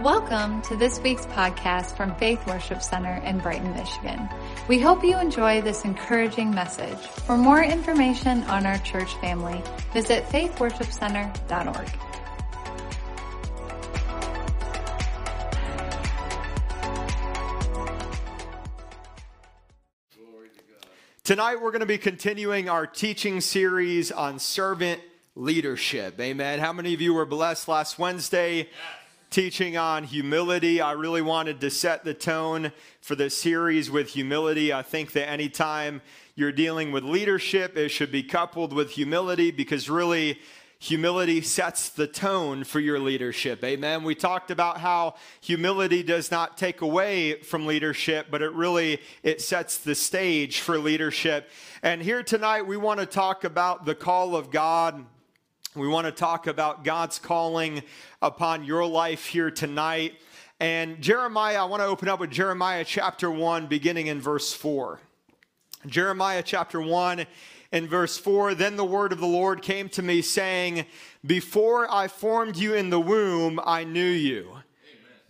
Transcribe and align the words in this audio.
Welcome 0.00 0.62
to 0.62 0.76
this 0.76 0.98
week's 1.00 1.26
podcast 1.26 1.94
from 1.94 2.14
Faith 2.14 2.46
Worship 2.46 2.80
Center 2.80 3.16
in 3.22 3.36
Brighton, 3.36 3.74
Michigan. 3.74 4.30
We 4.66 4.78
hope 4.78 5.04
you 5.04 5.18
enjoy 5.18 5.60
this 5.60 5.84
encouraging 5.84 6.52
message. 6.52 6.96
For 6.96 7.36
more 7.36 7.62
information 7.62 8.42
on 8.44 8.64
our 8.64 8.78
church 8.78 9.14
family, 9.16 9.62
visit 9.92 10.24
faithworshipcenter.org. 10.28 11.90
Tonight, 21.24 21.56
we're 21.56 21.72
going 21.72 21.80
to 21.80 21.86
be 21.86 21.98
continuing 21.98 22.70
our 22.70 22.86
teaching 22.86 23.42
series 23.42 24.10
on 24.10 24.38
servant 24.38 25.02
leadership. 25.36 26.18
Amen. 26.18 26.58
How 26.58 26.72
many 26.72 26.94
of 26.94 27.02
you 27.02 27.12
were 27.12 27.26
blessed 27.26 27.68
last 27.68 27.98
Wednesday? 27.98 28.70
Teaching 29.30 29.76
on 29.76 30.02
humility. 30.02 30.80
I 30.80 30.90
really 30.90 31.22
wanted 31.22 31.60
to 31.60 31.70
set 31.70 32.02
the 32.02 32.14
tone 32.14 32.72
for 33.00 33.14
the 33.14 33.30
series 33.30 33.88
with 33.88 34.08
humility. 34.08 34.72
I 34.72 34.82
think 34.82 35.12
that 35.12 35.30
anytime 35.30 36.02
you're 36.34 36.50
dealing 36.50 36.90
with 36.90 37.04
leadership, 37.04 37.76
it 37.76 37.90
should 37.90 38.10
be 38.10 38.24
coupled 38.24 38.72
with 38.72 38.90
humility 38.90 39.52
because 39.52 39.88
really, 39.88 40.40
humility 40.80 41.42
sets 41.42 41.90
the 41.90 42.08
tone 42.08 42.64
for 42.64 42.80
your 42.80 42.98
leadership. 42.98 43.62
Amen. 43.62 44.02
We 44.02 44.16
talked 44.16 44.50
about 44.50 44.78
how 44.78 45.14
humility 45.40 46.02
does 46.02 46.32
not 46.32 46.58
take 46.58 46.80
away 46.80 47.40
from 47.42 47.66
leadership, 47.66 48.26
but 48.32 48.42
it 48.42 48.52
really 48.52 49.00
it 49.22 49.40
sets 49.40 49.78
the 49.78 49.94
stage 49.94 50.58
for 50.58 50.76
leadership. 50.76 51.48
And 51.84 52.02
here 52.02 52.24
tonight 52.24 52.62
we 52.62 52.76
want 52.76 52.98
to 52.98 53.06
talk 53.06 53.44
about 53.44 53.84
the 53.84 53.94
call 53.94 54.34
of 54.34 54.50
God. 54.50 55.04
We 55.76 55.86
want 55.86 56.06
to 56.06 56.12
talk 56.12 56.48
about 56.48 56.82
God's 56.82 57.20
calling 57.20 57.84
upon 58.20 58.64
your 58.64 58.84
life 58.84 59.26
here 59.26 59.52
tonight. 59.52 60.14
And 60.58 61.00
Jeremiah, 61.00 61.62
I 61.62 61.64
want 61.66 61.80
to 61.80 61.86
open 61.86 62.08
up 62.08 62.18
with 62.18 62.32
Jeremiah 62.32 62.84
chapter 62.84 63.30
1 63.30 63.68
beginning 63.68 64.08
in 64.08 64.20
verse 64.20 64.52
4. 64.52 64.98
Jeremiah 65.86 66.42
chapter 66.44 66.80
1 66.80 67.24
in 67.70 67.86
verse 67.86 68.18
4 68.18 68.56
Then 68.56 68.74
the 68.74 68.84
word 68.84 69.12
of 69.12 69.20
the 69.20 69.28
Lord 69.28 69.62
came 69.62 69.88
to 69.90 70.02
me, 70.02 70.22
saying, 70.22 70.86
Before 71.24 71.88
I 71.88 72.08
formed 72.08 72.56
you 72.56 72.74
in 72.74 72.90
the 72.90 72.98
womb, 72.98 73.60
I 73.64 73.84
knew 73.84 74.10
you. 74.10 74.56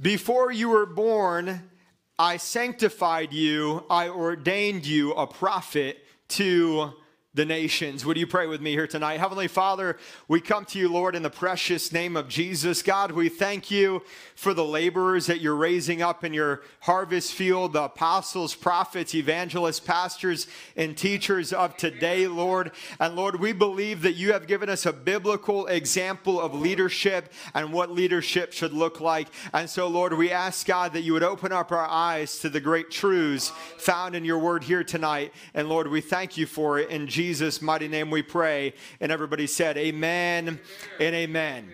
Before 0.01 0.51
you 0.51 0.71
were 0.71 0.87
born, 0.87 1.71
I 2.19 2.39
sanctified 2.39 3.35
you, 3.35 3.85
I 3.91 4.09
ordained 4.09 4.87
you 4.87 5.13
a 5.13 5.27
prophet 5.27 6.03
to 6.29 6.95
the 7.33 7.45
nations. 7.45 8.05
Would 8.05 8.17
you 8.17 8.27
pray 8.27 8.49
with 8.49 8.61
me 8.61 8.73
here 8.73 8.89
tonight? 8.89 9.21
Heavenly 9.21 9.47
Father, 9.47 9.97
we 10.27 10.41
come 10.41 10.65
to 10.65 10.81
you, 10.81 10.89
Lord, 10.89 11.15
in 11.15 11.23
the 11.23 11.31
precious 11.31 11.93
name 11.93 12.17
of 12.17 12.29
Jesus. 12.29 12.83
God, 12.83 13.13
we 13.13 13.29
thank 13.29 13.71
you 13.71 14.03
for 14.35 14.53
the 14.53 14.65
laborers 14.65 15.27
that 15.27 15.41
you're 15.41 15.55
raising 15.55 16.03
up 16.03 16.25
in 16.25 16.35
your 16.35 16.63
harvest 16.81 17.33
field, 17.33 17.75
the 17.75 17.85
apostles, 17.85 18.57
prophets, 18.57 19.15
evangelists, 19.15 19.79
pastors, 19.79 20.49
and 20.77 20.97
teachers 20.97 21.53
of 21.53 21.77
today, 21.77 22.27
Lord. 22.27 22.73
And 22.99 23.15
Lord, 23.15 23.39
we 23.39 23.53
believe 23.53 24.03
that 24.03 24.15
you 24.15 24.33
have 24.33 24.49
given 24.49 24.69
us 24.69 24.85
a 24.85 24.93
biblical 24.93 25.69
example 25.69 26.41
of 26.41 26.53
leadership 26.53 27.33
and 27.55 27.73
what 27.73 27.93
leadership 27.93 28.53
should 28.53 28.73
look 28.73 29.01
like. 29.01 29.29
And 29.55 29.71
so, 29.71 29.87
Lord, 29.87 30.15
we 30.15 30.33
ask 30.33 30.67
God 30.67 30.95
that 30.95 31.03
you 31.03 31.13
would 31.13 31.23
open 31.23 31.53
up 31.53 31.71
our 31.71 31.87
eyes 31.87 32.41
to 32.41 32.49
the 32.49 32.61
great 32.61 32.91
truths 32.91 33.51
found 33.79 34.17
in 34.17 34.25
your 34.25 34.39
word 34.41 34.65
here 34.65 34.83
tonight. 34.83 35.33
And 35.55 35.69
Lord, 35.69 35.87
we 35.87 36.01
thank 36.01 36.37
you 36.37 36.47
for 36.47 36.81
it 36.81 36.91
in 36.91 37.07
Jesus' 37.07 37.20
Jesus' 37.21 37.61
mighty 37.61 37.87
name 37.87 38.11
we 38.11 38.23
pray. 38.23 38.73
And 38.99 39.13
everybody 39.13 39.47
said, 39.47 39.77
Amen 39.77 40.59
and 40.99 41.15
amen. 41.15 41.71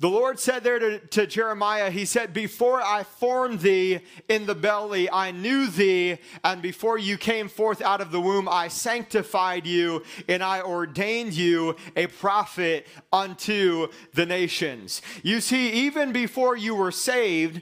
The 0.00 0.08
Lord 0.08 0.40
said 0.40 0.64
there 0.64 0.78
to, 0.78 0.98
to, 0.98 1.26
Jeremiah, 1.26 1.90
He 1.90 2.06
said, 2.06 2.32
Before 2.32 2.80
I 2.80 3.02
formed 3.02 3.60
thee 3.60 4.00
in 4.30 4.46
the 4.46 4.54
belly, 4.54 5.10
I 5.10 5.32
knew 5.32 5.66
thee, 5.66 6.16
and 6.42 6.62
before 6.62 6.96
you 6.96 7.18
came 7.18 7.48
forth 7.48 7.82
out 7.82 8.00
of 8.00 8.10
the 8.10 8.20
womb, 8.22 8.48
I 8.48 8.68
sanctified 8.68 9.66
you, 9.66 10.02
and 10.28 10.42
I 10.42 10.62
ordained 10.62 11.34
you 11.34 11.76
a 11.94 12.06
prophet 12.06 12.86
unto 13.12 13.88
the 14.14 14.24
nations. 14.24 15.02
You 15.22 15.42
see, 15.42 15.72
even 15.72 16.10
before 16.10 16.56
you 16.56 16.74
were 16.74 16.92
saved, 16.92 17.60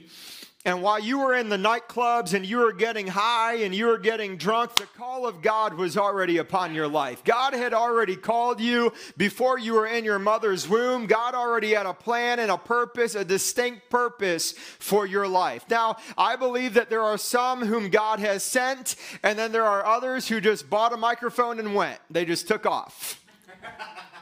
and 0.65 0.81
while 0.81 0.99
you 0.99 1.19
were 1.19 1.35
in 1.35 1.47
the 1.49 1.57
nightclubs 1.57 2.33
and 2.33 2.43
you 2.43 2.57
were 2.57 2.73
getting 2.73 3.05
high 3.05 3.57
and 3.57 3.73
you 3.73 3.85
were 3.85 3.99
getting 3.99 4.35
drunk, 4.35 4.75
the 4.75 4.87
call 4.97 5.27
of 5.27 5.43
God 5.43 5.75
was 5.75 5.95
already 5.95 6.37
upon 6.37 6.73
your 6.73 6.87
life. 6.87 7.23
God 7.23 7.53
had 7.53 7.71
already 7.71 8.15
called 8.15 8.59
you 8.59 8.91
before 9.15 9.59
you 9.59 9.75
were 9.75 9.85
in 9.85 10.03
your 10.03 10.17
mother's 10.17 10.67
womb. 10.67 11.05
God 11.05 11.35
already 11.35 11.73
had 11.75 11.85
a 11.85 11.93
plan 11.93 12.39
and 12.39 12.49
a 12.49 12.57
purpose, 12.57 13.13
a 13.13 13.23
distinct 13.23 13.91
purpose 13.91 14.53
for 14.53 15.05
your 15.05 15.27
life. 15.27 15.65
Now, 15.69 15.97
I 16.17 16.35
believe 16.35 16.73
that 16.73 16.89
there 16.89 17.03
are 17.03 17.19
some 17.19 17.63
whom 17.63 17.89
God 17.89 18.19
has 18.19 18.41
sent, 18.41 18.95
and 19.21 19.37
then 19.37 19.51
there 19.51 19.65
are 19.65 19.85
others 19.85 20.27
who 20.27 20.41
just 20.41 20.67
bought 20.67 20.93
a 20.93 20.97
microphone 20.97 21.59
and 21.59 21.75
went. 21.75 21.99
They 22.09 22.25
just 22.25 22.47
took 22.47 22.65
off. 22.65 23.23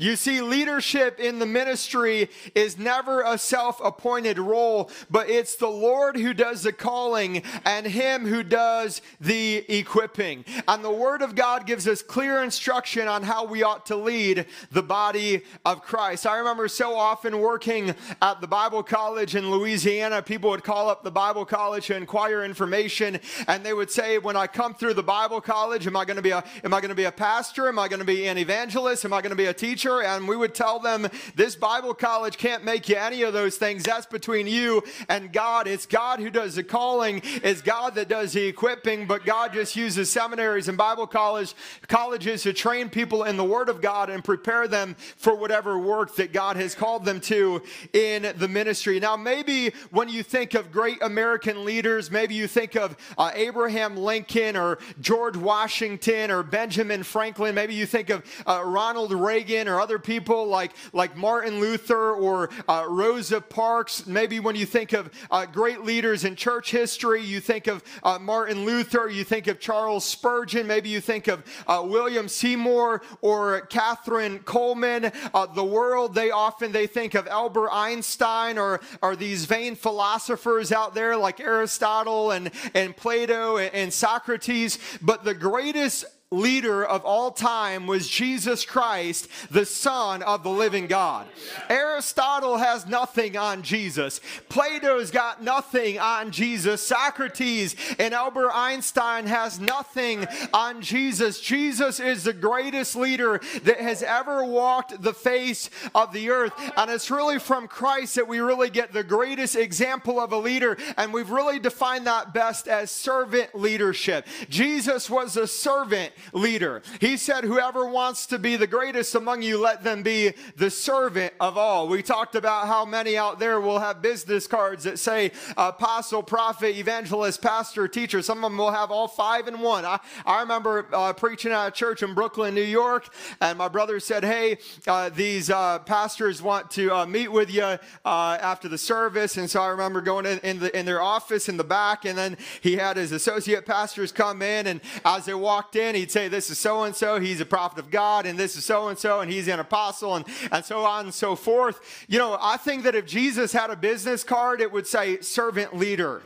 You 0.00 0.16
see, 0.16 0.40
leadership 0.40 1.20
in 1.20 1.38
the 1.38 1.44
ministry 1.44 2.30
is 2.54 2.78
never 2.78 3.20
a 3.20 3.36
self 3.36 3.78
appointed 3.84 4.38
role, 4.38 4.90
but 5.10 5.28
it's 5.28 5.56
the 5.56 5.68
Lord 5.68 6.16
who 6.16 6.32
does 6.32 6.62
the 6.62 6.72
calling 6.72 7.42
and 7.66 7.84
Him 7.84 8.26
who 8.26 8.42
does 8.42 9.02
the 9.20 9.56
equipping. 9.68 10.46
And 10.66 10.82
the 10.82 10.90
Word 10.90 11.20
of 11.20 11.34
God 11.34 11.66
gives 11.66 11.86
us 11.86 12.00
clear 12.00 12.42
instruction 12.42 13.08
on 13.08 13.22
how 13.22 13.44
we 13.44 13.62
ought 13.62 13.84
to 13.86 13.96
lead 13.96 14.46
the 14.72 14.82
body 14.82 15.42
of 15.66 15.82
Christ. 15.82 16.26
I 16.26 16.38
remember 16.38 16.66
so 16.66 16.96
often 16.96 17.38
working 17.38 17.94
at 18.22 18.40
the 18.40 18.48
Bible 18.48 18.82
college 18.82 19.36
in 19.36 19.50
Louisiana, 19.50 20.22
people 20.22 20.48
would 20.48 20.64
call 20.64 20.88
up 20.88 21.04
the 21.04 21.10
Bible 21.10 21.44
college 21.44 21.88
to 21.88 21.96
inquire 21.96 22.42
information, 22.42 23.20
and 23.48 23.62
they 23.62 23.74
would 23.74 23.90
say, 23.90 24.16
When 24.16 24.34
I 24.34 24.46
come 24.46 24.72
through 24.72 24.94
the 24.94 25.02
Bible 25.02 25.42
college, 25.42 25.86
am 25.86 25.94
I 25.94 26.06
going 26.06 26.16
to 26.16 26.22
be 26.22 26.30
a, 26.30 26.42
am 26.64 26.72
I 26.72 26.80
going 26.80 26.88
to 26.88 26.94
be 26.94 27.04
a 27.04 27.12
pastor? 27.12 27.68
Am 27.68 27.78
I 27.78 27.86
going 27.86 28.00
to 28.00 28.06
be 28.06 28.26
an 28.28 28.38
evangelist? 28.38 29.04
Am 29.04 29.12
I 29.12 29.20
going 29.20 29.28
to 29.28 29.36
be 29.36 29.44
a 29.44 29.52
teacher? 29.52 29.89
And 29.98 30.28
we 30.28 30.36
would 30.36 30.54
tell 30.54 30.78
them 30.78 31.08
this 31.34 31.56
Bible 31.56 31.94
college 31.94 32.38
can't 32.38 32.64
make 32.64 32.88
you 32.88 32.96
any 32.96 33.22
of 33.22 33.32
those 33.32 33.56
things. 33.56 33.82
That's 33.82 34.06
between 34.06 34.46
you 34.46 34.82
and 35.08 35.32
God. 35.32 35.66
It's 35.66 35.86
God 35.86 36.20
who 36.20 36.30
does 36.30 36.54
the 36.54 36.62
calling, 36.62 37.20
it's 37.42 37.62
God 37.62 37.94
that 37.96 38.08
does 38.08 38.32
the 38.32 38.46
equipping, 38.46 39.06
but 39.06 39.24
God 39.24 39.52
just 39.52 39.74
uses 39.74 40.10
seminaries 40.10 40.68
and 40.68 40.78
Bible 40.78 41.06
college 41.06 41.54
colleges 41.88 42.42
to 42.44 42.52
train 42.52 42.88
people 42.88 43.24
in 43.24 43.36
the 43.36 43.44
Word 43.44 43.68
of 43.68 43.80
God 43.80 44.10
and 44.10 44.22
prepare 44.22 44.68
them 44.68 44.94
for 45.16 45.34
whatever 45.34 45.78
work 45.78 46.14
that 46.16 46.32
God 46.32 46.56
has 46.56 46.74
called 46.74 47.04
them 47.04 47.20
to 47.22 47.62
in 47.92 48.32
the 48.36 48.48
ministry. 48.48 49.00
Now, 49.00 49.16
maybe 49.16 49.72
when 49.90 50.08
you 50.08 50.22
think 50.22 50.54
of 50.54 50.70
great 50.70 51.02
American 51.02 51.64
leaders, 51.64 52.10
maybe 52.10 52.34
you 52.34 52.46
think 52.46 52.76
of 52.76 52.96
uh, 53.18 53.32
Abraham 53.34 53.96
Lincoln 53.96 54.56
or 54.56 54.78
George 55.00 55.36
Washington 55.36 56.30
or 56.30 56.42
Benjamin 56.42 57.02
Franklin, 57.02 57.54
maybe 57.54 57.74
you 57.74 57.86
think 57.86 58.10
of 58.10 58.22
uh, 58.46 58.62
Ronald 58.64 59.12
Reagan 59.12 59.68
or 59.70 59.80
other 59.80 59.98
people 59.98 60.46
like, 60.46 60.72
like 60.92 61.16
Martin 61.16 61.60
Luther 61.60 62.12
or 62.12 62.50
uh, 62.68 62.84
Rosa 62.88 63.40
Parks. 63.40 64.06
Maybe 64.06 64.40
when 64.40 64.56
you 64.56 64.66
think 64.66 64.92
of 64.92 65.10
uh, 65.30 65.46
great 65.46 65.82
leaders 65.82 66.24
in 66.24 66.36
church 66.36 66.70
history, 66.70 67.22
you 67.22 67.40
think 67.40 67.66
of 67.66 67.82
uh, 68.02 68.18
Martin 68.20 68.64
Luther, 68.64 69.08
you 69.08 69.24
think 69.24 69.46
of 69.46 69.60
Charles 69.60 70.04
Spurgeon, 70.04 70.66
maybe 70.66 70.88
you 70.88 71.00
think 71.00 71.28
of 71.28 71.44
uh, 71.66 71.84
William 71.86 72.28
Seymour 72.28 73.02
or 73.20 73.66
Kathryn 73.68 74.42
Kuhlman. 74.44 75.14
Uh, 75.32 75.46
the 75.46 75.64
world, 75.64 76.14
they 76.14 76.30
often 76.30 76.72
they 76.72 76.86
think 76.86 77.14
of 77.14 77.26
Albert 77.28 77.70
Einstein 77.70 78.58
or, 78.58 78.80
or 79.02 79.16
these 79.16 79.44
vain 79.44 79.76
philosophers 79.76 80.72
out 80.72 80.94
there 80.94 81.16
like 81.16 81.40
Aristotle 81.40 82.30
and, 82.32 82.50
and 82.74 82.96
Plato 82.96 83.56
and, 83.56 83.74
and 83.74 83.92
Socrates. 83.92 84.78
But 85.00 85.24
the 85.24 85.34
greatest 85.34 86.04
leader 86.32 86.84
of 86.84 87.04
all 87.04 87.32
time 87.32 87.88
was 87.88 88.08
Jesus 88.08 88.64
Christ, 88.64 89.26
the 89.50 89.66
Son 89.66 90.22
of 90.22 90.44
the 90.44 90.50
living 90.50 90.86
God. 90.86 91.26
Aristotle 91.68 92.56
has 92.56 92.86
nothing 92.86 93.36
on 93.36 93.62
Jesus. 93.62 94.20
Plato's 94.48 95.10
got 95.10 95.42
nothing 95.42 95.98
on 95.98 96.30
Jesus. 96.30 96.86
Socrates 96.86 97.74
and 97.98 98.14
Albert 98.14 98.52
Einstein 98.54 99.26
has 99.26 99.58
nothing 99.58 100.24
on 100.54 100.82
Jesus. 100.82 101.40
Jesus 101.40 101.98
is 101.98 102.22
the 102.22 102.32
greatest 102.32 102.94
leader 102.94 103.40
that 103.64 103.80
has 103.80 104.04
ever 104.04 104.44
walked 104.44 105.02
the 105.02 105.12
face 105.12 105.68
of 105.96 106.12
the 106.12 106.30
earth. 106.30 106.52
And 106.76 106.92
it's 106.92 107.10
really 107.10 107.40
from 107.40 107.66
Christ 107.66 108.14
that 108.14 108.28
we 108.28 108.38
really 108.38 108.70
get 108.70 108.92
the 108.92 109.02
greatest 109.02 109.56
example 109.56 110.20
of 110.20 110.30
a 110.30 110.38
leader. 110.38 110.78
And 110.96 111.12
we've 111.12 111.30
really 111.30 111.58
defined 111.58 112.06
that 112.06 112.32
best 112.32 112.68
as 112.68 112.92
servant 112.92 113.52
leadership. 113.52 114.28
Jesus 114.48 115.10
was 115.10 115.36
a 115.36 115.48
servant 115.48 116.12
leader. 116.32 116.82
He 117.00 117.16
said, 117.16 117.44
Whoever 117.44 117.88
wants 117.88 118.26
to 118.26 118.38
be 118.38 118.56
the 118.56 118.66
greatest 118.66 119.14
among 119.14 119.42
you, 119.42 119.60
let 119.60 119.82
them 119.82 120.02
be 120.02 120.34
the 120.56 120.70
servant 120.70 121.32
of 121.40 121.56
all. 121.56 121.88
We 121.88 122.02
talked 122.02 122.34
about 122.34 122.66
how 122.66 122.84
many 122.84 123.16
out 123.16 123.38
there 123.38 123.60
will 123.60 123.78
have 123.78 124.02
business 124.02 124.46
cards 124.46 124.84
that 124.84 124.98
say 124.98 125.32
apostle, 125.56 126.22
prophet, 126.22 126.76
evangelist, 126.76 127.42
pastor, 127.42 127.88
teacher. 127.88 128.22
Some 128.22 128.38
of 128.44 128.50
them 128.50 128.58
will 128.58 128.72
have 128.72 128.90
all 128.90 129.08
five 129.08 129.48
in 129.48 129.60
one. 129.60 129.84
I, 129.84 129.98
I 130.24 130.40
remember 130.40 130.86
uh, 130.92 131.12
preaching 131.12 131.52
at 131.52 131.68
a 131.68 131.70
church 131.70 132.02
in 132.02 132.14
Brooklyn, 132.14 132.54
New 132.54 132.62
York, 132.62 133.12
and 133.40 133.58
my 133.58 133.68
brother 133.68 134.00
said, 134.00 134.24
Hey, 134.24 134.58
uh, 134.86 135.08
these 135.10 135.50
uh, 135.50 135.80
pastors 135.80 136.42
want 136.42 136.70
to 136.72 136.94
uh, 136.94 137.06
meet 137.06 137.28
with 137.28 137.50
you 137.50 137.62
uh, 137.62 137.78
after 138.04 138.68
the 138.68 138.78
service. 138.78 139.36
And 139.36 139.48
so 139.48 139.62
I 139.62 139.68
remember 139.68 140.00
going 140.00 140.26
in, 140.26 140.38
in, 140.40 140.58
the, 140.60 140.78
in 140.78 140.86
their 140.86 141.02
office 141.02 141.48
in 141.48 141.56
the 141.56 141.64
back, 141.64 142.04
and 142.04 142.16
then 142.16 142.36
he 142.60 142.76
had 142.76 142.96
his 142.96 143.12
associate 143.12 143.66
pastors 143.66 144.12
come 144.12 144.42
in. 144.42 144.66
And 144.66 144.80
as 145.04 145.24
they 145.24 145.34
walked 145.34 145.76
in, 145.76 145.94
he'd 146.10 146.20
say, 146.20 146.28
This 146.28 146.50
is 146.50 146.58
so 146.58 146.84
and 146.84 146.94
so, 146.94 147.20
he's 147.20 147.40
a 147.40 147.46
prophet 147.46 147.78
of 147.78 147.90
God, 147.90 148.26
and 148.26 148.38
this 148.38 148.56
is 148.56 148.64
so 148.64 148.88
and 148.88 148.98
so, 148.98 149.20
and 149.20 149.30
he's 149.30 149.48
an 149.48 149.60
apostle, 149.60 150.16
and, 150.16 150.24
and 150.50 150.64
so 150.64 150.84
on 150.84 151.06
and 151.06 151.14
so 151.14 151.36
forth. 151.36 151.80
You 152.08 152.18
know, 152.18 152.36
I 152.40 152.56
think 152.56 152.82
that 152.82 152.94
if 152.94 153.06
Jesus 153.06 153.52
had 153.52 153.70
a 153.70 153.76
business 153.76 154.24
card, 154.24 154.60
it 154.60 154.72
would 154.72 154.86
say 154.86 155.20
servant 155.20 155.76
leader. 155.76 156.22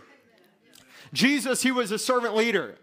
Jesus, 1.12 1.62
he 1.62 1.70
was 1.70 1.92
a 1.92 1.98
servant 1.98 2.34
leader. 2.34 2.76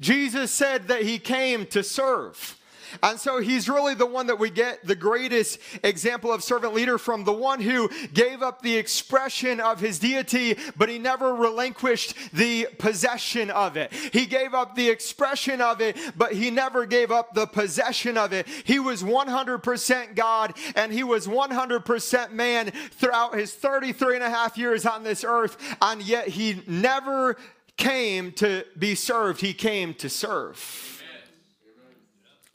Jesus 0.00 0.50
said 0.50 0.88
that 0.88 1.02
he 1.02 1.18
came 1.18 1.66
to 1.66 1.82
serve. 1.82 2.58
And 3.02 3.18
so 3.18 3.40
he's 3.40 3.68
really 3.68 3.94
the 3.94 4.06
one 4.06 4.26
that 4.26 4.38
we 4.38 4.50
get 4.50 4.84
the 4.84 4.94
greatest 4.94 5.58
example 5.82 6.32
of 6.32 6.42
servant 6.42 6.74
leader 6.74 6.98
from, 6.98 7.24
the 7.24 7.32
one 7.32 7.60
who 7.60 7.88
gave 8.12 8.42
up 8.42 8.62
the 8.62 8.76
expression 8.76 9.60
of 9.60 9.80
his 9.80 9.98
deity, 9.98 10.56
but 10.76 10.88
he 10.88 10.98
never 10.98 11.34
relinquished 11.34 12.14
the 12.32 12.66
possession 12.78 13.50
of 13.50 13.76
it. 13.76 13.92
He 13.92 14.26
gave 14.26 14.54
up 14.54 14.74
the 14.74 14.88
expression 14.88 15.60
of 15.60 15.80
it, 15.80 15.96
but 16.16 16.32
he 16.32 16.50
never 16.50 16.86
gave 16.86 17.10
up 17.10 17.34
the 17.34 17.46
possession 17.46 18.16
of 18.16 18.32
it. 18.32 18.46
He 18.64 18.78
was 18.78 19.02
100% 19.02 20.14
God 20.14 20.54
and 20.74 20.92
he 20.92 21.04
was 21.04 21.26
100% 21.26 22.32
man 22.32 22.70
throughout 22.70 23.34
his 23.34 23.52
33 23.54 24.16
and 24.16 24.24
a 24.24 24.30
half 24.30 24.58
years 24.58 24.86
on 24.86 25.02
this 25.02 25.24
earth, 25.24 25.56
and 25.80 26.02
yet 26.02 26.28
he 26.28 26.62
never 26.66 27.36
came 27.76 28.32
to 28.32 28.64
be 28.78 28.94
served, 28.94 29.40
he 29.40 29.54
came 29.54 29.94
to 29.94 30.08
serve. 30.08 31.01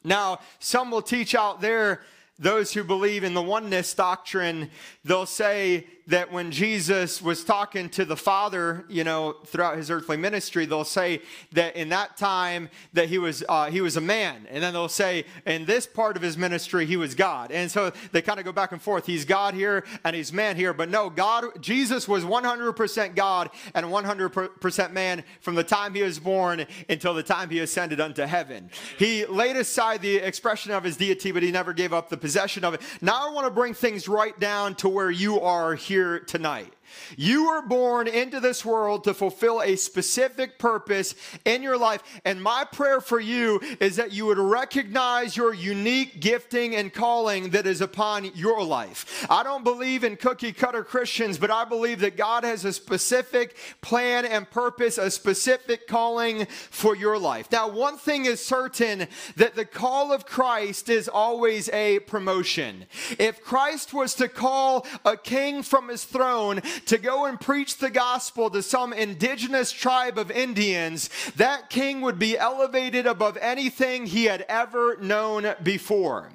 Now, 0.08 0.40
some 0.60 0.90
will 0.90 1.02
teach 1.02 1.36
out 1.36 1.62
there, 1.62 2.02
those 2.40 2.72
who 2.74 2.84
believe 2.84 3.24
in 3.24 3.34
the 3.34 3.42
oneness 3.42 3.94
doctrine, 3.94 4.70
they'll 5.04 5.26
say 5.26 5.88
that 6.08 6.32
when 6.32 6.52
Jesus 6.52 7.22
was 7.22 7.44
talking 7.44 7.90
to 7.90 8.06
the 8.06 8.16
Father, 8.16 8.86
you 8.88 9.04
know, 9.04 9.36
throughout 9.46 9.76
his 9.78 9.92
earthly 9.92 10.16
ministry, 10.16 10.66
they'll 10.66 10.86
say 10.86 11.22
that 11.52 11.76
in 11.76 11.90
that 11.90 12.16
time 12.18 12.70
that 12.94 13.10
he 13.10 13.18
was 13.18 13.44
uh, 13.50 13.70
he 13.70 13.82
was 13.82 13.98
a 13.98 14.02
man, 14.02 14.48
and 14.50 14.64
then 14.64 14.74
they'll 14.74 14.88
say 14.88 15.26
in 15.46 15.66
this 15.66 15.86
part 15.86 16.16
of 16.16 16.22
his 16.22 16.38
ministry 16.38 16.86
he 16.86 16.96
was 16.96 17.14
God, 17.14 17.52
and 17.52 17.70
so 17.70 17.92
they 18.12 18.22
kind 18.22 18.40
of 18.40 18.46
go 18.46 18.54
back 18.54 18.72
and 18.72 18.82
forth. 18.82 19.06
He's 19.06 19.26
God 19.26 19.54
here 19.54 19.84
and 20.04 20.16
he's 20.16 20.32
man 20.32 20.56
here, 20.56 20.74
but 20.74 20.90
no, 20.90 21.10
God, 21.10 21.62
Jesus 21.62 22.08
was 22.08 22.24
100% 22.24 23.16
God 23.16 23.50
and 23.74 23.86
100% 23.86 24.92
man 24.92 25.24
from 25.42 25.56
the 25.56 25.64
time 25.64 25.94
he 25.94 26.04
was 26.04 26.20
born 26.20 26.66
until 26.90 27.14
the 27.14 27.24
time 27.24 27.50
he 27.50 27.60
ascended 27.60 28.00
unto 28.00 28.24
heaven. 28.24 28.70
He 28.98 29.26
laid 29.26 29.58
aside 29.58 30.02
the 30.02 30.18
expression 30.18 30.72
of 30.72 30.84
his 30.84 30.96
deity, 30.96 31.32
but 31.32 31.44
he 31.44 31.52
never 31.52 31.74
gave 31.74 31.92
up 31.92 32.10
the 32.10 32.18
possession 32.18 32.64
of 32.64 32.74
it. 32.74 32.82
Now 33.02 33.28
I 33.28 33.34
want 33.34 33.46
to 33.46 33.52
bring 33.52 33.74
things 33.74 34.08
right 34.08 34.38
down 34.40 34.76
to 34.76 34.90
where 34.90 35.12
you 35.12 35.42
are 35.42 35.76
here 35.76 35.97
here 35.98 36.20
tonight. 36.20 36.77
You 37.16 37.48
were 37.48 37.62
born 37.62 38.08
into 38.08 38.40
this 38.40 38.66
world 38.66 39.04
to 39.06 39.14
fulfill 39.14 39.62
a 39.62 39.76
specific 39.76 40.60
purpose 40.60 41.16
in 41.46 41.64
your 41.64 41.78
life. 41.78 42.04
And 42.26 42.42
my 42.42 42.66
prayer 42.66 43.02
for 43.02 43.20
you 43.20 43.60
is 43.80 43.96
that 43.98 44.12
you 44.12 44.26
would 44.26 44.38
recognize 44.38 45.38
your 45.38 45.54
unique 45.54 46.20
gifting 46.20 46.76
and 46.76 46.94
calling 46.94 47.50
that 47.52 47.68
is 47.68 47.82
upon 47.82 48.26
your 48.36 48.64
life. 48.64 49.26
I 49.30 49.44
don't 49.44 49.64
believe 49.64 50.04
in 50.04 50.18
cookie 50.18 50.54
cutter 50.54 50.84
Christians, 50.84 51.38
but 51.38 51.52
I 51.52 51.66
believe 51.66 52.00
that 52.00 52.18
God 52.18 52.44
has 52.44 52.66
a 52.66 52.74
specific 52.74 53.56
plan 53.82 54.26
and 54.26 54.50
purpose, 54.50 54.98
a 54.98 55.12
specific 55.12 55.88
calling 55.88 56.46
for 56.46 56.96
your 56.96 57.18
life. 57.18 57.52
Now, 57.52 57.70
one 57.70 57.98
thing 57.98 58.26
is 58.26 58.44
certain 58.44 59.08
that 59.36 59.56
the 59.56 59.66
call 59.66 60.12
of 60.12 60.26
Christ 60.26 60.90
is 60.90 61.08
always 61.08 61.70
a 61.70 62.00
promotion. 62.00 62.86
If 63.20 63.42
Christ 63.42 63.94
was 63.94 64.14
to 64.16 64.28
call 64.28 64.86
a 65.06 65.18
king 65.18 65.64
from 65.64 65.90
his 65.90 66.04
throne, 66.04 66.62
to 66.86 66.98
go 66.98 67.26
and 67.26 67.40
preach 67.40 67.78
the 67.78 67.90
gospel 67.90 68.50
to 68.50 68.62
some 68.62 68.94
indigenous 68.94 69.72
tribe 69.72 70.18
of 70.18 70.32
Indians, 70.32 71.10
that 71.36 71.70
king 71.70 72.02
would 72.02 72.20
be 72.20 72.38
elevated 72.38 73.06
above 73.06 73.38
anything 73.38 74.06
he 74.06 74.26
had 74.26 74.46
ever 74.48 74.98
known 74.98 75.54
before. 75.64 76.30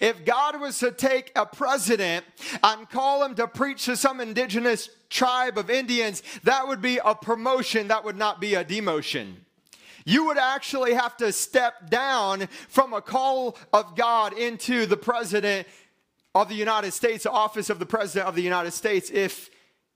If 0.00 0.24
God 0.24 0.60
was 0.60 0.78
to 0.78 0.92
take 0.92 1.32
a 1.36 1.46
president 1.46 2.24
and 2.62 2.88
call 2.88 3.24
him 3.24 3.34
to 3.34 3.46
preach 3.46 3.84
to 3.86 3.96
some 3.96 4.20
indigenous 4.20 4.88
tribe 5.10 5.58
of 5.58 5.70
Indians, 5.70 6.22
that 6.44 6.66
would 6.66 6.80
be 6.80 6.98
a 7.04 7.14
promotion, 7.14 7.88
that 7.88 8.04
would 8.04 8.16
not 8.16 8.40
be 8.40 8.54
a 8.54 8.64
demotion. 8.64 9.34
You 10.06 10.26
would 10.26 10.38
actually 10.38 10.94
have 10.94 11.16
to 11.18 11.32
step 11.32 11.88
down 11.88 12.48
from 12.68 12.92
a 12.92 13.00
call 13.00 13.56
of 13.72 13.96
God 13.96 14.32
into 14.34 14.86
the 14.86 14.96
president 14.96 15.66
of 16.34 16.48
the 16.48 16.54
United 16.54 16.92
States, 16.92 17.24
the 17.24 17.30
office 17.30 17.70
of 17.70 17.78
the 17.78 17.86
president 17.86 18.28
of 18.28 18.34
the 18.34 18.42
United 18.42 18.72
States, 18.72 19.10
if 19.10 19.48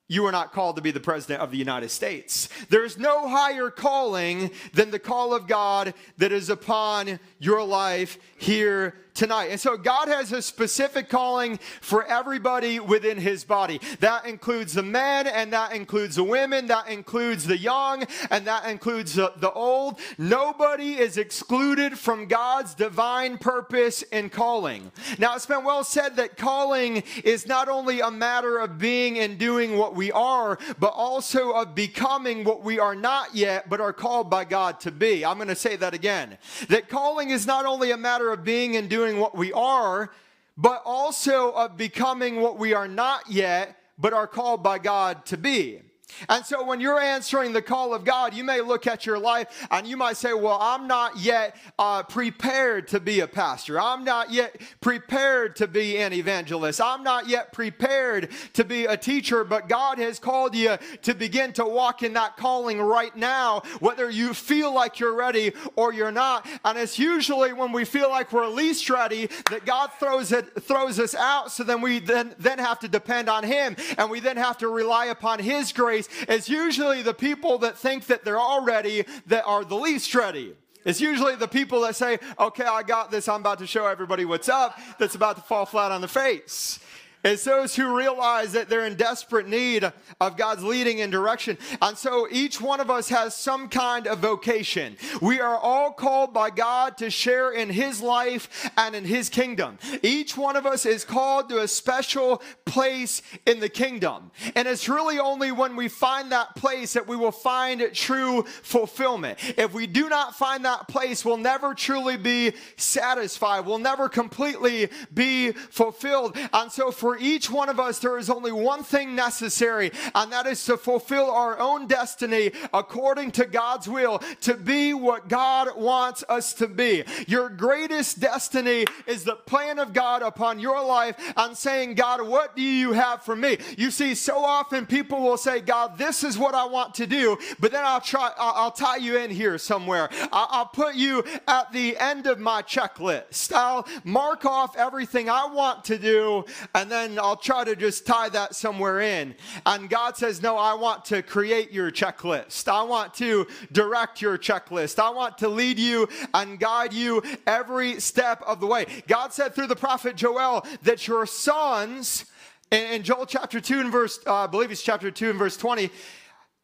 you 0.08 0.24
are 0.26 0.32
not 0.32 0.52
called 0.52 0.76
to 0.76 0.82
be 0.82 0.90
the 0.90 0.98
president 0.98 1.40
of 1.40 1.50
the 1.50 1.58
United 1.58 1.90
States. 1.90 2.48
There 2.70 2.84
is 2.84 2.98
no 2.98 3.28
higher 3.28 3.70
calling 3.70 4.50
than 4.72 4.90
the 4.90 4.98
call 4.98 5.34
of 5.34 5.46
God 5.46 5.94
that 6.16 6.32
is 6.32 6.50
upon 6.50 7.20
your 7.38 7.62
life 7.62 8.18
here 8.38 8.94
tonight. 9.18 9.46
And 9.46 9.60
so 9.60 9.76
God 9.76 10.06
has 10.06 10.30
a 10.32 10.40
specific 10.40 11.08
calling 11.08 11.58
for 11.80 12.06
everybody 12.06 12.78
within 12.78 13.18
his 13.18 13.44
body. 13.44 13.80
That 13.98 14.24
includes 14.26 14.74
the 14.74 14.82
men 14.84 15.26
and 15.26 15.52
that 15.52 15.72
includes 15.72 16.14
the 16.14 16.24
women, 16.24 16.68
that 16.68 16.88
includes 16.88 17.44
the 17.44 17.58
young 17.58 18.04
and 18.30 18.46
that 18.46 18.66
includes 18.66 19.14
the, 19.14 19.32
the 19.36 19.50
old. 19.50 19.98
Nobody 20.18 20.92
is 20.94 21.18
excluded 21.18 21.98
from 21.98 22.26
God's 22.26 22.74
divine 22.74 23.38
purpose 23.38 24.04
and 24.12 24.30
calling. 24.30 24.92
Now, 25.18 25.34
it's 25.34 25.46
been 25.46 25.64
well 25.64 25.82
said 25.82 26.14
that 26.16 26.36
calling 26.36 27.02
is 27.24 27.46
not 27.46 27.68
only 27.68 28.00
a 28.00 28.12
matter 28.12 28.58
of 28.58 28.78
being 28.78 29.18
and 29.18 29.36
doing 29.36 29.76
what 29.76 29.96
we 29.96 30.12
are, 30.12 30.60
but 30.78 30.92
also 30.94 31.50
of 31.50 31.74
becoming 31.74 32.44
what 32.44 32.62
we 32.62 32.78
are 32.78 32.94
not 32.94 33.34
yet, 33.34 33.68
but 33.68 33.80
are 33.80 33.92
called 33.92 34.30
by 34.30 34.44
God 34.44 34.78
to 34.80 34.92
be. 34.92 35.24
I'm 35.24 35.38
going 35.38 35.48
to 35.48 35.56
say 35.56 35.74
that 35.74 35.92
again. 35.92 36.38
That 36.68 36.88
calling 36.88 37.30
is 37.30 37.48
not 37.48 37.66
only 37.66 37.90
a 37.90 37.96
matter 37.96 38.30
of 38.30 38.44
being 38.44 38.76
and 38.76 38.88
doing 38.88 39.07
what 39.16 39.34
we 39.34 39.50
are, 39.54 40.10
but 40.58 40.82
also 40.84 41.52
of 41.52 41.78
becoming 41.78 42.42
what 42.42 42.58
we 42.58 42.74
are 42.74 42.88
not 42.88 43.30
yet, 43.30 43.76
but 43.98 44.12
are 44.12 44.26
called 44.26 44.62
by 44.62 44.78
God 44.78 45.24
to 45.26 45.38
be. 45.38 45.80
And 46.28 46.44
so 46.44 46.64
when 46.64 46.80
you're 46.80 47.00
answering 47.00 47.52
the 47.52 47.62
call 47.62 47.94
of 47.94 48.04
God, 48.04 48.34
you 48.34 48.42
may 48.42 48.60
look 48.60 48.86
at 48.86 49.06
your 49.06 49.18
life 49.18 49.66
and 49.70 49.86
you 49.86 49.96
might 49.96 50.16
say, 50.16 50.32
Well, 50.32 50.58
I'm 50.60 50.86
not 50.86 51.18
yet 51.18 51.56
uh, 51.78 52.02
prepared 52.02 52.88
to 52.88 53.00
be 53.00 53.20
a 53.20 53.26
pastor. 53.26 53.80
I'm 53.80 54.04
not 54.04 54.32
yet 54.32 54.60
prepared 54.80 55.56
to 55.56 55.68
be 55.68 55.98
an 55.98 56.12
evangelist. 56.12 56.80
I'm 56.80 57.02
not 57.02 57.28
yet 57.28 57.52
prepared 57.52 58.30
to 58.54 58.64
be 58.64 58.86
a 58.86 58.96
teacher, 58.96 59.44
but 59.44 59.68
God 59.68 59.98
has 59.98 60.18
called 60.18 60.54
you 60.54 60.76
to 61.02 61.14
begin 61.14 61.52
to 61.54 61.64
walk 61.64 62.02
in 62.02 62.14
that 62.14 62.36
calling 62.36 62.80
right 62.80 63.14
now, 63.14 63.62
whether 63.80 64.10
you 64.10 64.34
feel 64.34 64.72
like 64.74 64.98
you're 64.98 65.14
ready 65.14 65.52
or 65.76 65.92
you're 65.92 66.12
not. 66.12 66.46
And 66.64 66.78
it's 66.78 66.98
usually 66.98 67.52
when 67.52 67.72
we 67.72 67.84
feel 67.84 68.08
like 68.08 68.32
we're 68.32 68.48
least 68.48 68.90
ready 68.90 69.26
that 69.50 69.64
God 69.64 69.90
throws 69.98 70.32
it 70.32 70.62
throws 70.62 70.98
us 70.98 71.14
out, 71.14 71.52
so 71.52 71.64
then 71.64 71.80
we 71.80 71.98
then, 71.98 72.34
then 72.38 72.58
have 72.58 72.78
to 72.80 72.88
depend 72.88 73.28
on 73.28 73.44
Him 73.44 73.76
and 73.96 74.10
we 74.10 74.20
then 74.20 74.36
have 74.36 74.58
to 74.58 74.68
rely 74.68 75.06
upon 75.06 75.38
His 75.38 75.72
grace 75.72 75.97
is 76.28 76.48
usually 76.48 77.02
the 77.02 77.14
people 77.14 77.58
that 77.58 77.76
think 77.78 78.06
that 78.06 78.24
they're 78.24 78.38
all 78.38 78.64
ready 78.64 79.04
that 79.26 79.44
are 79.44 79.64
the 79.64 79.76
least 79.76 80.14
ready. 80.14 80.54
It's 80.84 81.00
usually 81.00 81.34
the 81.34 81.48
people 81.48 81.80
that 81.82 81.96
say, 81.96 82.18
okay, 82.38 82.64
I 82.64 82.82
got 82.82 83.10
this, 83.10 83.28
I'm 83.28 83.40
about 83.40 83.58
to 83.58 83.66
show 83.66 83.86
everybody 83.86 84.24
what's 84.24 84.48
up, 84.48 84.78
that's 84.98 85.14
about 85.14 85.36
to 85.36 85.42
fall 85.42 85.66
flat 85.66 85.92
on 85.92 86.00
the 86.00 86.08
face. 86.08 86.78
It's 87.24 87.44
those 87.44 87.74
who 87.74 87.96
realize 87.96 88.52
that 88.52 88.68
they're 88.68 88.86
in 88.86 88.94
desperate 88.94 89.48
need 89.48 89.90
of 90.20 90.36
God's 90.36 90.62
leading 90.62 91.00
and 91.00 91.10
direction. 91.10 91.58
And 91.82 91.98
so 91.98 92.28
each 92.30 92.60
one 92.60 92.80
of 92.80 92.90
us 92.90 93.08
has 93.08 93.34
some 93.34 93.68
kind 93.68 94.06
of 94.06 94.20
vocation. 94.20 94.96
We 95.20 95.40
are 95.40 95.56
all 95.56 95.92
called 95.92 96.32
by 96.32 96.50
God 96.50 96.96
to 96.98 97.10
share 97.10 97.50
in 97.50 97.70
His 97.70 98.00
life 98.00 98.70
and 98.76 98.94
in 98.94 99.04
His 99.04 99.28
kingdom. 99.28 99.78
Each 100.02 100.36
one 100.36 100.56
of 100.56 100.64
us 100.64 100.86
is 100.86 101.04
called 101.04 101.48
to 101.48 101.60
a 101.60 101.68
special 101.68 102.40
place 102.64 103.22
in 103.46 103.58
the 103.58 103.68
kingdom. 103.68 104.30
And 104.54 104.68
it's 104.68 104.88
really 104.88 105.18
only 105.18 105.50
when 105.50 105.74
we 105.74 105.88
find 105.88 106.30
that 106.32 106.54
place 106.54 106.92
that 106.92 107.08
we 107.08 107.16
will 107.16 107.32
find 107.32 107.82
true 107.94 108.42
fulfillment. 108.44 109.38
If 109.56 109.74
we 109.74 109.86
do 109.86 110.08
not 110.08 110.36
find 110.36 110.64
that 110.64 110.86
place, 110.86 111.24
we'll 111.24 111.36
never 111.36 111.74
truly 111.74 112.16
be 112.16 112.52
satisfied. 112.76 113.66
We'll 113.66 113.78
never 113.78 114.08
completely 114.08 114.88
be 115.12 115.52
fulfilled. 115.52 116.36
And 116.52 116.70
so 116.70 116.92
for 116.92 117.07
for 117.08 117.16
each 117.16 117.50
one 117.50 117.70
of 117.70 117.80
us, 117.80 118.00
there 118.00 118.18
is 118.18 118.28
only 118.28 118.52
one 118.52 118.84
thing 118.84 119.14
necessary, 119.14 119.90
and 120.14 120.30
that 120.30 120.46
is 120.46 120.62
to 120.66 120.76
fulfill 120.76 121.30
our 121.30 121.58
own 121.58 121.86
destiny 121.86 122.50
according 122.74 123.30
to 123.30 123.46
God's 123.46 123.88
will, 123.88 124.18
to 124.42 124.52
be 124.52 124.92
what 124.92 125.26
God 125.26 125.74
wants 125.74 126.22
us 126.28 126.52
to 126.52 126.68
be. 126.68 127.04
Your 127.26 127.48
greatest 127.48 128.20
destiny 128.20 128.84
is 129.06 129.24
the 129.24 129.36
plan 129.36 129.78
of 129.78 129.94
God 129.94 130.20
upon 130.20 130.60
your 130.60 130.84
life 130.84 131.16
and 131.38 131.56
saying, 131.56 131.94
God, 131.94 132.20
what 132.28 132.54
do 132.54 132.60
you 132.60 132.92
have 132.92 133.22
for 133.22 133.34
me? 133.34 133.56
You 133.78 133.90
see, 133.90 134.14
so 134.14 134.44
often 134.44 134.84
people 134.84 135.22
will 135.22 135.38
say, 135.38 135.60
God, 135.60 135.96
this 135.96 136.22
is 136.22 136.36
what 136.36 136.54
I 136.54 136.66
want 136.66 136.94
to 136.96 137.06
do, 137.06 137.38
but 137.58 137.72
then 137.72 137.86
I'll 137.86 138.02
try, 138.02 138.32
I'll, 138.36 138.70
tie 138.70 138.96
you 138.96 139.16
in 139.16 139.30
here 139.30 139.56
somewhere. 139.56 140.10
I'll 140.30 140.66
put 140.66 140.94
you 140.94 141.24
at 141.46 141.72
the 141.72 141.96
end 141.96 142.26
of 142.26 142.38
my 142.38 142.60
checklist. 142.60 143.50
I'll 143.54 143.88
mark 144.04 144.44
off 144.44 144.76
everything 144.76 145.30
I 145.30 145.46
want 145.46 145.84
to 145.84 145.96
do, 145.96 146.44
and 146.74 146.90
then 146.90 146.97
I'll 147.18 147.36
try 147.36 147.64
to 147.64 147.76
just 147.76 148.06
tie 148.06 148.28
that 148.30 148.54
somewhere 148.54 149.00
in. 149.00 149.34
And 149.66 149.88
God 149.88 150.16
says, 150.16 150.42
No, 150.42 150.56
I 150.56 150.74
want 150.74 151.04
to 151.06 151.22
create 151.22 151.72
your 151.72 151.90
checklist. 151.90 152.68
I 152.68 152.82
want 152.82 153.14
to 153.14 153.46
direct 153.72 154.20
your 154.20 154.38
checklist. 154.38 154.98
I 154.98 155.10
want 155.10 155.38
to 155.38 155.48
lead 155.48 155.78
you 155.78 156.08
and 156.34 156.58
guide 156.58 156.92
you 156.92 157.22
every 157.46 158.00
step 158.00 158.42
of 158.46 158.60
the 158.60 158.66
way. 158.66 158.86
God 159.06 159.32
said 159.32 159.54
through 159.54 159.68
the 159.68 159.76
prophet 159.76 160.16
Joel 160.16 160.66
that 160.82 161.06
your 161.06 161.26
sons, 161.26 162.24
in 162.70 163.02
Joel 163.02 163.26
chapter 163.26 163.60
2 163.60 163.80
and 163.80 163.92
verse, 163.92 164.20
uh, 164.26 164.34
I 164.34 164.46
believe 164.46 164.70
it's 164.70 164.82
chapter 164.82 165.10
2 165.10 165.30
and 165.30 165.38
verse 165.38 165.56
20, 165.56 165.90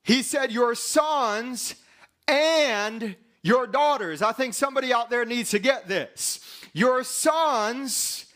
he 0.03 0.23
said, 0.23 0.53
Your 0.53 0.75
sons 0.75 1.75
and 2.29 3.17
your 3.43 3.67
daughters. 3.67 4.23
I 4.23 4.33
think 4.33 4.55
somebody 4.55 4.93
out 4.93 5.11
there 5.11 5.25
needs 5.25 5.50
to 5.50 5.59
get 5.59 5.87
this. 5.87 6.41
Your 6.73 7.05
sons 7.05 8.26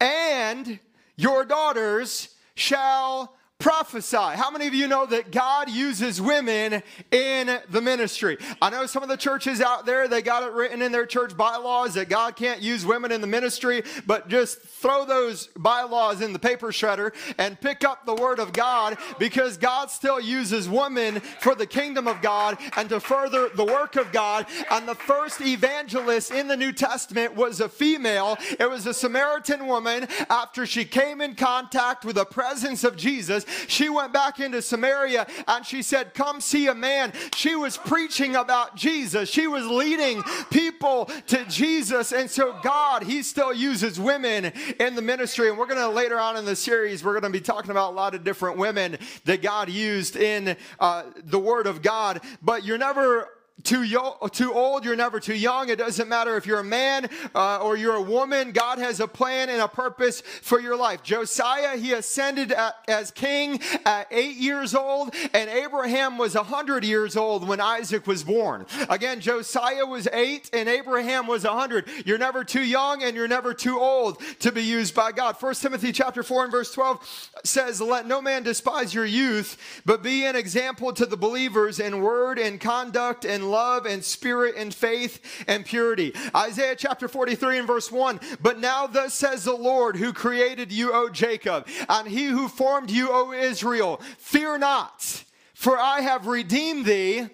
and 0.00 0.78
your 1.20 1.44
daughters 1.44 2.34
shall 2.54 3.34
prophesy. 3.60 4.16
How 4.16 4.50
many 4.50 4.66
of 4.66 4.74
you 4.74 4.88
know 4.88 5.06
that 5.06 5.30
God 5.30 5.70
uses 5.70 6.20
women 6.20 6.82
in 7.10 7.60
the 7.68 7.80
ministry? 7.80 8.38
I 8.60 8.70
know 8.70 8.86
some 8.86 9.02
of 9.02 9.08
the 9.08 9.16
churches 9.16 9.60
out 9.60 9.86
there, 9.86 10.08
they 10.08 10.22
got 10.22 10.42
it 10.42 10.52
written 10.52 10.82
in 10.82 10.90
their 10.90 11.06
church 11.06 11.36
bylaws 11.36 11.94
that 11.94 12.08
God 12.08 12.34
can't 12.34 12.60
use 12.60 12.86
women 12.86 13.12
in 13.12 13.20
the 13.20 13.26
ministry, 13.26 13.82
but 14.06 14.28
just 14.28 14.60
throw 14.60 15.04
those 15.04 15.48
bylaws 15.48 16.22
in 16.22 16.32
the 16.32 16.38
paper 16.38 16.68
shredder 16.68 17.14
and 17.38 17.60
pick 17.60 17.84
up 17.84 18.06
the 18.06 18.14
word 18.14 18.38
of 18.38 18.52
God 18.52 18.96
because 19.18 19.58
God 19.58 19.90
still 19.90 20.18
uses 20.18 20.68
women 20.68 21.20
for 21.20 21.54
the 21.54 21.66
kingdom 21.66 22.08
of 22.08 22.22
God 22.22 22.56
and 22.76 22.88
to 22.88 22.98
further 22.98 23.50
the 23.54 23.64
work 23.64 23.96
of 23.96 24.10
God. 24.10 24.46
And 24.70 24.88
the 24.88 24.94
first 24.94 25.40
evangelist 25.42 26.30
in 26.30 26.48
the 26.48 26.56
New 26.56 26.72
Testament 26.72 27.36
was 27.36 27.60
a 27.60 27.68
female. 27.68 28.38
It 28.58 28.70
was 28.70 28.86
a 28.86 28.94
Samaritan 28.94 29.66
woman 29.66 30.08
after 30.30 30.64
she 30.64 30.86
came 30.86 31.20
in 31.20 31.34
contact 31.34 32.06
with 32.06 32.16
the 32.16 32.24
presence 32.24 32.84
of 32.84 32.96
Jesus 32.96 33.44
she 33.66 33.88
went 33.88 34.12
back 34.12 34.40
into 34.40 34.62
Samaria 34.62 35.26
and 35.48 35.64
she 35.64 35.82
said, 35.82 36.14
Come 36.14 36.40
see 36.40 36.68
a 36.68 36.74
man. 36.74 37.12
She 37.34 37.56
was 37.56 37.76
preaching 37.76 38.36
about 38.36 38.76
Jesus, 38.76 39.30
she 39.30 39.46
was 39.46 39.66
leading 39.66 40.22
people 40.50 41.06
to 41.28 41.44
Jesus. 41.46 42.12
And 42.12 42.30
so, 42.30 42.58
God, 42.62 43.02
He 43.02 43.22
still 43.22 43.52
uses 43.52 43.98
women 43.98 44.52
in 44.78 44.94
the 44.94 45.02
ministry. 45.02 45.48
And 45.48 45.58
we're 45.58 45.66
going 45.66 45.78
to 45.78 45.88
later 45.88 46.18
on 46.18 46.36
in 46.36 46.44
the 46.44 46.56
series, 46.56 47.04
we're 47.04 47.18
going 47.20 47.32
to 47.32 47.38
be 47.38 47.44
talking 47.44 47.70
about 47.70 47.92
a 47.92 47.96
lot 47.96 48.14
of 48.14 48.24
different 48.24 48.56
women 48.56 48.98
that 49.24 49.42
God 49.42 49.68
used 49.68 50.16
in 50.16 50.56
uh, 50.78 51.04
the 51.24 51.38
Word 51.38 51.66
of 51.66 51.82
God. 51.82 52.20
But 52.42 52.64
you're 52.64 52.78
never 52.78 53.28
too, 53.64 53.82
yo- 53.82 54.16
too 54.32 54.52
old, 54.52 54.84
you're 54.84 54.96
never 54.96 55.20
too 55.20 55.34
young. 55.34 55.68
It 55.68 55.78
doesn't 55.78 56.08
matter 56.08 56.36
if 56.36 56.46
you're 56.46 56.60
a 56.60 56.64
man 56.64 57.08
uh, 57.34 57.58
or 57.58 57.76
you're 57.76 57.96
a 57.96 58.02
woman. 58.02 58.52
God 58.52 58.78
has 58.78 59.00
a 59.00 59.08
plan 59.08 59.48
and 59.48 59.60
a 59.60 59.68
purpose 59.68 60.20
for 60.20 60.60
your 60.60 60.76
life. 60.76 61.02
Josiah, 61.02 61.76
he 61.76 61.92
ascended 61.92 62.52
at, 62.52 62.76
as 62.88 63.10
king 63.10 63.60
at 63.84 64.06
eight 64.10 64.36
years 64.36 64.74
old, 64.74 65.14
and 65.34 65.50
Abraham 65.50 66.18
was 66.18 66.34
100 66.34 66.84
years 66.84 67.16
old 67.16 67.46
when 67.46 67.60
Isaac 67.60 68.06
was 68.06 68.24
born. 68.24 68.66
Again, 68.88 69.20
Josiah 69.20 69.86
was 69.86 70.08
eight 70.12 70.50
and 70.52 70.68
Abraham 70.68 71.26
was 71.26 71.44
100. 71.44 71.88
You're 72.06 72.18
never 72.18 72.44
too 72.44 72.62
young 72.62 73.02
and 73.02 73.16
you're 73.16 73.28
never 73.28 73.54
too 73.54 73.78
old 73.78 74.20
to 74.40 74.52
be 74.52 74.62
used 74.62 74.94
by 74.94 75.12
God. 75.12 75.36
1 75.38 75.54
Timothy 75.54 75.92
chapter 75.92 76.22
4 76.22 76.44
and 76.44 76.52
verse 76.52 76.72
12 76.72 77.30
says, 77.44 77.80
Let 77.80 78.06
no 78.06 78.22
man 78.22 78.42
despise 78.42 78.94
your 78.94 79.04
youth, 79.06 79.82
but 79.84 80.02
be 80.02 80.24
an 80.24 80.36
example 80.36 80.92
to 80.92 81.06
the 81.06 81.16
believers 81.16 81.80
in 81.80 82.00
word 82.00 82.38
and 82.38 82.60
conduct 82.60 83.24
and 83.24 83.49
love 83.50 83.86
and 83.86 84.04
spirit 84.04 84.54
and 84.56 84.74
faith 84.74 85.44
and 85.46 85.64
purity. 85.64 86.14
Isaiah 86.34 86.76
chapter 86.76 87.08
43 87.08 87.58
and 87.58 87.66
verse 87.66 87.90
1 87.90 88.20
But 88.40 88.58
now 88.58 88.86
thus 88.86 89.14
says 89.14 89.44
the 89.44 89.54
Lord 89.54 89.96
who 89.96 90.12
created 90.12 90.72
you, 90.72 90.92
O 90.92 91.08
Jacob, 91.08 91.66
and 91.88 92.08
he 92.08 92.26
who 92.26 92.48
formed 92.48 92.90
you, 92.90 93.08
O 93.10 93.32
Israel, 93.32 94.00
fear 94.18 94.58
not, 94.58 95.24
for 95.54 95.78
I 95.78 96.00
have 96.00 96.26
redeemed 96.26 96.86
thee. 96.86 97.28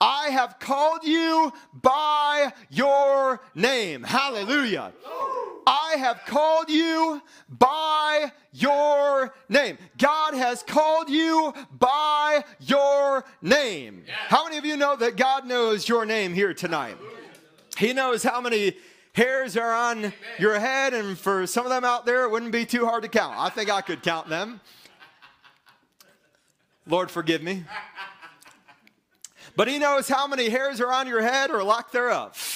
I 0.00 0.28
have 0.30 0.58
called 0.58 1.04
you 1.04 1.52
by 1.82 2.52
your 2.70 3.40
name. 3.54 4.02
Hallelujah. 4.02 4.92
I 5.66 5.96
have 5.98 6.20
called 6.26 6.68
you 6.68 7.22
by 7.48 8.32
your 8.52 9.34
name. 9.48 9.78
God 9.98 10.34
has 10.34 10.62
called 10.62 11.08
you 11.08 11.54
by 11.78 12.44
your 12.60 13.24
name. 13.40 14.04
How 14.28 14.44
many 14.44 14.58
of 14.58 14.66
you 14.66 14.76
know 14.76 14.96
that 14.96 15.16
God 15.16 15.46
knows 15.46 15.88
your 15.88 16.04
name 16.04 16.34
here 16.34 16.52
tonight? 16.52 16.96
He 17.78 17.92
knows 17.92 18.22
how 18.22 18.40
many 18.40 18.76
hairs 19.14 19.56
are 19.56 19.72
on 19.72 20.12
your 20.38 20.58
head, 20.58 20.92
and 20.92 21.16
for 21.16 21.46
some 21.46 21.64
of 21.64 21.70
them 21.70 21.84
out 21.84 22.04
there, 22.04 22.24
it 22.24 22.30
wouldn't 22.30 22.52
be 22.52 22.66
too 22.66 22.84
hard 22.84 23.02
to 23.04 23.08
count. 23.08 23.34
I 23.38 23.48
think 23.48 23.70
I 23.70 23.80
could 23.80 24.02
count 24.02 24.28
them. 24.28 24.60
Lord, 26.86 27.10
forgive 27.10 27.42
me. 27.42 27.64
But 29.56 29.68
He 29.68 29.78
knows 29.78 30.08
how 30.08 30.26
many 30.26 30.48
hairs 30.48 30.80
are 30.80 30.92
on 30.92 31.06
your 31.06 31.22
head 31.22 31.50
or 31.50 31.62
lack 31.62 31.90
thereof. 31.92 32.53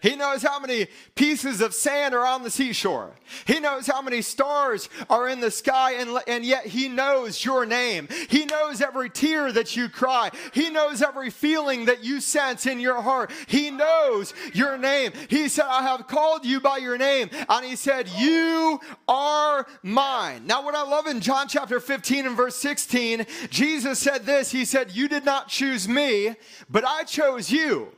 He 0.00 0.14
knows 0.14 0.42
how 0.42 0.60
many 0.60 0.86
pieces 1.14 1.60
of 1.60 1.74
sand 1.74 2.14
are 2.14 2.24
on 2.24 2.42
the 2.42 2.50
seashore. 2.50 3.12
He 3.46 3.58
knows 3.58 3.86
how 3.86 4.00
many 4.00 4.22
stars 4.22 4.88
are 5.10 5.28
in 5.28 5.40
the 5.40 5.50
sky, 5.50 5.94
and, 5.94 6.18
and 6.26 6.44
yet 6.44 6.66
He 6.66 6.88
knows 6.88 7.44
your 7.44 7.66
name. 7.66 8.08
He 8.28 8.44
knows 8.44 8.80
every 8.80 9.10
tear 9.10 9.50
that 9.52 9.76
you 9.76 9.88
cry. 9.88 10.30
He 10.52 10.70
knows 10.70 11.02
every 11.02 11.30
feeling 11.30 11.86
that 11.86 12.04
you 12.04 12.20
sense 12.20 12.66
in 12.66 12.78
your 12.78 13.02
heart. 13.02 13.32
He 13.48 13.70
knows 13.70 14.34
your 14.54 14.78
name. 14.78 15.12
He 15.28 15.48
said, 15.48 15.66
I 15.66 15.82
have 15.82 16.06
called 16.06 16.44
you 16.44 16.60
by 16.60 16.78
your 16.78 16.96
name. 16.96 17.28
And 17.48 17.66
He 17.66 17.74
said, 17.74 18.08
You 18.08 18.80
are 19.08 19.66
mine. 19.82 20.46
Now, 20.46 20.64
what 20.64 20.74
I 20.74 20.82
love 20.82 21.06
in 21.06 21.20
John 21.20 21.48
chapter 21.48 21.80
15 21.80 22.26
and 22.26 22.36
verse 22.36 22.56
16, 22.56 23.26
Jesus 23.50 23.98
said 23.98 24.26
this 24.26 24.52
He 24.52 24.64
said, 24.64 24.92
You 24.92 25.08
did 25.08 25.24
not 25.24 25.48
choose 25.48 25.88
me, 25.88 26.36
but 26.70 26.84
I 26.84 27.02
chose 27.02 27.50
you 27.50 27.92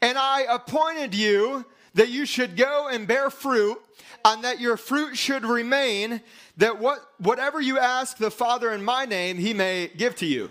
and 0.00 0.18
I 0.18 0.42
appointed 0.42 1.14
you 1.14 1.64
that 1.94 2.08
you 2.08 2.26
should 2.26 2.56
go 2.56 2.88
and 2.88 3.06
bear 3.08 3.30
fruit, 3.30 3.78
and 4.24 4.44
that 4.44 4.60
your 4.60 4.76
fruit 4.76 5.16
should 5.16 5.44
remain, 5.44 6.20
that 6.56 6.78
what, 6.78 6.98
whatever 7.18 7.60
you 7.60 7.78
ask 7.78 8.16
the 8.16 8.30
Father 8.30 8.72
in 8.72 8.84
my 8.84 9.04
name, 9.04 9.38
he 9.38 9.54
may 9.54 9.88
give 9.96 10.16
to 10.16 10.26
you. 10.26 10.50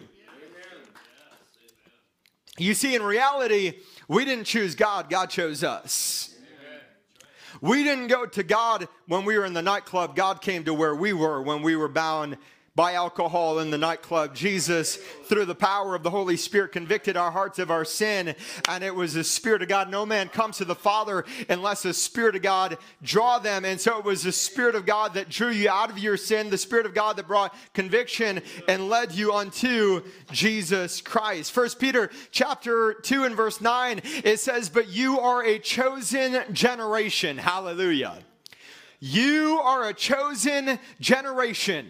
You 2.57 2.73
see, 2.73 2.95
in 2.95 3.03
reality, 3.03 3.73
we 4.07 4.25
didn't 4.25 4.45
choose 4.45 4.73
God, 4.73 5.09
God 5.09 5.29
chose 5.29 5.63
us. 5.63 6.33
We 7.61 7.83
didn't 7.83 8.07
go 8.07 8.25
to 8.25 8.43
God 8.43 8.87
when 9.07 9.25
we 9.25 9.37
were 9.37 9.45
in 9.45 9.53
the 9.53 9.61
nightclub. 9.61 10.15
God 10.15 10.41
came 10.41 10.63
to 10.65 10.73
where 10.73 10.95
we 10.95 11.13
were 11.13 11.41
when 11.41 11.61
we 11.61 11.75
were 11.75 11.87
bound 11.87 12.37
by 12.77 12.93
alcohol 12.93 13.57
in 13.57 13.71
the 13.71 13.77
nightclub. 13.77 14.35
Jesus, 14.35 14.97
through 15.25 15.45
the 15.45 15.55
power 15.55 15.95
of 15.95 16.03
the 16.03 16.11
Holy 16.11 16.37
Spirit, 16.37 16.71
convicted 16.71 17.17
our 17.17 17.31
hearts 17.31 17.57
of 17.57 17.71
our 17.71 17.83
sin, 17.83 18.35
and 18.69 18.83
it 18.83 18.93
was 18.93 19.15
the 19.15 19.23
Spirit 19.23 19.63
of 19.63 19.67
God. 19.67 19.89
No 19.89 20.05
man 20.05 20.29
comes 20.29 20.57
to 20.57 20.65
the 20.65 20.75
Father 20.75 21.25
unless 21.49 21.81
the 21.81 21.93
Spirit 21.93 22.35
of 22.35 22.43
God 22.43 22.77
draw 23.01 23.39
them. 23.39 23.65
And 23.65 23.81
so 23.81 23.97
it 23.97 24.05
was 24.05 24.21
the 24.21 24.31
Spirit 24.31 24.75
of 24.75 24.85
God 24.85 25.15
that 25.15 25.27
drew 25.27 25.49
you 25.49 25.71
out 25.71 25.89
of 25.89 25.97
your 25.97 26.17
sin, 26.17 26.51
the 26.51 26.57
Spirit 26.57 26.85
of 26.85 26.93
God 26.93 27.17
that 27.17 27.27
brought 27.27 27.55
conviction 27.73 28.43
and 28.67 28.89
led 28.89 29.11
you 29.11 29.33
unto 29.33 30.03
Jesus 30.31 31.01
Christ. 31.01 31.51
First 31.51 31.79
Peter 31.79 32.11
chapter 32.29 32.93
2 32.93 33.23
and 33.23 33.35
verse 33.35 33.59
9, 33.59 34.01
it 34.23 34.39
says, 34.39 34.69
But 34.69 34.87
you 34.87 35.19
are 35.19 35.43
a 35.43 35.57
chosen 35.57 36.43
generation. 36.53 37.39
Hallelujah. 37.39 38.19
You 38.99 39.59
are 39.63 39.89
a 39.89 39.95
chosen 39.95 40.77
generation 40.99 41.89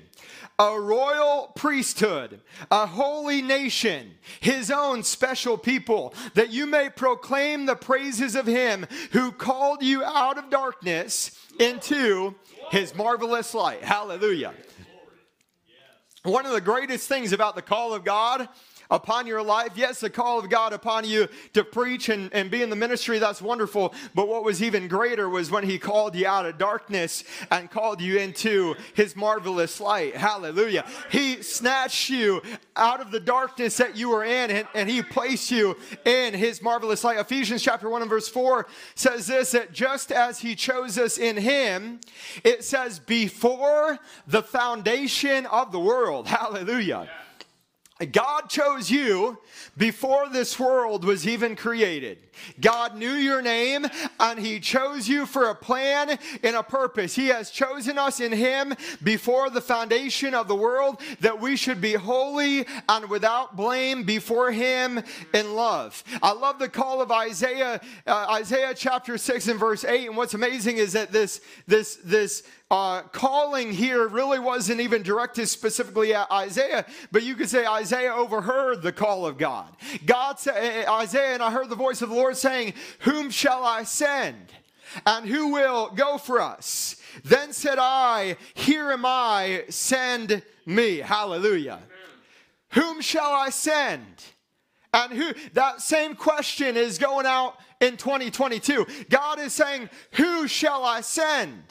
a 0.60 0.80
royal 0.80 1.52
priesthood, 1.56 2.42
a 2.72 2.88
holy 2.88 3.42
nation, 3.42 4.16
his 4.40 4.72
own 4.72 5.04
special 5.04 5.58
people, 5.58 6.14
that 6.34 6.52
you 6.52 6.66
may 6.66 6.90
proclaim 6.90 7.66
the 7.66 7.76
praises 7.76 8.36
of 8.36 8.48
him 8.48 8.88
who 9.12 9.32
called 9.32 9.84
you 9.84 10.04
out 10.04 10.38
of 10.38 10.50
darkness 10.50 11.32
into 11.60 12.34
his 12.72 12.96
marvelous 12.96 13.54
light. 13.54 13.84
Hallelujah. 13.84 14.54
One 16.24 16.46
of 16.46 16.52
the 16.52 16.62
greatest 16.62 17.08
things 17.08 17.32
about 17.32 17.56
the 17.56 17.62
call 17.62 17.94
of 17.94 18.04
God 18.04 18.50
upon 18.90 19.28
your 19.28 19.42
life. 19.42 19.72
Yes, 19.76 20.00
the 20.00 20.10
call 20.10 20.40
of 20.40 20.50
God 20.50 20.74
upon 20.74 21.06
you 21.06 21.28
to 21.54 21.64
preach 21.64 22.10
and, 22.10 22.34
and 22.34 22.50
be 22.50 22.62
in 22.62 22.70
the 22.70 22.76
ministry, 22.76 23.20
that's 23.20 23.42
wonderful. 23.42 23.94
But 24.16 24.28
what 24.28 24.44
was 24.44 24.62
even 24.62 24.88
greater 24.88 25.30
was 25.30 25.52
when 25.52 25.64
He 25.64 25.78
called 25.78 26.16
you 26.16 26.28
out 26.28 26.46
of 26.46 26.58
darkness 26.58 27.24
and 27.52 27.70
called 27.70 28.02
you 28.02 28.18
into 28.18 28.76
His 28.94 29.16
marvelous 29.16 29.80
light. 29.80 30.16
Hallelujah. 30.16 30.86
He 31.10 31.42
snatched 31.42 32.10
you 32.10 32.42
out 32.76 33.02
of 33.02 33.12
the 33.12 33.20
darkness 33.20 33.78
that 33.78 33.96
you 33.96 34.10
were 34.10 34.24
in 34.24 34.52
and, 34.52 34.68
and 34.74 34.90
He 34.90 35.02
placed 35.02 35.52
you 35.52 35.78
in 36.06 36.34
His 36.34 36.62
marvelous 36.62 37.04
light. 37.04 37.20
Ephesians 37.20 37.62
chapter 37.62 37.90
1 37.90 38.02
and 38.02 38.10
verse 38.10 38.30
4 38.30 38.68
says 38.96 39.28
this 39.28 39.52
that 39.52 39.72
just 39.72 40.12
as 40.12 40.40
He 40.40 40.56
chose 40.56 40.98
us 40.98 41.18
in 41.18 41.38
Him, 41.38 42.00
it 42.44 42.64
says, 42.64 43.00
before 43.00 44.00
the 44.28 44.44
foundation 44.44 45.46
of 45.48 45.72
the 45.72 45.80
world. 45.80 46.28
Hallelujah. 46.28 47.08
Yeah. 47.08 47.27
God 48.06 48.50
chose 48.50 48.92
you 48.92 49.40
before 49.76 50.30
this 50.30 50.60
world 50.60 51.04
was 51.04 51.28
even 51.28 51.56
created. 51.56 52.20
God 52.62 52.96
knew 52.96 53.14
your 53.14 53.42
name 53.42 53.88
and 54.20 54.40
He 54.40 54.60
chose 54.60 55.08
you 55.08 55.26
for 55.26 55.50
a 55.50 55.56
plan 55.56 56.20
and 56.44 56.56
a 56.56 56.62
purpose. 56.62 57.16
He 57.16 57.28
has 57.28 57.50
chosen 57.50 57.98
us 57.98 58.20
in 58.20 58.32
Him 58.32 58.76
before 59.04 59.50
the 59.50 59.62
foundation 59.62 60.36
of 60.36 60.48
the 60.48 60.56
world 60.56 61.02
that 61.22 61.40
we 61.40 61.56
should 61.56 61.82
be 61.82 61.94
holy 61.94 62.68
and 62.88 63.10
without 63.10 63.56
blame 63.56 64.04
before 64.04 64.52
Him 64.52 65.02
in 65.34 65.56
love. 65.56 66.04
I 66.22 66.34
love 66.34 66.60
the 66.60 66.70
call 66.70 67.02
of 67.02 67.12
Isaiah, 67.12 67.82
uh, 68.06 68.28
Isaiah 68.32 68.74
chapter 68.76 69.18
6 69.18 69.48
and 69.48 69.60
verse 69.60 69.84
8. 69.84 70.08
And 70.08 70.18
what's 70.18 70.36
amazing 70.36 70.78
is 70.78 70.94
that 70.94 71.12
this, 71.12 71.42
this, 71.66 71.98
this, 72.04 72.44
uh, 72.70 73.02
calling 73.04 73.72
here 73.72 74.08
really 74.08 74.40
wasn't 74.40 74.82
even 74.82 75.02
directed 75.02 75.48
specifically 75.48 76.14
at 76.14 76.30
Isaiah, 76.32 76.86
but 77.12 77.24
you 77.24 77.36
could 77.36 77.50
say 77.50 77.66
Isaiah 77.66 78.14
overheard 78.14 78.82
the 78.82 78.92
call 78.92 79.26
of 79.26 79.38
God. 79.38 79.74
God 80.06 80.40
said, 80.40 80.56
eh, 80.58 80.84
eh, 80.84 80.92
Isaiah, 80.92 81.34
and 81.34 81.44
I 81.44 81.52
heard 81.52 81.70
the 81.70 81.76
voice 81.76 82.02
of 82.02 82.10
the 82.10 82.16
Lord 82.16 82.36
saying, 82.36 82.74
Whom 83.00 83.30
shall 83.30 83.64
I 83.64 83.84
send? 83.84 84.52
And 85.06 85.28
who 85.28 85.54
will 85.54 85.92
go 85.96 86.18
for 86.18 86.42
us? 86.42 86.98
Then 87.24 87.54
said 87.54 87.78
I, 87.80 88.36
Here 88.54 88.92
am 88.92 89.06
I, 89.06 89.64
send 89.70 90.42
me. 90.66 90.98
Hallelujah. 90.98 91.80
Whom 92.72 93.00
shall 93.00 93.32
I 93.32 93.50
send? 93.50 94.04
And 94.94 95.14
who 95.14 95.34
that 95.54 95.82
same 95.82 96.16
question 96.16 96.76
is 96.76 96.98
going 96.98 97.26
out 97.26 97.56
in 97.80 97.96
2022. 97.98 98.86
God 99.10 99.40
is 99.40 99.54
saying, 99.54 99.90
Who 100.14 100.48
shall 100.48 100.84
I 100.84 101.02
send? 101.02 101.64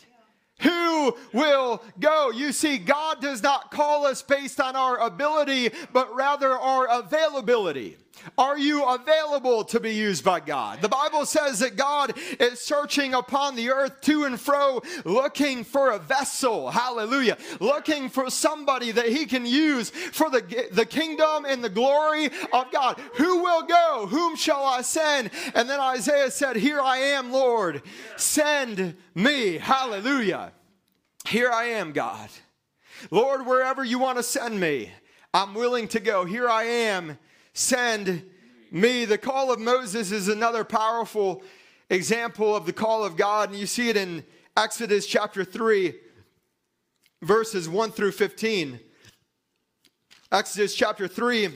Who 0.60 1.16
will 1.32 1.82
go? 2.00 2.30
You 2.30 2.52
see, 2.52 2.78
God 2.78 3.20
does 3.20 3.42
not 3.42 3.70
call 3.70 4.06
us 4.06 4.22
based 4.22 4.60
on 4.60 4.74
our 4.74 4.96
ability, 4.98 5.70
but 5.92 6.14
rather 6.14 6.52
our 6.52 6.86
availability. 7.00 7.98
Are 8.38 8.58
you 8.58 8.84
available 8.84 9.64
to 9.64 9.80
be 9.80 9.94
used 9.94 10.24
by 10.24 10.40
God? 10.40 10.80
The 10.80 10.88
Bible 10.88 11.26
says 11.26 11.60
that 11.60 11.76
God 11.76 12.14
is 12.40 12.60
searching 12.60 13.14
upon 13.14 13.56
the 13.56 13.70
earth 13.70 14.00
to 14.02 14.24
and 14.24 14.40
fro, 14.40 14.82
looking 15.04 15.64
for 15.64 15.90
a 15.90 15.98
vessel. 15.98 16.70
Hallelujah. 16.70 17.36
Looking 17.60 18.08
for 18.08 18.30
somebody 18.30 18.92
that 18.92 19.08
he 19.08 19.26
can 19.26 19.46
use 19.46 19.90
for 19.90 20.30
the, 20.30 20.68
the 20.72 20.86
kingdom 20.86 21.44
and 21.46 21.62
the 21.62 21.68
glory 21.68 22.26
of 22.52 22.70
God. 22.72 23.00
Who 23.14 23.42
will 23.42 23.62
go? 23.62 24.06
Whom 24.08 24.36
shall 24.36 24.64
I 24.64 24.82
send? 24.82 25.30
And 25.54 25.68
then 25.68 25.80
Isaiah 25.80 26.30
said, 26.30 26.56
Here 26.56 26.80
I 26.80 26.98
am, 26.98 27.32
Lord. 27.32 27.82
Send 28.16 28.96
me. 29.14 29.58
Hallelujah. 29.58 30.52
Here 31.26 31.50
I 31.50 31.64
am, 31.64 31.92
God. 31.92 32.28
Lord, 33.10 33.46
wherever 33.46 33.84
you 33.84 33.98
want 33.98 34.18
to 34.18 34.22
send 34.22 34.58
me, 34.58 34.90
I'm 35.34 35.54
willing 35.54 35.88
to 35.88 36.00
go. 36.00 36.24
Here 36.24 36.48
I 36.48 36.64
am 36.64 37.18
send 37.56 38.22
me. 38.70 39.06
The 39.06 39.18
call 39.18 39.50
of 39.50 39.58
Moses 39.58 40.12
is 40.12 40.28
another 40.28 40.62
powerful 40.62 41.42
example 41.88 42.54
of 42.54 42.66
the 42.66 42.72
call 42.72 43.04
of 43.04 43.16
God, 43.16 43.50
and 43.50 43.58
you 43.58 43.66
see 43.66 43.88
it 43.88 43.96
in 43.96 44.24
Exodus 44.56 45.06
chapter 45.06 45.42
3, 45.42 45.94
verses 47.22 47.68
1 47.68 47.92
through 47.92 48.12
15. 48.12 48.78
Exodus 50.30 50.74
chapter 50.74 51.08
3, 51.08 51.48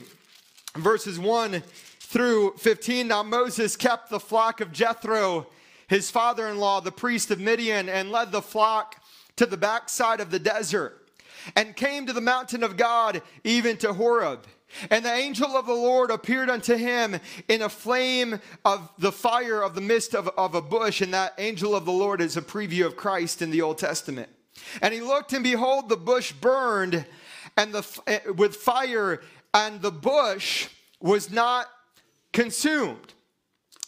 verses 0.75 1.19
1 1.19 1.61
through 1.99 2.53
15. 2.57 3.07
Now 3.07 3.21
Moses 3.21 3.75
kept 3.75 4.09
the 4.09 4.19
flock 4.19 4.59
of 4.59 4.71
Jethro, 4.71 5.47
his 5.87 6.09
father 6.09 6.47
in 6.47 6.57
law, 6.57 6.79
the 6.79 6.91
priest 6.91 7.29
of 7.29 7.39
Midian, 7.39 7.87
and 7.87 8.11
led 8.11 8.31
the 8.31 8.41
flock 8.41 8.95
to 9.35 9.45
the 9.45 9.57
backside 9.57 10.19
of 10.19 10.31
the 10.31 10.39
desert, 10.39 11.09
and 11.55 11.75
came 11.75 12.07
to 12.07 12.13
the 12.13 12.21
mountain 12.21 12.63
of 12.63 12.77
God, 12.77 13.21
even 13.43 13.77
to 13.77 13.93
Horeb. 13.93 14.47
And 14.89 15.05
the 15.05 15.13
angel 15.13 15.55
of 15.57 15.65
the 15.65 15.73
Lord 15.73 16.11
appeared 16.11 16.49
unto 16.49 16.75
him 16.75 17.19
in 17.47 17.61
a 17.61 17.69
flame 17.69 18.39
of 18.65 18.89
the 18.97 19.11
fire 19.11 19.61
of 19.61 19.75
the 19.75 19.81
midst 19.81 20.15
of, 20.15 20.27
of 20.29 20.55
a 20.55 20.61
bush. 20.61 21.01
And 21.01 21.13
that 21.13 21.33
angel 21.37 21.75
of 21.75 21.85
the 21.85 21.91
Lord 21.91 22.21
is 22.21 22.37
a 22.37 22.41
preview 22.41 22.85
of 22.85 22.95
Christ 22.95 23.41
in 23.41 23.51
the 23.51 23.61
Old 23.61 23.77
Testament. 23.77 24.29
And 24.81 24.93
he 24.93 25.01
looked, 25.01 25.33
and 25.33 25.43
behold, 25.43 25.89
the 25.89 25.97
bush 25.97 26.31
burned 26.31 27.05
and 27.57 27.73
the, 27.73 28.01
eh, 28.07 28.19
with 28.35 28.55
fire, 28.55 29.21
and 29.53 29.81
the 29.81 29.91
bush 29.91 30.69
was 30.99 31.31
not 31.31 31.67
consumed. 32.31 33.13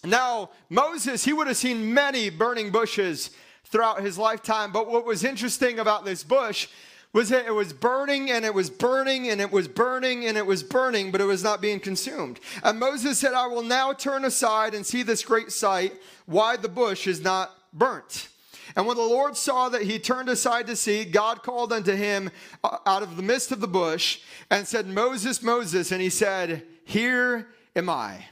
Now, 0.03 0.49
Moses, 0.69 1.23
he 1.23 1.31
would 1.31 1.47
have 1.47 1.57
seen 1.57 1.93
many 1.93 2.29
burning 2.29 2.71
bushes 2.71 3.29
throughout 3.65 4.01
his 4.01 4.17
lifetime. 4.17 4.71
But 4.71 4.89
what 4.89 5.05
was 5.05 5.23
interesting 5.23 5.79
about 5.79 6.03
this 6.05 6.23
bush 6.23 6.67
was 7.13 7.29
that 7.29 7.45
it 7.45 7.53
was 7.53 7.71
burning 7.71 8.31
and 8.31 8.43
it 8.43 8.53
was 8.53 8.71
burning 8.71 9.29
and 9.29 9.39
it 9.39 9.51
was 9.51 9.67
burning 9.67 10.25
and 10.25 10.35
it 10.35 10.45
was 10.45 10.63
burning, 10.63 11.11
but 11.11 11.21
it 11.21 11.25
was 11.25 11.43
not 11.43 11.61
being 11.61 11.79
consumed. 11.79 12.39
And 12.63 12.79
Moses 12.79 13.19
said, 13.19 13.33
I 13.33 13.45
will 13.45 13.61
now 13.61 13.93
turn 13.93 14.25
aside 14.25 14.73
and 14.73 14.85
see 14.85 15.03
this 15.03 15.23
great 15.23 15.51
sight, 15.51 15.93
why 16.25 16.57
the 16.57 16.67
bush 16.67 17.05
is 17.05 17.21
not 17.21 17.55
burnt. 17.71 18.29
And 18.75 18.87
when 18.87 18.97
the 18.97 19.03
Lord 19.03 19.37
saw 19.37 19.69
that 19.69 19.83
he 19.83 19.99
turned 19.99 20.29
aside 20.29 20.65
to 20.67 20.75
see, 20.75 21.05
God 21.05 21.43
called 21.43 21.71
unto 21.71 21.93
him 21.93 22.31
uh, 22.63 22.77
out 22.85 23.03
of 23.03 23.15
the 23.15 23.23
midst 23.23 23.51
of 23.51 23.59
the 23.59 23.67
bush 23.67 24.21
and 24.49 24.67
said, 24.67 24.87
Moses, 24.87 25.43
Moses. 25.43 25.91
And 25.91 26.01
he 26.01 26.09
said, 26.09 26.63
Here 26.83 27.49
am 27.75 27.89
I. 27.89 28.25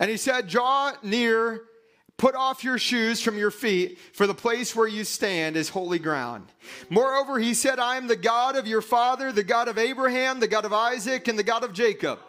And 0.00 0.10
he 0.10 0.16
said, 0.16 0.48
Draw 0.48 0.92
near 1.02 1.64
Put 2.16 2.34
off 2.36 2.62
your 2.62 2.78
shoes 2.78 3.20
from 3.20 3.36
your 3.36 3.50
feet, 3.50 3.98
for 4.12 4.28
the 4.28 4.34
place 4.34 4.76
where 4.76 4.86
you 4.86 5.02
stand 5.02 5.56
is 5.56 5.70
holy 5.70 5.98
ground. 5.98 6.46
Moreover, 6.88 7.40
he 7.40 7.52
said, 7.52 7.80
I 7.80 7.96
am 7.96 8.06
the 8.06 8.14
God 8.14 8.54
of 8.54 8.68
your 8.68 8.82
father, 8.82 9.32
the 9.32 9.42
God 9.42 9.66
of 9.66 9.76
Abraham, 9.76 10.38
the 10.38 10.46
God 10.46 10.64
of 10.64 10.72
Isaac, 10.72 11.26
and 11.26 11.36
the 11.36 11.42
God 11.42 11.64
of 11.64 11.72
Jacob. 11.72 12.20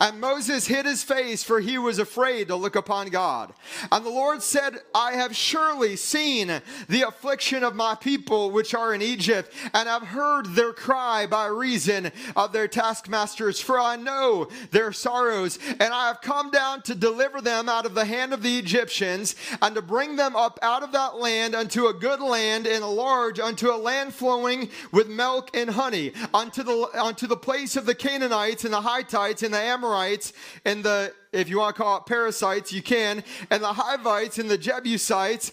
And 0.00 0.20
Moses 0.20 0.68
hid 0.68 0.86
his 0.86 1.02
face, 1.02 1.42
for 1.42 1.58
he 1.58 1.78
was 1.78 1.98
afraid 1.98 2.46
to 2.46 2.54
look 2.54 2.76
upon 2.76 3.08
God. 3.08 3.52
And 3.90 4.06
the 4.06 4.10
Lord 4.10 4.42
said, 4.42 4.76
I 4.94 5.14
have 5.14 5.34
surely 5.34 5.96
seen 5.96 6.62
the 6.88 7.02
affliction 7.02 7.64
of 7.64 7.74
my 7.74 7.96
people 7.96 8.52
which 8.52 8.72
are 8.74 8.94
in 8.94 9.02
Egypt, 9.02 9.52
and 9.74 9.88
I've 9.88 10.06
heard 10.06 10.46
their 10.54 10.72
cry 10.72 11.26
by 11.26 11.46
reason 11.46 12.12
of 12.36 12.52
their 12.52 12.68
taskmasters, 12.68 13.60
for 13.60 13.80
I 13.80 13.96
know 13.96 14.48
their 14.70 14.92
sorrows, 14.92 15.58
and 15.80 15.92
I 15.92 16.06
have 16.06 16.20
come 16.20 16.52
down 16.52 16.82
to 16.82 16.94
deliver 16.94 17.40
them 17.40 17.68
out 17.68 17.86
of 17.86 17.94
the 17.94 18.04
hand 18.04 18.32
of 18.32 18.44
the 18.44 18.58
Egyptians, 18.58 19.29
and 19.62 19.74
to 19.74 19.82
bring 19.82 20.16
them 20.16 20.36
up 20.36 20.58
out 20.62 20.82
of 20.82 20.92
that 20.92 21.16
land 21.16 21.54
unto 21.54 21.86
a 21.86 21.94
good 21.94 22.20
land, 22.20 22.66
and 22.66 22.82
a 22.82 22.86
large 22.86 23.40
unto 23.40 23.70
a 23.70 23.76
land 23.76 24.14
flowing 24.14 24.70
with 24.92 25.08
milk 25.08 25.50
and 25.54 25.70
honey, 25.70 26.12
unto 26.32 26.62
the, 26.62 26.88
unto 26.94 27.26
the 27.26 27.36
place 27.36 27.76
of 27.76 27.86
the 27.86 27.94
Canaanites 27.94 28.64
and 28.64 28.72
the 28.72 28.80
Hittites 28.80 29.42
and 29.42 29.54
the 29.54 29.58
Amorites 29.58 30.32
and 30.64 30.84
the, 30.84 31.12
if 31.32 31.48
you 31.48 31.58
want 31.58 31.76
to 31.76 31.82
call 31.82 31.98
it 31.98 32.06
parasites, 32.06 32.72
you 32.72 32.82
can, 32.82 33.22
and 33.50 33.62
the 33.62 33.72
Hivites 33.72 34.38
and 34.38 34.50
the 34.50 34.58
Jebusites 34.58 35.52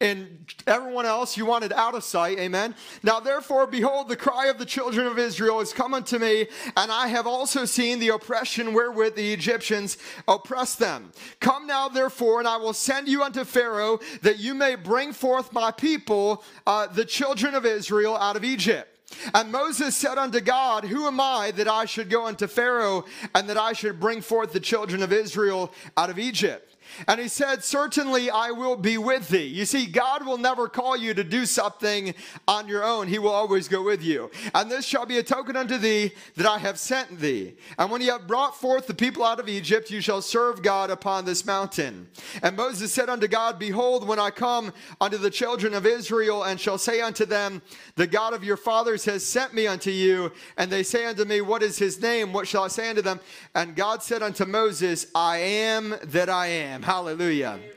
and 0.00 0.46
everyone 0.66 1.06
else 1.06 1.36
you 1.36 1.44
wanted 1.44 1.72
out 1.72 1.94
of 1.94 2.04
sight. 2.04 2.38
Amen. 2.38 2.74
Now, 3.02 3.18
therefore, 3.18 3.66
behold, 3.66 4.08
the 4.08 4.16
cry 4.16 4.46
of 4.46 4.58
the 4.58 4.64
children 4.64 5.06
of 5.06 5.18
Israel 5.18 5.60
is 5.60 5.72
come 5.72 5.92
unto 5.92 6.18
me, 6.18 6.46
and 6.76 6.92
I 6.92 7.08
have 7.08 7.26
also 7.26 7.64
seen 7.64 7.98
the 7.98 8.10
oppression 8.10 8.74
wherewith 8.74 9.16
the 9.16 9.32
Egyptians 9.32 9.98
oppress 10.28 10.76
them. 10.76 11.10
Come 11.40 11.66
now, 11.66 11.88
therefore, 11.88 12.38
and 12.38 12.46
I 12.46 12.58
will 12.58 12.72
send 12.72 13.08
you 13.08 13.24
unto 13.24 13.44
Pharaoh, 13.44 13.98
that 14.22 14.38
you 14.38 14.54
may 14.54 14.76
bring 14.76 15.12
forth 15.12 15.52
my 15.52 15.72
people, 15.72 16.44
uh, 16.66 16.86
the 16.86 17.04
children 17.04 17.54
of 17.54 17.66
Israel, 17.66 18.16
out 18.16 18.36
of 18.36 18.44
Egypt. 18.44 18.94
And 19.34 19.50
Moses 19.50 19.96
said 19.96 20.18
unto 20.18 20.40
God, 20.40 20.84
Who 20.84 21.06
am 21.06 21.18
I 21.18 21.50
that 21.52 21.66
I 21.66 21.86
should 21.86 22.10
go 22.10 22.26
unto 22.26 22.46
Pharaoh, 22.46 23.04
and 23.34 23.48
that 23.48 23.56
I 23.56 23.72
should 23.72 23.98
bring 23.98 24.20
forth 24.20 24.52
the 24.52 24.60
children 24.60 25.02
of 25.02 25.12
Israel 25.12 25.72
out 25.96 26.10
of 26.10 26.18
Egypt? 26.18 26.67
And 27.06 27.20
he 27.20 27.28
said, 27.28 27.64
Certainly 27.64 28.30
I 28.30 28.50
will 28.50 28.76
be 28.76 28.98
with 28.98 29.28
thee. 29.28 29.46
You 29.46 29.64
see, 29.64 29.86
God 29.86 30.24
will 30.26 30.38
never 30.38 30.68
call 30.68 30.96
you 30.96 31.14
to 31.14 31.24
do 31.24 31.46
something 31.46 32.14
on 32.46 32.68
your 32.68 32.84
own, 32.84 33.08
He 33.08 33.18
will 33.18 33.30
always 33.30 33.68
go 33.68 33.82
with 33.82 34.02
you. 34.02 34.30
And 34.54 34.70
this 34.70 34.84
shall 34.84 35.06
be 35.06 35.18
a 35.18 35.22
token 35.22 35.56
unto 35.56 35.78
thee 35.78 36.12
that 36.36 36.46
I 36.46 36.58
have 36.58 36.78
sent 36.78 37.18
thee. 37.18 37.54
And 37.78 37.90
when 37.90 38.00
you 38.00 38.12
have 38.12 38.26
brought 38.26 38.58
forth 38.58 38.86
the 38.86 38.94
people 38.94 39.24
out 39.24 39.40
of 39.40 39.48
Egypt, 39.48 39.90
you 39.90 40.00
shall 40.00 40.22
serve 40.22 40.62
God 40.62 40.90
upon 40.90 41.24
this 41.24 41.44
mountain. 41.44 42.08
And 42.42 42.56
Moses 42.56 42.92
said 42.92 43.08
unto 43.08 43.28
God, 43.28 43.58
Behold, 43.58 44.06
when 44.06 44.18
I 44.18 44.30
come 44.30 44.72
unto 45.00 45.18
the 45.18 45.30
children 45.30 45.74
of 45.74 45.86
Israel, 45.86 46.44
and 46.44 46.60
shall 46.60 46.78
say 46.78 47.00
unto 47.00 47.24
them, 47.24 47.62
The 47.96 48.06
God 48.06 48.34
of 48.34 48.44
your 48.44 48.56
fathers 48.56 49.04
has 49.04 49.24
sent 49.24 49.54
me 49.54 49.66
unto 49.66 49.90
you, 49.90 50.32
and 50.56 50.70
they 50.70 50.82
say 50.82 51.06
unto 51.06 51.24
me, 51.24 51.40
What 51.40 51.62
is 51.62 51.78
his 51.78 52.00
name? 52.00 52.32
What 52.32 52.48
shall 52.48 52.64
I 52.64 52.68
say 52.68 52.90
unto 52.90 53.02
them? 53.02 53.20
And 53.54 53.76
God 53.76 54.02
said 54.02 54.22
unto 54.22 54.44
Moses, 54.44 55.06
I 55.14 55.38
am 55.38 55.94
that 56.04 56.28
I 56.28 56.46
am. 56.48 56.77
Hallelujah. 56.82 57.58
Amen. 57.58 57.70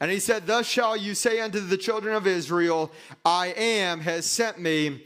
And 0.00 0.10
he 0.10 0.20
said, 0.20 0.46
Thus 0.46 0.66
shall 0.66 0.96
you 0.96 1.14
say 1.14 1.40
unto 1.40 1.60
the 1.60 1.76
children 1.76 2.14
of 2.14 2.26
Israel, 2.26 2.92
I 3.24 3.48
am 3.48 4.00
has 4.00 4.26
sent 4.26 4.58
me 4.58 5.04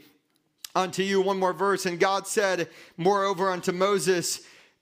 unto 0.75 1.03
you. 1.03 1.21
One 1.21 1.39
more 1.39 1.53
verse. 1.53 1.85
And 1.85 1.99
God 1.99 2.27
said, 2.27 2.69
Moreover, 2.97 3.49
unto 3.49 3.71
Moses, 3.71 4.41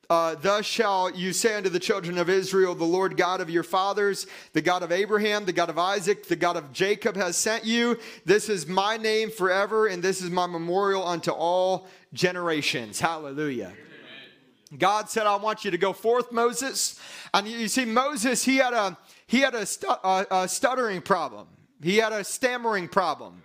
uh, 0.09 0.35
Thus 0.35 0.65
shall 0.65 1.09
you 1.11 1.31
say 1.31 1.55
unto 1.55 1.69
the 1.69 1.79
children 1.79 2.17
of 2.17 2.29
Israel, 2.29 2.75
The 2.75 2.83
Lord 2.83 3.15
God 3.15 3.39
of 3.39 3.49
your 3.49 3.63
fathers, 3.63 4.27
the 4.51 4.61
God 4.61 4.83
of 4.83 4.91
Abraham, 4.91 5.45
the 5.45 5.53
God 5.53 5.69
of 5.69 5.77
Isaac, 5.77 6.27
the 6.27 6.35
God 6.35 6.57
of 6.57 6.73
Jacob 6.73 7.15
has 7.15 7.37
sent 7.37 7.63
you. 7.63 7.97
This 8.25 8.49
is 8.49 8.67
my 8.67 8.97
name 8.97 9.31
forever, 9.31 9.87
and 9.87 10.03
this 10.03 10.21
is 10.21 10.29
my 10.29 10.47
memorial 10.47 11.07
unto 11.07 11.31
all 11.31 11.87
generations. 12.13 12.99
Hallelujah. 12.99 13.71
God 14.77 15.09
said, 15.09 15.27
I 15.27 15.35
want 15.35 15.65
you 15.65 15.71
to 15.71 15.77
go 15.77 15.93
forth, 15.93 16.31
Moses. 16.31 16.99
And 17.33 17.47
you 17.47 17.67
see, 17.67 17.85
Moses, 17.85 18.43
he 18.43 18.57
had 18.57 18.73
a 18.73 18.97
he 19.27 19.39
had 19.39 19.55
a, 19.55 19.65
stu- 19.65 19.87
a, 19.87 20.25
a 20.29 20.47
stuttering 20.47 21.01
problem. 21.01 21.47
He 21.81 21.97
had 21.97 22.13
a 22.13 22.23
stammering 22.23 22.87
problem. 22.87 23.41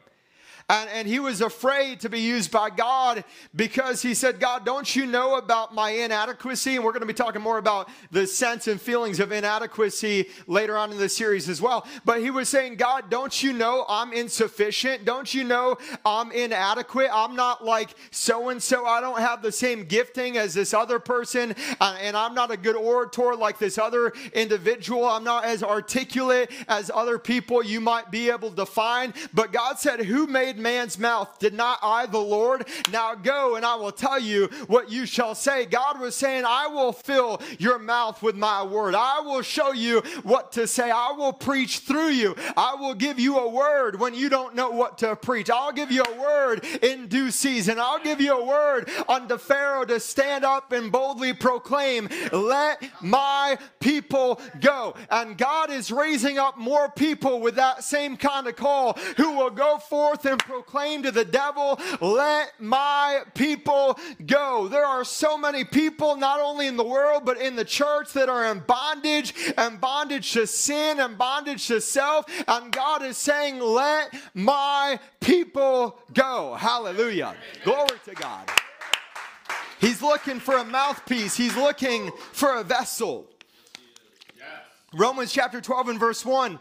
And, 0.68 0.90
and 0.90 1.06
he 1.06 1.20
was 1.20 1.42
afraid 1.42 2.00
to 2.00 2.08
be 2.08 2.18
used 2.18 2.50
by 2.50 2.70
God 2.70 3.22
because 3.54 4.02
he 4.02 4.14
said, 4.14 4.40
God, 4.40 4.66
don't 4.66 4.96
you 4.96 5.06
know 5.06 5.36
about 5.36 5.72
my 5.72 5.90
inadequacy? 5.90 6.74
And 6.74 6.84
we're 6.84 6.90
going 6.90 7.02
to 7.02 7.06
be 7.06 7.14
talking 7.14 7.40
more 7.40 7.58
about 7.58 7.88
the 8.10 8.26
sense 8.26 8.66
and 8.66 8.80
feelings 8.80 9.20
of 9.20 9.30
inadequacy 9.30 10.28
later 10.48 10.76
on 10.76 10.90
in 10.90 10.98
the 10.98 11.08
series 11.08 11.48
as 11.48 11.62
well. 11.62 11.86
But 12.04 12.20
he 12.20 12.30
was 12.30 12.48
saying, 12.48 12.76
God, 12.76 13.10
don't 13.10 13.44
you 13.44 13.52
know 13.52 13.84
I'm 13.88 14.12
insufficient? 14.12 15.04
Don't 15.04 15.32
you 15.32 15.44
know 15.44 15.78
I'm 16.04 16.32
inadequate? 16.32 17.10
I'm 17.12 17.36
not 17.36 17.64
like 17.64 17.90
so 18.10 18.48
and 18.48 18.60
so. 18.60 18.86
I 18.86 19.00
don't 19.00 19.20
have 19.20 19.42
the 19.42 19.52
same 19.52 19.84
gifting 19.84 20.36
as 20.36 20.52
this 20.52 20.74
other 20.74 20.98
person. 20.98 21.54
Uh, 21.80 21.96
and 22.00 22.16
I'm 22.16 22.34
not 22.34 22.50
a 22.50 22.56
good 22.56 22.74
orator 22.74 23.36
like 23.36 23.58
this 23.58 23.78
other 23.78 24.12
individual. 24.32 25.04
I'm 25.04 25.22
not 25.22 25.44
as 25.44 25.62
articulate 25.62 26.50
as 26.66 26.90
other 26.92 27.20
people 27.20 27.62
you 27.62 27.80
might 27.80 28.10
be 28.10 28.30
able 28.30 28.50
to 28.50 28.66
find. 28.66 29.12
But 29.32 29.52
God 29.52 29.78
said, 29.78 30.00
Who 30.00 30.26
made 30.26 30.55
man's 30.58 30.98
mouth? 30.98 31.38
Did 31.38 31.54
not 31.54 31.78
I, 31.82 32.06
the 32.06 32.18
Lord? 32.18 32.68
Now 32.92 33.14
go 33.14 33.56
and 33.56 33.64
I 33.64 33.76
will 33.76 33.92
tell 33.92 34.18
you 34.18 34.46
what 34.66 34.90
you 34.90 35.06
shall 35.06 35.34
say. 35.34 35.66
God 35.66 36.00
was 36.00 36.14
saying, 36.14 36.44
I 36.46 36.66
will 36.68 36.92
fill 36.92 37.40
your 37.58 37.78
mouth 37.78 38.22
with 38.22 38.36
my 38.36 38.62
word. 38.62 38.94
I 38.94 39.20
will 39.20 39.42
show 39.42 39.72
you 39.72 40.00
what 40.22 40.52
to 40.52 40.66
say. 40.66 40.90
I 40.90 41.12
will 41.12 41.32
preach 41.32 41.80
through 41.80 42.10
you. 42.10 42.34
I 42.56 42.74
will 42.74 42.94
give 42.94 43.18
you 43.18 43.38
a 43.38 43.48
word 43.48 43.98
when 44.00 44.14
you 44.14 44.28
don't 44.28 44.54
know 44.54 44.70
what 44.70 44.98
to 44.98 45.16
preach. 45.16 45.50
I'll 45.50 45.72
give 45.72 45.90
you 45.90 46.02
a 46.02 46.20
word 46.20 46.64
in 46.82 47.08
due 47.08 47.30
season. 47.30 47.78
I'll 47.78 48.02
give 48.02 48.20
you 48.20 48.38
a 48.38 48.44
word 48.44 48.90
unto 49.08 49.38
Pharaoh 49.38 49.84
to 49.84 50.00
stand 50.00 50.44
up 50.44 50.72
and 50.72 50.90
boldly 50.90 51.32
proclaim, 51.32 52.08
Let 52.32 52.82
my 53.02 53.58
people 53.80 54.40
go. 54.60 54.94
And 55.10 55.36
God 55.38 55.70
is 55.70 55.90
raising 55.90 56.38
up 56.38 56.56
more 56.56 56.90
people 56.90 57.40
with 57.40 57.56
that 57.56 57.84
same 57.84 58.16
kind 58.16 58.46
of 58.46 58.56
call 58.56 58.94
who 59.16 59.32
will 59.36 59.50
go 59.50 59.78
forth 59.78 60.24
and 60.24 60.42
proclaim 60.46 61.02
to 61.02 61.10
the 61.10 61.24
devil, 61.24 61.78
Let 62.00 62.60
my 62.60 63.22
people 63.34 63.98
go. 64.24 64.68
There 64.68 64.84
are 64.84 65.04
so 65.04 65.36
many 65.36 65.64
people, 65.64 66.16
not 66.16 66.40
only 66.40 66.66
in 66.66 66.76
the 66.76 66.84
world, 66.84 67.24
but 67.24 67.38
in 67.38 67.56
the 67.56 67.64
church, 67.64 68.12
that 68.12 68.28
are 68.28 68.46
in 68.46 68.60
bondage 68.60 69.34
and 69.58 69.80
bondage 69.80 70.32
to 70.32 70.46
sin 70.46 71.00
and 71.00 71.18
bondage 71.18 71.66
to 71.66 71.80
self. 71.80 72.26
And 72.48 72.72
God 72.72 73.02
is 73.02 73.16
saying, 73.16 73.58
Let 73.60 74.14
my 74.34 74.98
people 75.20 75.98
go. 76.14 76.54
Hallelujah. 76.54 77.34
Glory 77.64 77.98
to 78.04 78.14
God. 78.14 78.50
He's 79.80 80.00
looking 80.00 80.40
for 80.40 80.56
a 80.56 80.64
mouthpiece, 80.64 81.36
he's 81.36 81.56
looking 81.56 82.10
for 82.32 82.56
a 82.56 82.64
vessel. 82.64 83.28
Romans 84.94 85.32
chapter 85.32 85.60
12 85.60 85.90
and 85.90 86.00
verse 86.00 86.24
1 86.24 86.58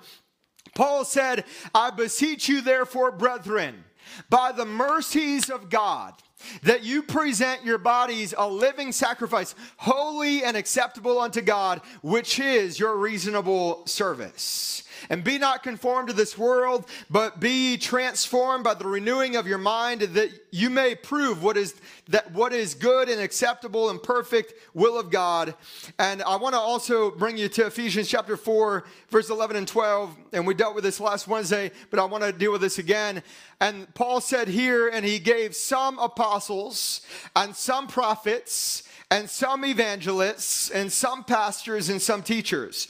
Paul 0.75 1.05
said, 1.05 1.45
I 1.73 1.89
beseech 1.89 2.47
you, 2.47 2.61
therefore, 2.61 3.11
brethren, 3.11 3.83
by 4.29 4.51
the 4.51 4.65
mercies 4.65 5.49
of 5.49 5.69
God, 5.69 6.13
that 6.61 6.83
you 6.83 7.01
present 7.01 7.65
your 7.65 7.79
bodies 7.79 8.35
a 8.37 8.47
living 8.47 8.91
sacrifice, 8.91 9.55
holy 9.77 10.43
and 10.43 10.55
acceptable 10.55 11.17
unto 11.19 11.41
God, 11.41 11.81
which 12.03 12.37
is 12.39 12.79
your 12.79 12.97
reasonable 12.97 13.87
service. 13.87 14.83
And 15.09 15.23
be 15.23 15.37
not 15.37 15.63
conformed 15.63 16.09
to 16.09 16.13
this 16.13 16.37
world, 16.37 16.85
but 17.09 17.39
be 17.39 17.77
transformed 17.77 18.63
by 18.63 18.73
the 18.73 18.87
renewing 18.87 19.35
of 19.35 19.47
your 19.47 19.57
mind, 19.57 20.01
that 20.01 20.31
you 20.51 20.69
may 20.69 20.95
prove 20.95 21.43
what 21.43 21.57
is 21.57 21.75
that 22.09 22.31
what 22.31 22.53
is 22.53 22.75
good 22.75 23.09
and 23.09 23.19
acceptable 23.19 23.89
and 23.89 24.01
perfect 24.01 24.53
will 24.73 24.99
of 24.99 25.09
God. 25.09 25.55
And 25.97 26.21
I 26.21 26.35
want 26.35 26.53
to 26.53 26.59
also 26.59 27.09
bring 27.11 27.37
you 27.37 27.49
to 27.49 27.65
Ephesians 27.65 28.07
chapter 28.07 28.37
4, 28.37 28.83
verse 29.09 29.29
11 29.29 29.55
and 29.55 29.67
12. 29.67 30.15
And 30.33 30.45
we 30.45 30.53
dealt 30.53 30.75
with 30.75 30.83
this 30.83 30.99
last 30.99 31.27
Wednesday, 31.27 31.71
but 31.89 31.99
I 31.99 32.05
want 32.05 32.23
to 32.23 32.31
deal 32.31 32.51
with 32.51 32.61
this 32.61 32.77
again. 32.77 33.23
And 33.59 33.91
Paul 33.95 34.21
said 34.21 34.47
here, 34.47 34.87
and 34.87 35.03
he 35.03 35.17
gave 35.17 35.55
some 35.55 35.97
apostles 35.97 37.01
and 37.35 37.55
some 37.55 37.87
prophets 37.87 38.83
and 39.09 39.29
some 39.29 39.65
evangelists 39.65 40.69
and 40.69 40.91
some 40.91 41.23
pastors 41.23 41.89
and 41.89 42.01
some 42.01 42.21
teachers 42.21 42.87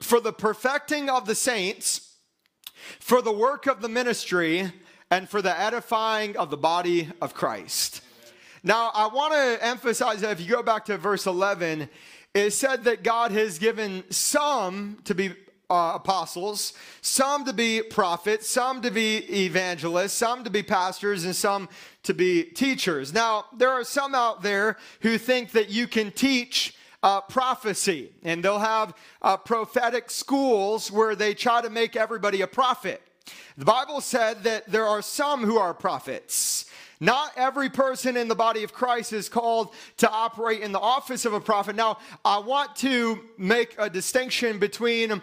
for 0.00 0.20
the 0.20 0.32
perfecting 0.32 1.10
of 1.10 1.26
the 1.26 1.34
saints, 1.34 2.16
for 3.00 3.20
the 3.20 3.32
work 3.32 3.66
of 3.66 3.80
the 3.80 3.88
ministry, 3.88 4.72
and 5.10 5.28
for 5.28 5.42
the 5.42 5.58
edifying 5.58 6.36
of 6.36 6.50
the 6.50 6.56
body 6.56 7.08
of 7.20 7.34
Christ. 7.34 8.02
Now, 8.62 8.90
I 8.94 9.06
want 9.06 9.32
to 9.34 9.64
emphasize 9.64 10.20
that 10.20 10.32
if 10.32 10.40
you 10.40 10.48
go 10.48 10.62
back 10.62 10.84
to 10.86 10.98
verse 10.98 11.26
11, 11.26 11.88
it 12.34 12.50
said 12.50 12.84
that 12.84 13.02
God 13.02 13.32
has 13.32 13.58
given 13.58 14.04
some 14.10 14.98
to 15.04 15.14
be 15.14 15.32
uh, 15.70 15.92
apostles, 15.96 16.72
some 17.02 17.44
to 17.44 17.52
be 17.52 17.82
prophets, 17.82 18.48
some 18.48 18.80
to 18.82 18.90
be 18.90 19.18
evangelists, 19.44 20.14
some 20.14 20.42
to 20.44 20.50
be 20.50 20.62
pastors, 20.62 21.24
and 21.24 21.36
some 21.36 21.68
to 22.02 22.14
be 22.14 22.42
teachers. 22.42 23.12
Now, 23.12 23.44
there 23.56 23.70
are 23.70 23.84
some 23.84 24.14
out 24.14 24.42
there 24.42 24.78
who 25.00 25.18
think 25.18 25.52
that 25.52 25.68
you 25.68 25.86
can 25.86 26.10
teach 26.10 26.74
uh, 27.02 27.20
prophecy, 27.22 28.12
and 28.22 28.42
they'll 28.42 28.58
have 28.58 28.94
uh, 29.22 29.36
prophetic 29.36 30.10
schools 30.10 30.90
where 30.90 31.14
they 31.14 31.34
try 31.34 31.62
to 31.62 31.70
make 31.70 31.96
everybody 31.96 32.40
a 32.40 32.46
prophet. 32.46 33.02
The 33.56 33.64
Bible 33.64 34.00
said 34.00 34.44
that 34.44 34.70
there 34.70 34.86
are 34.86 35.02
some 35.02 35.44
who 35.44 35.58
are 35.58 35.74
prophets. 35.74 36.66
Not 37.00 37.32
every 37.36 37.68
person 37.68 38.16
in 38.16 38.26
the 38.26 38.34
body 38.34 38.64
of 38.64 38.72
Christ 38.72 39.12
is 39.12 39.28
called 39.28 39.72
to 39.98 40.10
operate 40.10 40.62
in 40.62 40.72
the 40.72 40.80
office 40.80 41.24
of 41.24 41.32
a 41.32 41.40
prophet. 41.40 41.76
Now, 41.76 41.98
I 42.24 42.38
want 42.38 42.74
to 42.76 43.20
make 43.36 43.76
a 43.78 43.88
distinction 43.88 44.58
between 44.58 45.22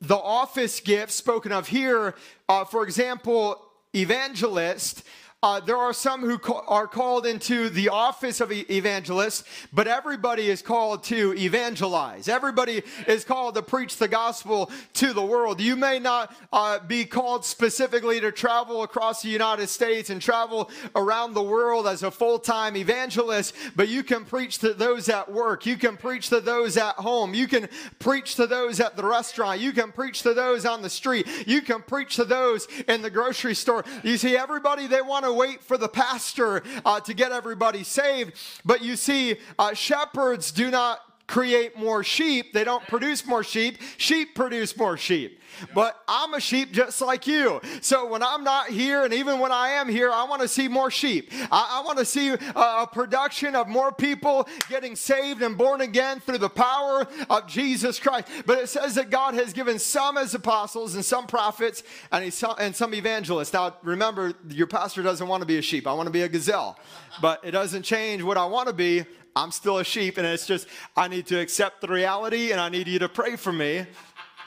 the 0.00 0.16
office 0.16 0.80
gifts 0.80 1.14
spoken 1.14 1.52
of 1.52 1.68
here, 1.68 2.14
uh, 2.48 2.64
for 2.64 2.82
example, 2.82 3.62
evangelist 3.94 5.04
uh, 5.42 5.60
there 5.60 5.76
are 5.76 5.92
some 5.92 6.22
who 6.22 6.40
are 6.66 6.86
called 6.86 7.26
into 7.26 7.68
the 7.68 7.90
office 7.90 8.40
of 8.40 8.50
evangelist, 8.50 9.46
but 9.70 9.86
everybody 9.86 10.48
is 10.48 10.62
called 10.62 11.04
to 11.04 11.34
evangelize. 11.36 12.26
Everybody 12.26 12.82
is 13.06 13.22
called 13.22 13.54
to 13.56 13.62
preach 13.62 13.98
the 13.98 14.08
gospel 14.08 14.70
to 14.94 15.12
the 15.12 15.24
world. 15.24 15.60
You 15.60 15.76
may 15.76 15.98
not 15.98 16.34
uh, 16.54 16.78
be 16.78 17.04
called 17.04 17.44
specifically 17.44 18.18
to 18.20 18.32
travel 18.32 18.82
across 18.82 19.20
the 19.20 19.28
United 19.28 19.68
States 19.68 20.08
and 20.08 20.22
travel 20.22 20.70
around 20.96 21.34
the 21.34 21.42
world 21.42 21.86
as 21.86 22.02
a 22.02 22.10
full 22.10 22.38
time 22.38 22.74
evangelist, 22.74 23.54
but 23.76 23.88
you 23.88 24.02
can 24.02 24.24
preach 24.24 24.58
to 24.60 24.72
those 24.72 25.10
at 25.10 25.30
work. 25.30 25.66
You 25.66 25.76
can 25.76 25.98
preach 25.98 26.30
to 26.30 26.40
those 26.40 26.78
at 26.78 26.94
home. 26.94 27.34
You 27.34 27.46
can 27.46 27.68
preach 27.98 28.36
to 28.36 28.46
those 28.46 28.80
at 28.80 28.96
the 28.96 29.04
restaurant. 29.04 29.60
You 29.60 29.72
can 29.72 29.92
preach 29.92 30.22
to 30.22 30.32
those 30.32 30.64
on 30.64 30.80
the 30.80 30.90
street. 30.90 31.28
You 31.46 31.60
can 31.60 31.82
preach 31.82 32.16
to 32.16 32.24
those 32.24 32.66
in 32.88 33.02
the 33.02 33.10
grocery 33.10 33.54
store. 33.54 33.84
You 34.02 34.16
see, 34.16 34.34
everybody, 34.34 34.86
they 34.86 35.02
want 35.02 35.25
to 35.26 35.32
wait 35.32 35.62
for 35.62 35.76
the 35.76 35.88
pastor 35.88 36.62
uh, 36.84 37.00
to 37.00 37.14
get 37.14 37.32
everybody 37.32 37.82
saved. 37.82 38.34
But 38.64 38.82
you 38.82 38.96
see, 38.96 39.36
uh, 39.58 39.74
shepherds 39.74 40.50
do 40.50 40.70
not 40.70 41.00
create 41.26 41.76
more 41.76 42.04
sheep. 42.04 42.52
They 42.52 42.64
don't 42.64 42.86
produce 42.86 43.26
more 43.26 43.42
sheep. 43.42 43.78
Sheep 43.96 44.34
produce 44.34 44.76
more 44.76 44.96
sheep. 44.96 45.40
But 45.74 46.00
I'm 46.06 46.34
a 46.34 46.40
sheep 46.40 46.72
just 46.72 47.00
like 47.00 47.26
you. 47.26 47.60
So 47.80 48.06
when 48.06 48.22
I'm 48.22 48.44
not 48.44 48.68
here, 48.68 49.04
and 49.04 49.14
even 49.14 49.38
when 49.38 49.52
I 49.52 49.70
am 49.70 49.88
here, 49.88 50.10
I 50.10 50.24
want 50.24 50.42
to 50.42 50.48
see 50.48 50.68
more 50.68 50.90
sheep. 50.90 51.30
I, 51.50 51.80
I 51.80 51.82
want 51.84 51.98
to 51.98 52.04
see 52.04 52.30
a, 52.30 52.36
a 52.54 52.88
production 52.90 53.56
of 53.56 53.66
more 53.68 53.92
people 53.92 54.48
getting 54.68 54.94
saved 54.96 55.42
and 55.42 55.56
born 55.56 55.80
again 55.80 56.20
through 56.20 56.38
the 56.38 56.50
power 56.50 57.06
of 57.30 57.46
Jesus 57.46 57.98
Christ. 57.98 58.28
But 58.44 58.58
it 58.58 58.68
says 58.68 58.94
that 58.96 59.10
God 59.10 59.34
has 59.34 59.52
given 59.52 59.78
some 59.78 60.18
as 60.18 60.34
apostles 60.34 60.94
and 60.94 61.04
some 61.04 61.26
prophets 61.26 61.82
and, 62.12 62.24
he, 62.24 62.46
and 62.58 62.74
some 62.74 62.94
evangelists. 62.94 63.52
Now, 63.52 63.76
remember, 63.82 64.34
your 64.50 64.66
pastor 64.66 65.02
doesn't 65.02 65.26
want 65.26 65.40
to 65.40 65.46
be 65.46 65.58
a 65.58 65.62
sheep. 65.62 65.86
I 65.86 65.92
want 65.94 66.06
to 66.06 66.12
be 66.12 66.22
a 66.22 66.28
gazelle. 66.28 66.78
But 67.20 67.44
it 67.44 67.52
doesn't 67.52 67.82
change 67.82 68.22
what 68.22 68.36
I 68.36 68.44
want 68.44 68.68
to 68.68 68.74
be. 68.74 69.04
I'm 69.36 69.50
still 69.50 69.78
a 69.78 69.84
sheep, 69.84 70.16
and 70.16 70.26
it's 70.26 70.46
just, 70.46 70.66
I 70.96 71.08
need 71.08 71.26
to 71.26 71.38
accept 71.38 71.82
the 71.82 71.88
reality, 71.88 72.52
and 72.52 72.60
I 72.60 72.70
need 72.70 72.88
you 72.88 72.98
to 73.00 73.08
pray 73.08 73.36
for 73.36 73.52
me 73.52 73.84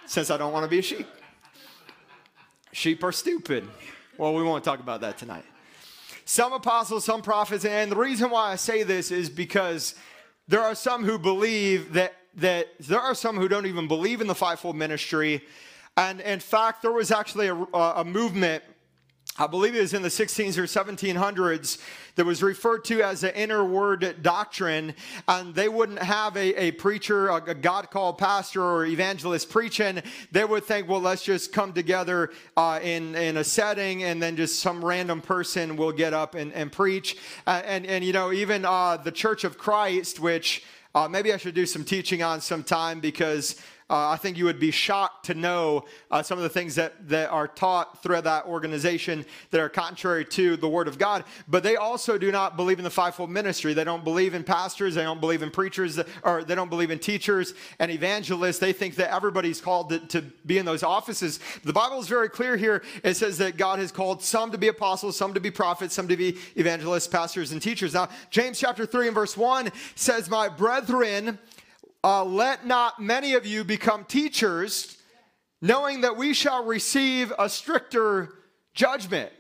since 0.08 0.32
I 0.32 0.38
don't 0.38 0.52
want 0.52 0.64
to 0.64 0.70
be 0.70 0.80
a 0.80 0.82
sheep. 0.82 1.08
Sheep 2.72 3.04
are 3.04 3.12
stupid. 3.12 3.68
Well, 4.18 4.34
we 4.34 4.42
won't 4.42 4.64
talk 4.64 4.80
about 4.80 5.02
that 5.02 5.20
tonight. 5.20 5.46
Some 6.26 6.54
apostles, 6.54 7.06
some 7.06 7.22
prophets, 7.22 7.66
and 7.66 7.92
the 7.92 7.96
reason 7.96 8.32
why 8.32 8.52
I 8.52 8.56
say 8.56 8.82
this 8.82 9.12
is 9.12 9.30
because 9.30 9.94
there 10.48 10.62
are 10.62 10.74
some 10.74 11.06
who 11.06 11.20
believe 11.20 11.94
that 11.94 12.16
that 12.36 12.68
there 12.80 13.00
are 13.00 13.16
some 13.16 13.38
who 13.38 13.48
don't 13.48 13.66
even 13.66 13.88
believe 13.88 14.22
in 14.22 14.28
the 14.28 14.36
fivefold 14.36 14.76
ministry. 14.76 15.44
And 15.98 16.22
in 16.22 16.40
fact, 16.40 16.82
there 16.82 16.92
was 16.92 17.12
actually 17.12 17.48
a, 17.48 17.56
a 17.56 18.06
movement 18.06 18.64
I 19.42 19.48
believe 19.48 19.74
it 19.74 19.80
was 19.80 19.94
in 19.94 20.02
the 20.02 20.10
1600s 20.10 20.58
or 20.58 20.64
1700s 20.64 21.78
that 22.16 22.26
was 22.26 22.44
referred 22.44 22.84
to 22.86 23.02
as 23.02 23.22
the 23.22 23.40
inner 23.40 23.64
word 23.64 24.18
doctrine. 24.22 24.94
And 25.30 25.56
they 25.56 25.70
wouldn't 25.70 26.00
have 26.00 26.36
a, 26.36 26.62
a 26.62 26.72
preacher, 26.72 27.30
a, 27.30 27.56
God 27.56 27.90
called 27.90 28.18
pastor 28.18 28.62
or 28.62 28.86
evangelist 28.86 29.50
preaching. 29.50 30.04
They 30.34 30.44
would 30.44 30.66
think, 30.66 30.90
well, 30.90 31.00
let's 31.00 31.24
just 31.24 31.54
come 31.54 31.72
together 31.72 32.32
uh, 32.58 32.82
in, 32.84 33.16
in 33.16 33.38
a 33.38 33.44
setting 33.46 34.04
and 34.04 34.22
then 34.22 34.36
just 34.36 34.60
some 34.60 34.84
random 34.84 35.22
person 35.22 35.78
will 35.78 35.94
get 35.94 36.14
up 36.14 36.36
and, 36.36 36.52
and 36.52 36.70
preach. 36.70 37.16
And, 37.48 37.86
and, 37.86 38.04
you 38.04 38.12
know, 38.12 38.34
even 38.34 38.66
uh, 38.66 38.98
the 38.98 39.12
Church 39.12 39.46
of 39.46 39.58
Christ, 39.58 40.20
which 40.20 40.66
uh, 40.94 41.08
maybe 41.08 41.32
I 41.32 41.38
should 41.38 41.56
do 41.56 41.66
some 41.66 41.86
teaching 41.86 42.22
on 42.22 42.42
sometime 42.42 43.00
because 43.00 43.56
uh, 43.90 44.10
I 44.10 44.18
think 44.18 44.38
you 44.38 44.46
would 44.46 44.60
be 44.60 44.72
shocked 44.72 45.26
to 45.26 45.34
know 45.34 45.86
uh, 46.12 46.22
some 46.22 46.38
of 46.38 46.44
the 46.44 46.50
things 46.50 46.76
that, 46.76 47.10
that 47.10 47.30
are 47.30 47.48
taught 47.48 48.04
through 48.04 48.22
that 48.22 48.46
organization 48.46 49.26
that 49.52 49.60
are 49.60 49.70
contrary 49.70 50.26
to 50.26 50.58
the 50.58 50.68
Word 50.68 50.88
of 50.88 50.98
God. 50.98 51.24
But 51.48 51.64
they 51.64 51.76
also 51.76 52.18
do 52.18 52.32
not 52.32 52.56
believe 52.56 52.78
in 52.78 52.84
the 52.84 52.90
fivefold 52.92 53.30
ministry. 53.30 53.74
They 53.74 53.84
don't 53.84 54.04
believe 54.04 54.34
in 54.34 54.44
pastors. 54.44 54.96
They 54.96 55.04
don't 55.04 55.20
believe 55.20 55.42
in 55.42 55.50
preachers, 55.50 56.00
or 56.24 56.44
they 56.44 56.56
don't 56.56 56.70
believe 56.70 56.92
in 56.92 57.00
teachers 57.00 57.54
and 57.80 57.90
evangelists. 57.90 58.60
They 58.60 58.74
think 58.74 58.96
that 58.96 59.12
everybody's 59.14 59.60
called 59.60 59.90
to, 59.90 60.00
to 60.08 60.22
be 60.46 60.58
in 60.60 60.66
those 60.66 60.84
offices. 60.84 61.40
The 61.64 61.74
Bible 61.74 62.00
is 62.00 62.08
very 62.08 62.30
clear 62.30 62.58
here. 62.58 62.84
It 63.04 63.16
says 63.16 63.38
that 63.40 63.58
God 63.58 63.80
has 63.80 63.92
called 63.92 64.22
some 64.22 64.52
to 64.52 64.58
be 64.58 64.68
apostles, 64.68 65.18
some 65.18 65.34
to 65.34 65.40
be 65.40 65.50
prophets, 65.50 65.96
some 65.96 66.08
to 66.10 66.18
be 66.18 66.38
evangelists, 66.56 67.08
pastors, 67.08 67.52
and 67.52 67.62
teachers. 67.62 67.94
Now, 67.94 68.10
James 68.30 68.60
chapter 68.60 68.86
3 68.86 69.08
and 69.08 69.16
verse 69.16 69.36
1 69.36 69.72
says, 69.96 70.30
My 70.30 70.48
brethren, 70.48 71.40
uh, 72.04 72.24
let 72.24 72.66
not 72.66 73.02
many 73.02 73.34
of 73.34 73.46
you 73.46 73.64
become 73.64 74.06
teachers, 74.06 74.98
knowing 75.62 76.02
that 76.02 76.16
we 76.16 76.34
shall 76.34 76.64
receive 76.64 77.34
a 77.38 77.50
stricter 77.50 78.34
judgment. 78.74 79.32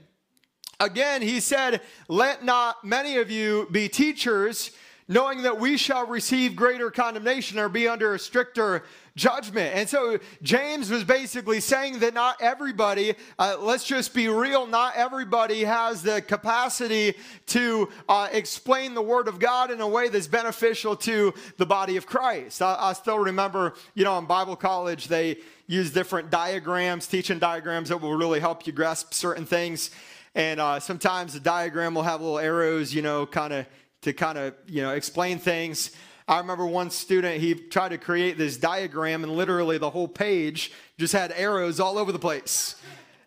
Again, 0.79 1.21
he 1.21 1.39
said, 1.39 1.81
Let 2.07 2.43
not 2.43 2.83
many 2.83 3.17
of 3.17 3.29
you 3.29 3.67
be 3.71 3.89
teachers, 3.89 4.71
knowing 5.09 5.41
that 5.41 5.59
we 5.59 5.75
shall 5.75 6.05
receive 6.05 6.55
greater 6.55 6.91
condemnation 6.91 7.57
or 7.57 7.67
be 7.67 7.87
under 7.87 8.13
a 8.13 8.19
stricter 8.19 8.83
judgment. 9.15 9.75
And 9.75 9.89
so 9.89 10.19
James 10.43 10.91
was 10.91 11.03
basically 11.03 11.59
saying 11.59 11.99
that 11.99 12.13
not 12.13 12.39
everybody, 12.39 13.15
uh, 13.39 13.57
let's 13.59 13.83
just 13.83 14.13
be 14.13 14.27
real, 14.29 14.67
not 14.67 14.95
everybody 14.95 15.63
has 15.63 16.03
the 16.03 16.21
capacity 16.21 17.15
to 17.47 17.89
uh, 18.07 18.29
explain 18.31 18.93
the 18.93 19.01
Word 19.01 19.27
of 19.27 19.39
God 19.39 19.71
in 19.71 19.81
a 19.81 19.87
way 19.87 20.09
that's 20.09 20.27
beneficial 20.27 20.95
to 20.97 21.33
the 21.57 21.65
body 21.65 21.97
of 21.97 22.05
Christ. 22.05 22.61
I, 22.61 22.77
I 22.79 22.93
still 22.93 23.19
remember, 23.19 23.73
you 23.95 24.03
know, 24.03 24.17
in 24.19 24.25
Bible 24.25 24.55
college, 24.55 25.07
they 25.07 25.37
use 25.65 25.91
different 25.91 26.29
diagrams, 26.29 27.07
teaching 27.07 27.39
diagrams 27.39 27.89
that 27.89 27.97
will 27.97 28.15
really 28.15 28.39
help 28.39 28.67
you 28.67 28.73
grasp 28.73 29.13
certain 29.13 29.45
things. 29.45 29.89
And 30.35 30.59
uh, 30.59 30.79
sometimes 30.79 31.33
the 31.33 31.39
diagram 31.39 31.95
will 31.95 32.03
have 32.03 32.21
little 32.21 32.39
arrows, 32.39 32.93
you 32.93 33.01
know, 33.01 33.25
kind 33.25 33.51
of 33.51 33.65
to 34.01 34.13
kind 34.13 34.37
of, 34.37 34.53
you 34.67 34.81
know, 34.81 34.93
explain 34.93 35.39
things. 35.39 35.91
I 36.27 36.37
remember 36.37 36.65
one 36.65 36.91
student, 36.91 37.41
he 37.41 37.55
tried 37.55 37.89
to 37.89 37.97
create 37.97 38.37
this 38.37 38.57
diagram, 38.57 39.23
and 39.23 39.35
literally 39.35 39.77
the 39.77 39.89
whole 39.89 40.07
page 40.07 40.71
just 40.97 41.13
had 41.13 41.33
arrows 41.35 41.79
all 41.79 41.97
over 41.97 42.11
the 42.11 42.19
place. 42.19 42.75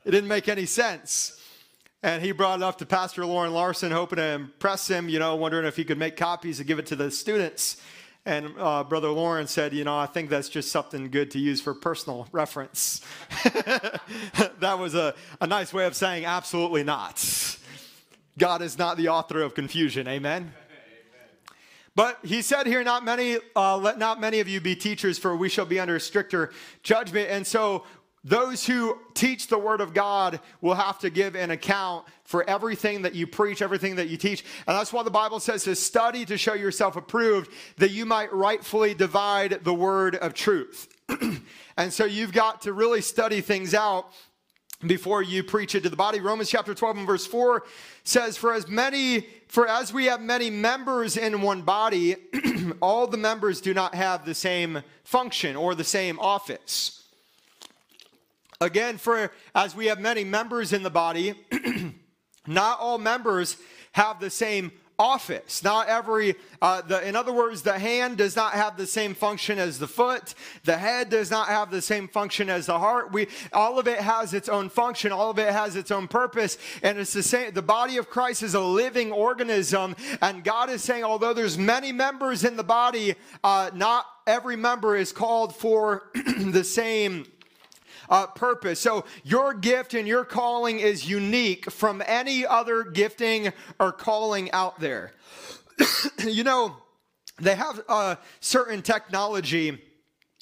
It 0.05 0.13
didn't 0.13 0.29
make 0.29 0.49
any 0.49 0.67
sense. 0.67 1.39
And 2.05 2.23
he 2.23 2.33
brought 2.33 2.61
it 2.61 2.63
up 2.63 2.79
to 2.79 2.87
Pastor 2.87 3.25
Loren 3.25 3.53
Larson, 3.53 3.93
hoping 3.93 4.17
to 4.17 4.25
impress 4.25 4.89
him, 4.89 5.09
you 5.09 5.19
know, 5.19 5.37
wondering 5.37 5.67
if 5.67 5.77
he 5.77 5.85
could 5.85 5.99
make 5.99 6.17
copies 6.17 6.59
and 6.59 6.67
give 6.67 6.79
it 6.79 6.87
to 6.87 6.97
the 6.97 7.11
students. 7.11 7.81
And 8.25 8.55
uh, 8.57 8.85
Brother 8.85 9.09
Loren 9.09 9.49
said, 9.49 9.73
you 9.73 9.83
know, 9.83 9.97
I 9.97 10.07
think 10.07 10.31
that's 10.31 10.49
just 10.49 10.71
something 10.71 11.11
good 11.11 11.33
to 11.33 11.41
use 11.41 11.61
for 11.61 11.75
personal 11.75 12.29
reference. 12.31 13.01
that 13.45 14.79
was 14.79 14.95
a, 14.95 15.15
a 15.41 15.47
nice 15.47 15.73
way 15.73 15.87
of 15.87 15.97
saying 15.97 16.25
absolutely 16.25 16.85
not. 16.85 17.59
God 18.39 18.63
is 18.63 18.79
not 18.79 18.97
the 18.97 19.09
author 19.09 19.43
of 19.43 19.55
confusion. 19.55 20.07
Amen. 20.07 20.53
But 21.95 22.19
he 22.25 22.41
said 22.41 22.67
here, 22.67 22.83
not 22.83 23.05
many, 23.05 23.39
uh, 23.55 23.77
let 23.77 23.99
not 23.99 24.21
many 24.21 24.41
of 24.41 24.49
you 24.49 24.61
be 24.61 24.75
teachers, 24.75 25.19
for 25.19 25.37
we 25.37 25.49
shall 25.49 25.67
be 25.67 25.79
under 25.79 25.99
stricter 25.99 26.51
judgment. 26.83 27.29
And 27.31 27.47
so 27.47 27.85
those 28.25 28.65
who 28.65 28.99
teach 29.15 29.49
the 29.49 29.59
word 29.59 29.81
of 29.81 29.93
God 29.93 30.41
will 30.61 30.75
have 30.75 30.99
to 31.01 31.11
give 31.11 31.35
an 31.35 31.51
account 31.51 32.07
for 32.25 32.49
everything 32.49 33.03
that 33.03 33.15
you 33.15 33.27
preach, 33.27 33.61
everything 33.61 33.97
that 33.97 34.09
you 34.09 34.17
teach. 34.17 34.45
And 34.67 34.77
that's 34.77 34.93
why 34.93 35.03
the 35.03 35.11
Bible 35.11 35.41
says 35.41 35.65
to 35.65 35.75
study 35.75 36.25
to 36.27 36.39
show 36.39 36.55
yourself 36.55 36.97
approved, 36.97 37.51
that 37.79 37.91
you 37.91 38.07
might 38.07 38.33
rightfully 38.33 38.95
divide 38.95 39.65
the 39.65 39.75
word 39.75 40.15
of 40.15 40.35
truth. 40.35 40.89
and 41.77 41.93
so 41.93 42.05
you've 42.05 42.33
got 42.33 42.63
to 42.63 42.73
really 42.73 43.01
study 43.01 43.41
things 43.41 43.75
out 43.75 44.13
before 44.87 45.23
you 45.23 45.43
preach 45.43 45.75
it 45.75 45.83
to 45.83 45.89
the 45.89 45.97
body. 45.97 46.21
Romans 46.21 46.51
chapter 46.51 46.75
12 46.75 46.99
and 46.99 47.07
verse 47.07 47.27
4 47.27 47.65
says, 48.05 48.37
For 48.37 48.53
as 48.53 48.69
many, 48.69 49.27
for 49.49 49.69
as 49.69 49.93
we 49.93 50.07
have 50.07 50.21
many 50.21 50.51
members 50.51 51.17
in 51.17 51.43
one 51.43 51.63
body, 51.63 52.17
all 52.81 53.07
the 53.07 53.17
members 53.17 53.61
do 53.61 53.75
not 53.75 53.95
have 53.95 54.25
the 54.25 54.35
same 54.35 54.83
function 55.05 55.57
or 55.57 55.75
the 55.75 55.85
same 55.85 56.19
office. 56.19 57.05
Again, 58.61 58.97
for 58.97 59.33
as 59.55 59.75
we 59.75 59.87
have 59.87 60.01
many 60.01 60.25
members 60.25 60.73
in 60.73 60.83
the 60.83 60.91
body, 60.91 61.35
not 62.47 62.79
all 62.79 62.99
members 62.99 63.57
have 63.93 64.21
the 64.21 64.31
same 64.31 64.73
office. 64.99 65.65
Not 65.65 65.89
every, 65.89 66.37
uh, 66.61 66.83
the, 66.83 67.07
in 67.07 67.17
other 67.17 67.33
words, 67.33 67.63
the 67.63 67.79
hand 67.79 68.19
does 68.19 68.37
not 68.37 68.53
have 68.53 68.77
the 68.77 68.87
same 68.87 69.15
function 69.15 69.59
as 69.59 69.79
the 69.79 69.89
foot. 69.89 70.35
The 70.65 70.77
head 70.77 71.11
does 71.11 71.31
not 71.31 71.49
have 71.49 71.71
the 71.71 71.83
same 71.83 72.09
function 72.09 72.49
as 72.49 72.67
the 72.67 72.79
heart. 72.79 73.13
We, 73.13 73.29
all 73.53 73.79
of 73.79 73.89
it 73.89 73.99
has 73.99 74.35
its 74.35 74.49
own 74.49 74.69
function. 74.69 75.13
All 75.13 75.31
of 75.31 75.39
it 75.39 75.53
has 75.53 75.77
its 75.77 75.91
own 75.91 76.09
purpose. 76.09 76.59
And 76.83 76.99
it's 76.99 77.13
the 77.13 77.23
same. 77.23 77.53
The 77.53 77.63
body 77.63 77.97
of 77.97 78.11
Christ 78.11 78.43
is 78.43 78.55
a 78.55 78.61
living 78.61 79.13
organism. 79.13 79.97
And 80.21 80.45
God 80.45 80.71
is 80.71 80.83
saying, 80.83 81.05
although 81.05 81.35
there's 81.35 81.59
many 81.59 81.93
members 81.93 82.45
in 82.45 82.57
the 82.57 82.65
body, 82.65 83.15
uh, 83.43 83.71
not 83.75 84.07
every 84.27 84.57
member 84.57 84.97
is 84.97 85.13
called 85.13 85.55
for 85.55 86.05
the 86.15 86.65
same 86.65 87.27
uh, 88.09 88.27
purpose. 88.29 88.81
So 88.81 89.05
your 89.25 89.55
gift 89.55 89.95
and 89.95 90.07
your 90.07 90.25
calling 90.25 90.81
is 90.81 91.09
unique 91.09 91.71
from 91.71 92.03
any 92.07 92.47
other 92.47 92.85
gifting 92.85 93.53
or 93.79 93.93
calling 93.93 94.51
out 94.53 94.81
there. 94.81 95.13
you 96.25 96.45
know, 96.45 96.77
they 97.41 97.55
have 97.55 97.83
uh, 97.89 98.17
certain 98.41 98.83
technology 98.83 99.83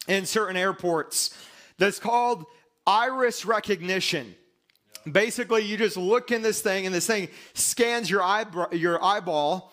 in 0.08 0.26
certain 0.26 0.56
airports 0.56 1.34
that's 1.78 1.98
called 1.98 2.44
iris 2.86 3.44
recognition. 3.44 4.34
Basically, 5.10 5.62
you 5.62 5.78
just 5.78 5.96
look 5.96 6.30
in 6.30 6.42
this 6.42 6.60
thing, 6.60 6.84
and 6.84 6.94
this 6.94 7.06
thing 7.06 7.28
scans 7.54 8.10
your, 8.10 8.22
eye, 8.22 8.44
your 8.72 9.02
eyeball 9.02 9.72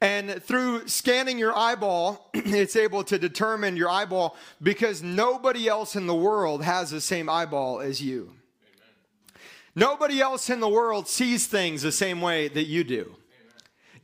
and 0.00 0.42
through 0.42 0.86
scanning 0.86 1.38
your 1.38 1.56
eyeball, 1.56 2.30
it's 2.34 2.76
able 2.76 3.02
to 3.04 3.18
determine 3.18 3.76
your 3.76 3.88
eyeball 3.88 4.36
because 4.62 5.02
nobody 5.02 5.66
else 5.68 5.96
in 5.96 6.06
the 6.06 6.14
world 6.14 6.62
has 6.62 6.90
the 6.90 7.00
same 7.00 7.28
eyeball 7.28 7.80
as 7.80 8.00
you. 8.00 8.32
Amen. 8.62 9.42
Nobody 9.74 10.20
else 10.20 10.50
in 10.50 10.60
the 10.60 10.68
world 10.68 11.08
sees 11.08 11.48
things 11.48 11.82
the 11.82 11.90
same 11.90 12.20
way 12.20 12.46
that 12.46 12.66
you 12.66 12.84
do. 12.84 13.02
Amen. 13.02 13.16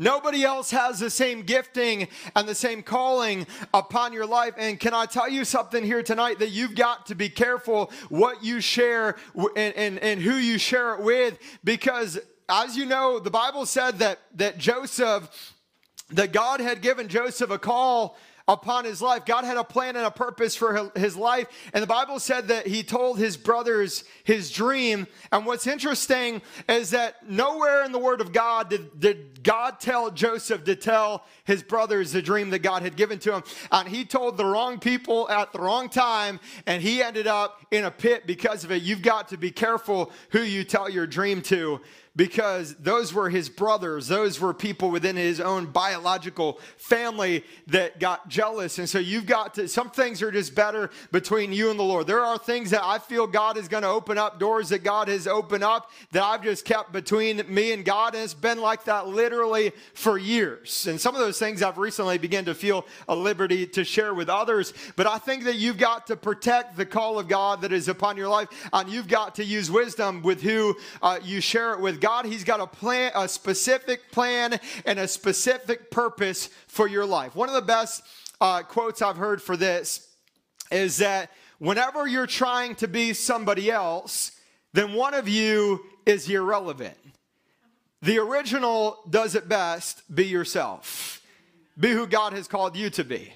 Nobody 0.00 0.42
else 0.42 0.72
has 0.72 0.98
the 0.98 1.10
same 1.10 1.42
gifting 1.42 2.08
and 2.34 2.48
the 2.48 2.56
same 2.56 2.82
calling 2.82 3.46
upon 3.72 4.12
your 4.12 4.26
life. 4.26 4.54
And 4.58 4.80
can 4.80 4.94
I 4.94 5.06
tell 5.06 5.28
you 5.28 5.44
something 5.44 5.84
here 5.84 6.02
tonight 6.02 6.40
that 6.40 6.50
you've 6.50 6.74
got 6.74 7.06
to 7.06 7.14
be 7.14 7.28
careful 7.28 7.92
what 8.08 8.42
you 8.42 8.60
share 8.60 9.14
and, 9.56 9.76
and, 9.76 9.98
and 10.00 10.20
who 10.20 10.34
you 10.34 10.58
share 10.58 10.94
it 10.94 11.02
with 11.02 11.38
because 11.62 12.18
as 12.46 12.76
you 12.76 12.84
know, 12.84 13.18
the 13.18 13.30
Bible 13.30 13.64
said 13.64 14.00
that, 14.00 14.18
that 14.34 14.58
Joseph 14.58 15.53
that 16.10 16.32
God 16.32 16.60
had 16.60 16.82
given 16.82 17.08
Joseph 17.08 17.50
a 17.50 17.58
call 17.58 18.16
upon 18.46 18.84
his 18.84 19.00
life. 19.00 19.24
God 19.24 19.44
had 19.44 19.56
a 19.56 19.64
plan 19.64 19.96
and 19.96 20.04
a 20.04 20.10
purpose 20.10 20.54
for 20.54 20.90
his 20.94 21.16
life. 21.16 21.46
And 21.72 21.82
the 21.82 21.86
Bible 21.86 22.20
said 22.20 22.48
that 22.48 22.66
he 22.66 22.82
told 22.82 23.18
his 23.18 23.36
brothers 23.36 24.04
his 24.24 24.50
dream. 24.50 25.06
And 25.32 25.46
what's 25.46 25.66
interesting 25.66 26.42
is 26.68 26.90
that 26.90 27.28
nowhere 27.28 27.84
in 27.84 27.92
the 27.92 27.98
Word 27.98 28.20
of 28.20 28.32
God 28.32 28.68
did, 28.68 29.00
did 29.00 29.42
God 29.42 29.80
tell 29.80 30.10
Joseph 30.10 30.64
to 30.64 30.76
tell 30.76 31.24
his 31.44 31.62
brothers 31.62 32.12
the 32.12 32.20
dream 32.20 32.50
that 32.50 32.60
God 32.60 32.82
had 32.82 32.96
given 32.96 33.18
to 33.20 33.34
him. 33.34 33.44
And 33.72 33.88
he 33.88 34.04
told 34.04 34.36
the 34.36 34.46
wrong 34.46 34.78
people 34.78 35.28
at 35.30 35.52
the 35.52 35.58
wrong 35.58 35.88
time, 35.88 36.38
and 36.66 36.82
he 36.82 37.02
ended 37.02 37.26
up 37.26 37.64
in 37.70 37.84
a 37.84 37.90
pit 37.90 38.26
because 38.26 38.64
of 38.64 38.72
it. 38.72 38.82
You've 38.82 39.02
got 39.02 39.28
to 39.28 39.38
be 39.38 39.50
careful 39.50 40.12
who 40.30 40.40
you 40.40 40.64
tell 40.64 40.90
your 40.90 41.06
dream 41.06 41.40
to 41.42 41.80
because 42.16 42.74
those 42.76 43.12
were 43.12 43.28
his 43.28 43.48
brothers. 43.48 44.06
Those 44.06 44.40
were 44.40 44.54
people 44.54 44.90
within 44.90 45.16
his 45.16 45.40
own 45.40 45.66
biological 45.66 46.60
family 46.76 47.44
that 47.66 47.98
got 47.98 48.28
jealous. 48.28 48.78
And 48.78 48.88
so 48.88 48.98
you've 48.98 49.26
got 49.26 49.54
to, 49.54 49.66
some 49.66 49.90
things 49.90 50.22
are 50.22 50.30
just 50.30 50.54
better 50.54 50.90
between 51.10 51.52
you 51.52 51.70
and 51.70 51.78
the 51.78 51.84
Lord. 51.84 52.06
There 52.06 52.20
are 52.20 52.38
things 52.38 52.70
that 52.70 52.84
I 52.84 52.98
feel 52.98 53.26
God 53.26 53.56
is 53.56 53.66
going 53.66 53.82
to 53.82 53.88
open 53.88 54.16
up, 54.16 54.38
doors 54.38 54.68
that 54.68 54.84
God 54.84 55.08
has 55.08 55.26
opened 55.26 55.64
up 55.64 55.90
that 56.12 56.22
I've 56.22 56.42
just 56.42 56.64
kept 56.64 56.92
between 56.92 57.42
me 57.52 57.72
and 57.72 57.84
God. 57.84 58.14
And 58.14 58.22
it's 58.22 58.34
been 58.34 58.60
like 58.60 58.84
that 58.84 59.08
literally 59.08 59.72
for 59.94 60.16
years. 60.16 60.86
And 60.86 61.00
some 61.00 61.14
of 61.14 61.20
those 61.20 61.38
things 61.38 61.62
I've 61.62 61.78
recently 61.78 62.18
begun 62.18 62.44
to 62.44 62.54
feel 62.54 62.86
a 63.08 63.16
liberty 63.16 63.66
to 63.68 63.82
share 63.82 64.14
with 64.14 64.28
others. 64.28 64.72
But 64.94 65.08
I 65.08 65.18
think 65.18 65.44
that 65.44 65.56
you've 65.56 65.78
got 65.78 66.06
to 66.08 66.16
protect 66.16 66.76
the 66.76 66.86
call 66.86 67.18
of 67.18 67.26
God 67.26 67.62
that 67.62 67.72
is 67.72 67.88
upon 67.88 68.16
your 68.16 68.28
life. 68.28 68.48
And 68.72 68.88
you've 68.88 69.08
got 69.08 69.34
to 69.36 69.44
use 69.44 69.68
wisdom 69.68 70.22
with 70.22 70.40
who 70.40 70.76
uh, 71.02 71.18
you 71.20 71.40
share 71.40 71.72
it 71.72 71.80
with. 71.80 72.03
God, 72.04 72.26
He's 72.26 72.44
got 72.44 72.60
a 72.60 72.66
plan, 72.66 73.12
a 73.14 73.26
specific 73.26 74.12
plan, 74.12 74.60
and 74.84 74.98
a 74.98 75.08
specific 75.08 75.90
purpose 75.90 76.50
for 76.66 76.86
your 76.86 77.06
life. 77.06 77.34
One 77.34 77.48
of 77.48 77.54
the 77.54 77.62
best 77.62 78.02
uh, 78.42 78.60
quotes 78.60 79.00
I've 79.00 79.16
heard 79.16 79.40
for 79.40 79.56
this 79.56 80.06
is 80.70 80.98
that 80.98 81.30
whenever 81.58 82.06
you're 82.06 82.26
trying 82.26 82.74
to 82.74 82.88
be 82.88 83.14
somebody 83.14 83.70
else, 83.70 84.32
then 84.74 84.92
one 84.92 85.14
of 85.14 85.30
you 85.30 85.82
is 86.04 86.28
irrelevant. 86.28 86.98
The 88.02 88.18
original 88.18 88.98
does 89.08 89.34
it 89.34 89.48
best 89.48 90.02
be 90.14 90.26
yourself, 90.26 91.22
be 91.80 91.92
who 91.92 92.06
God 92.06 92.34
has 92.34 92.46
called 92.46 92.76
you 92.76 92.90
to 92.90 93.04
be. 93.04 93.32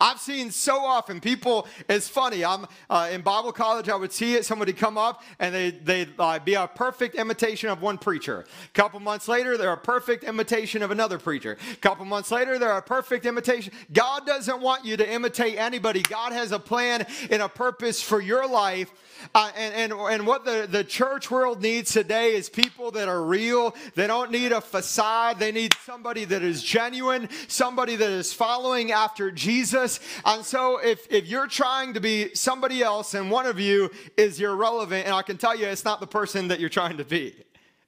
I've 0.00 0.20
seen 0.20 0.52
so 0.52 0.84
often 0.84 1.20
people, 1.20 1.66
it's 1.88 2.08
funny, 2.08 2.44
I'm 2.44 2.66
uh, 2.88 3.08
in 3.10 3.22
Bible 3.22 3.50
college, 3.50 3.88
I 3.88 3.96
would 3.96 4.12
see 4.12 4.34
it, 4.34 4.44
somebody 4.44 4.72
come 4.72 4.96
up 4.96 5.24
and 5.40 5.52
they, 5.52 5.70
they'd 5.70 6.10
uh, 6.20 6.38
be 6.38 6.54
a 6.54 6.68
perfect 6.68 7.16
imitation 7.16 7.68
of 7.68 7.82
one 7.82 7.98
preacher. 7.98 8.44
A 8.64 8.68
couple 8.74 9.00
months 9.00 9.26
later, 9.26 9.56
they're 9.56 9.72
a 9.72 9.76
perfect 9.76 10.22
imitation 10.22 10.82
of 10.82 10.92
another 10.92 11.18
preacher. 11.18 11.58
A 11.72 11.76
couple 11.76 12.04
months 12.04 12.30
later, 12.30 12.60
they're 12.60 12.76
a 12.76 12.82
perfect 12.82 13.26
imitation. 13.26 13.72
God 13.92 14.24
doesn't 14.24 14.60
want 14.60 14.84
you 14.84 14.96
to 14.96 15.12
imitate 15.12 15.58
anybody. 15.58 16.02
God 16.02 16.32
has 16.32 16.52
a 16.52 16.60
plan 16.60 17.04
and 17.28 17.42
a 17.42 17.48
purpose 17.48 18.00
for 18.00 18.20
your 18.20 18.46
life 18.48 18.92
uh, 19.34 19.50
and, 19.56 19.92
and, 19.92 19.92
and 19.92 20.26
what 20.26 20.44
the, 20.44 20.68
the 20.70 20.84
church 20.84 21.30
world 21.30 21.60
needs 21.60 21.92
today 21.92 22.34
is 22.34 22.48
people 22.48 22.90
that 22.92 23.08
are 23.08 23.22
real. 23.22 23.74
They 23.94 24.06
don't 24.06 24.30
need 24.30 24.52
a 24.52 24.60
facade. 24.60 25.38
They 25.38 25.52
need 25.52 25.74
somebody 25.84 26.24
that 26.26 26.42
is 26.42 26.62
genuine, 26.62 27.28
somebody 27.48 27.96
that 27.96 28.10
is 28.10 28.32
following 28.32 28.92
after 28.92 29.30
Jesus. 29.30 29.87
And 30.24 30.44
so 30.44 30.78
if, 30.78 31.10
if 31.10 31.26
you're 31.26 31.46
trying 31.46 31.94
to 31.94 32.00
be 32.00 32.34
somebody 32.34 32.82
else 32.82 33.14
and 33.14 33.30
one 33.30 33.46
of 33.46 33.58
you 33.58 33.90
is 34.16 34.40
irrelevant, 34.40 35.06
and 35.06 35.14
I 35.14 35.22
can 35.22 35.36
tell 35.36 35.56
you 35.56 35.66
it's 35.66 35.84
not 35.84 36.00
the 36.00 36.06
person 36.06 36.48
that 36.48 36.60
you're 36.60 36.68
trying 36.68 36.96
to 36.98 37.04
be. 37.04 37.34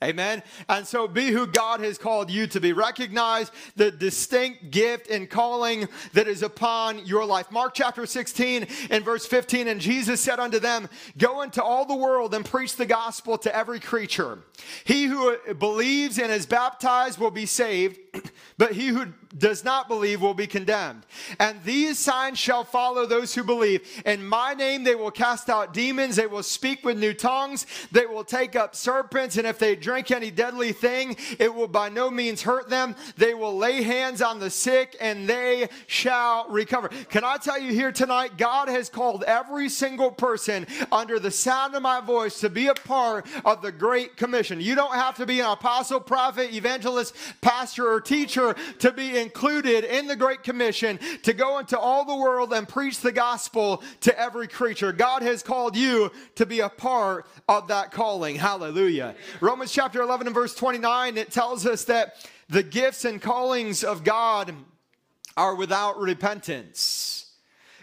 Amen. 0.02 0.42
And 0.70 0.86
so 0.86 1.06
be 1.06 1.26
who 1.26 1.46
God 1.46 1.80
has 1.80 1.98
called 1.98 2.30
you 2.30 2.46
to 2.48 2.60
be. 2.60 2.72
Recognize 2.72 3.50
the 3.76 3.90
distinct 3.90 4.70
gift 4.70 5.10
and 5.10 5.28
calling 5.28 5.88
that 6.14 6.26
is 6.26 6.42
upon 6.42 7.04
your 7.04 7.26
life. 7.26 7.50
Mark 7.50 7.74
chapter 7.74 8.06
16 8.06 8.66
and 8.88 9.04
verse 9.04 9.26
15. 9.26 9.68
And 9.68 9.78
Jesus 9.78 10.22
said 10.22 10.40
unto 10.40 10.58
them, 10.58 10.88
Go 11.18 11.42
into 11.42 11.62
all 11.62 11.84
the 11.84 11.94
world 11.94 12.34
and 12.34 12.46
preach 12.46 12.76
the 12.76 12.86
gospel 12.86 13.36
to 13.38 13.54
every 13.54 13.78
creature. 13.78 14.38
He 14.84 15.04
who 15.04 15.36
believes 15.52 16.18
and 16.18 16.32
is 16.32 16.46
baptized 16.46 17.18
will 17.18 17.30
be 17.30 17.44
saved, 17.44 17.98
but 18.56 18.72
he 18.72 18.86
who 18.86 19.08
does 19.36 19.64
not 19.64 19.88
believe 19.88 20.20
will 20.20 20.34
be 20.34 20.46
condemned. 20.46 21.04
And 21.38 21.62
these 21.64 21.98
signs 21.98 22.38
shall 22.38 22.64
follow 22.64 23.06
those 23.06 23.34
who 23.34 23.44
believe. 23.44 24.02
In 24.04 24.26
my 24.26 24.54
name 24.54 24.82
they 24.82 24.94
will 24.94 25.10
cast 25.10 25.48
out 25.48 25.72
demons, 25.72 26.16
they 26.16 26.26
will 26.26 26.42
speak 26.42 26.84
with 26.84 26.98
new 26.98 27.14
tongues, 27.14 27.66
they 27.92 28.06
will 28.06 28.24
take 28.24 28.56
up 28.56 28.74
serpents, 28.74 29.36
and 29.36 29.46
if 29.46 29.58
they 29.58 29.76
drink 29.76 30.10
any 30.10 30.30
deadly 30.30 30.72
thing, 30.72 31.16
it 31.38 31.54
will 31.54 31.68
by 31.68 31.88
no 31.88 32.10
means 32.10 32.42
hurt 32.42 32.68
them. 32.68 32.96
They 33.16 33.34
will 33.34 33.56
lay 33.56 33.82
hands 33.82 34.20
on 34.20 34.40
the 34.40 34.50
sick 34.50 34.96
and 35.00 35.28
they 35.28 35.68
shall 35.86 36.48
recover. 36.48 36.88
Can 37.08 37.24
I 37.24 37.36
tell 37.36 37.60
you 37.60 37.72
here 37.72 37.92
tonight, 37.92 38.36
God 38.36 38.68
has 38.68 38.88
called 38.88 39.22
every 39.24 39.68
single 39.68 40.10
person 40.10 40.66
under 40.90 41.18
the 41.18 41.30
sound 41.30 41.74
of 41.74 41.82
my 41.82 42.00
voice 42.00 42.40
to 42.40 42.50
be 42.50 42.66
a 42.66 42.74
part 42.74 43.26
of 43.44 43.62
the 43.62 43.72
Great 43.72 44.16
Commission. 44.16 44.60
You 44.60 44.74
don't 44.74 44.94
have 44.94 45.16
to 45.16 45.26
be 45.26 45.40
an 45.40 45.46
apostle, 45.46 46.00
prophet, 46.00 46.52
evangelist, 46.52 47.14
pastor, 47.40 47.90
or 47.90 48.00
teacher 48.00 48.54
to 48.80 48.90
be 48.92 49.19
included 49.20 49.84
in 49.84 50.06
the 50.06 50.16
Great 50.16 50.42
Commission 50.42 50.98
to 51.22 51.32
go 51.32 51.58
into 51.58 51.78
all 51.78 52.04
the 52.04 52.16
world 52.16 52.52
and 52.52 52.68
preach 52.68 53.00
the 53.00 53.12
gospel 53.12 53.82
to 54.00 54.18
every 54.18 54.48
creature. 54.48 54.92
God 54.92 55.22
has 55.22 55.42
called 55.42 55.76
you 55.76 56.10
to 56.34 56.46
be 56.46 56.60
a 56.60 56.68
part 56.68 57.26
of 57.48 57.68
that 57.68 57.92
calling. 57.92 58.36
Hallelujah. 58.36 59.14
Romans 59.40 59.72
chapter 59.72 60.02
11 60.02 60.26
and 60.26 60.34
verse 60.34 60.54
29, 60.54 61.16
it 61.16 61.30
tells 61.30 61.66
us 61.66 61.84
that 61.84 62.28
the 62.48 62.62
gifts 62.62 63.04
and 63.04 63.22
callings 63.22 63.84
of 63.84 64.02
God 64.02 64.54
are 65.36 65.54
without 65.54 65.98
repentance. 65.98 67.32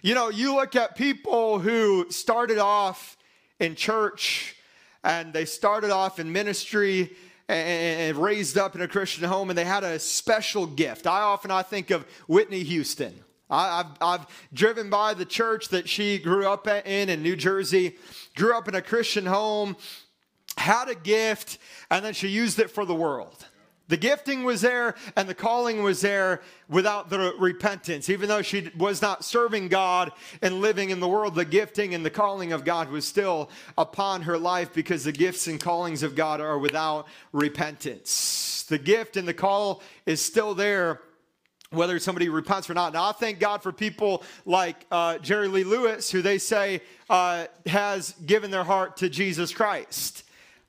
You 0.01 0.13
know, 0.13 0.29
you 0.29 0.55
look 0.55 0.75
at 0.75 0.95
people 0.95 1.59
who 1.59 2.07
started 2.09 2.59
off 2.59 3.17
in 3.59 3.75
church 3.75 4.55
and 5.03 5.33
they 5.33 5.45
started 5.45 5.89
off 5.89 6.19
in 6.19 6.31
ministry 6.31 7.15
and 7.49 8.17
raised 8.17 8.57
up 8.57 8.75
in 8.75 8.81
a 8.81 8.87
Christian 8.87 9.23
home, 9.23 9.49
and 9.49 9.57
they 9.57 9.65
had 9.65 9.83
a 9.83 9.99
special 9.99 10.65
gift. 10.67 11.07
I 11.07 11.21
often 11.21 11.51
I 11.51 11.61
think 11.61 11.91
of 11.91 12.05
Whitney 12.27 12.63
Houston. 12.63 13.13
I, 13.49 13.77
have 13.77 13.97
I've 14.01 14.27
driven 14.53 14.89
by 14.89 15.13
the 15.13 15.25
church 15.25 15.69
that 15.69 15.87
she 15.87 16.17
grew 16.17 16.47
up 16.47 16.67
in 16.67 17.09
in 17.09 17.23
New 17.23 17.35
Jersey, 17.35 17.95
grew 18.35 18.57
up 18.57 18.67
in 18.67 18.75
a 18.75 18.81
Christian 18.81 19.25
home, 19.25 19.77
had 20.57 20.89
a 20.89 20.95
gift, 20.95 21.57
and 21.89 22.03
then 22.03 22.13
she 22.13 22.27
used 22.27 22.59
it 22.59 22.69
for 22.69 22.85
the 22.85 22.95
world. 22.95 23.45
The 23.87 23.97
gifting 23.97 24.43
was 24.43 24.61
there 24.61 24.95
and 25.15 25.29
the 25.29 25.33
calling 25.33 25.81
was 25.81 26.01
there 26.01 26.41
without 26.67 27.09
the 27.09 27.33
repentance. 27.39 28.09
Even 28.09 28.27
though 28.27 28.41
she 28.41 28.69
was 28.77 29.01
not 29.01 29.23
serving 29.23 29.69
God 29.69 30.11
and 30.41 30.59
living 30.59 30.89
in 30.89 30.99
the 30.99 31.07
world, 31.07 31.35
the 31.35 31.45
gifting 31.45 31.93
and 31.93 32.05
the 32.05 32.09
calling 32.09 32.51
of 32.51 32.65
God 32.65 32.89
was 32.89 33.05
still 33.05 33.49
upon 33.77 34.23
her 34.23 34.37
life 34.37 34.73
because 34.73 35.05
the 35.05 35.13
gifts 35.13 35.47
and 35.47 35.59
callings 35.59 36.03
of 36.03 36.15
God 36.15 36.41
are 36.41 36.57
without 36.57 37.07
repentance. 37.31 38.65
The 38.67 38.77
gift 38.77 39.15
and 39.15 39.27
the 39.27 39.33
call 39.33 39.81
is 40.05 40.21
still 40.21 40.53
there 40.53 40.99
whether 41.69 41.99
somebody 41.99 42.29
repents 42.29 42.69
or 42.69 42.73
not. 42.73 42.93
Now, 42.93 43.09
I 43.09 43.11
thank 43.11 43.39
God 43.39 43.61
for 43.61 43.71
people 43.71 44.23
like 44.45 44.85
uh, 44.89 45.17
Jerry 45.17 45.47
Lee 45.49 45.65
Lewis, 45.65 46.09
who 46.09 46.21
they 46.21 46.37
say 46.37 46.81
uh, 47.09 47.47
has 47.65 48.13
given 48.25 48.51
their 48.51 48.63
heart 48.63 48.97
to 48.97 49.09
Jesus 49.09 49.53
Christ. 49.53 50.23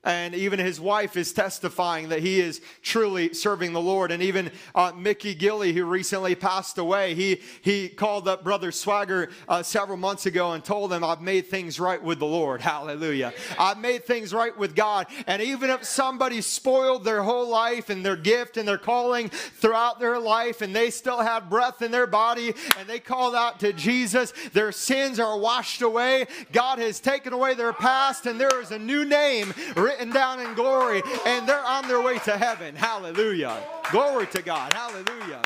And 0.05 0.33
even 0.33 0.59
his 0.59 0.79
wife 0.79 1.17
is 1.17 1.33
testifying 1.33 2.07
that 2.09 2.21
he 2.21 2.39
is 2.39 2.61
truly 2.81 3.33
serving 3.33 3.73
the 3.73 3.81
Lord. 3.81 4.11
And 4.11 4.23
even 4.23 4.49
uh, 4.73 4.93
Mickey 4.95 5.35
Gilley, 5.35 5.73
who 5.73 5.83
recently 5.83 6.35
passed 6.35 6.77
away, 6.77 7.15
he, 7.15 7.41
he 7.61 7.89
called 7.89 8.25
up 8.25 8.41
Brother 8.41 8.71
Swaggart 8.71 9.31
uh, 9.49 9.61
several 9.61 9.97
months 9.97 10.25
ago 10.25 10.53
and 10.53 10.63
told 10.63 10.93
him, 10.93 11.03
I've 11.03 11.21
made 11.21 11.47
things 11.47 11.81
right 11.81 12.01
with 12.01 12.19
the 12.19 12.25
Lord. 12.25 12.61
Hallelujah. 12.69 13.33
I've 13.59 13.77
made 13.77 14.05
things 14.05 14.33
right 14.33 14.57
with 14.57 14.73
God. 14.73 15.07
And 15.27 15.41
even 15.41 15.69
if 15.69 15.83
somebody 15.83 16.39
spoiled 16.39 17.03
their 17.03 17.21
whole 17.21 17.49
life 17.49 17.89
and 17.89 18.05
their 18.05 18.15
gift 18.15 18.55
and 18.55 18.65
their 18.65 18.77
calling 18.77 19.27
throughout 19.27 19.99
their 19.99 20.17
life, 20.17 20.61
and 20.61 20.73
they 20.73 20.91
still 20.91 21.19
have 21.19 21.49
breath 21.49 21.81
in 21.81 21.91
their 21.91 22.07
body 22.07 22.53
and 22.77 22.87
they 22.87 22.99
called 22.99 23.35
out 23.35 23.59
to 23.59 23.73
Jesus, 23.73 24.31
their 24.53 24.71
sins 24.71 25.19
are 25.19 25.37
washed 25.37 25.81
away. 25.81 26.27
God 26.53 26.79
has 26.79 27.01
taken 27.01 27.33
away 27.33 27.53
their 27.53 27.73
past, 27.73 28.25
and 28.25 28.39
there 28.39 28.61
is 28.61 28.71
a 28.71 28.79
new 28.79 29.03
name 29.03 29.53
written 29.89 30.11
down 30.11 30.39
in 30.39 30.53
glory, 30.53 31.01
and 31.25 31.47
they're 31.49 31.65
on 31.65 31.87
their 31.87 31.99
way 31.99 32.19
to 32.19 32.37
heaven. 32.37 32.75
Hallelujah. 32.75 33.57
Glory 33.91 34.27
to 34.27 34.41
God. 34.43 34.71
Hallelujah. 34.73 35.41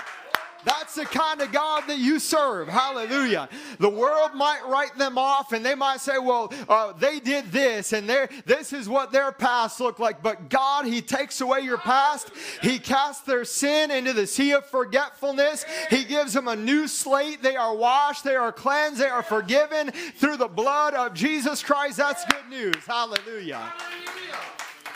That's 0.65 0.95
the 0.95 1.05
kind 1.05 1.41
of 1.41 1.51
God 1.51 1.83
that 1.87 1.97
you 1.97 2.19
serve. 2.19 2.67
Hallelujah. 2.67 3.49
The 3.79 3.89
world 3.89 4.33
might 4.33 4.61
write 4.67 4.97
them 4.97 5.17
off 5.17 5.51
and 5.51 5.65
they 5.65 5.75
might 5.75 5.99
say, 5.99 6.17
well, 6.17 6.53
uh, 6.69 6.93
they 6.93 7.19
did 7.19 7.51
this 7.51 7.93
and 7.93 8.09
this 8.09 8.73
is 8.73 8.87
what 8.87 9.11
their 9.11 9.31
past 9.31 9.79
looked 9.79 9.99
like. 9.99 10.21
But 10.21 10.49
God, 10.49 10.85
He 10.85 11.01
takes 11.01 11.41
away 11.41 11.61
your 11.61 11.77
past. 11.77 12.31
He 12.61 12.79
casts 12.79 13.23
their 13.23 13.45
sin 13.45 13.91
into 13.91 14.13
the 14.13 14.27
sea 14.27 14.53
of 14.53 14.65
forgetfulness. 14.65 15.65
He 15.89 16.03
gives 16.03 16.33
them 16.33 16.47
a 16.47 16.55
new 16.55 16.87
slate. 16.87 17.41
They 17.41 17.55
are 17.55 17.75
washed, 17.75 18.23
they 18.23 18.35
are 18.35 18.51
cleansed, 18.51 19.01
they 19.01 19.07
are 19.09 19.23
forgiven 19.23 19.91
through 19.91 20.37
the 20.37 20.47
blood 20.47 20.93
of 20.93 21.13
Jesus 21.13 21.63
Christ. 21.63 21.97
That's 21.97 22.23
good 22.25 22.49
news. 22.49 22.75
Hallelujah. 22.85 23.73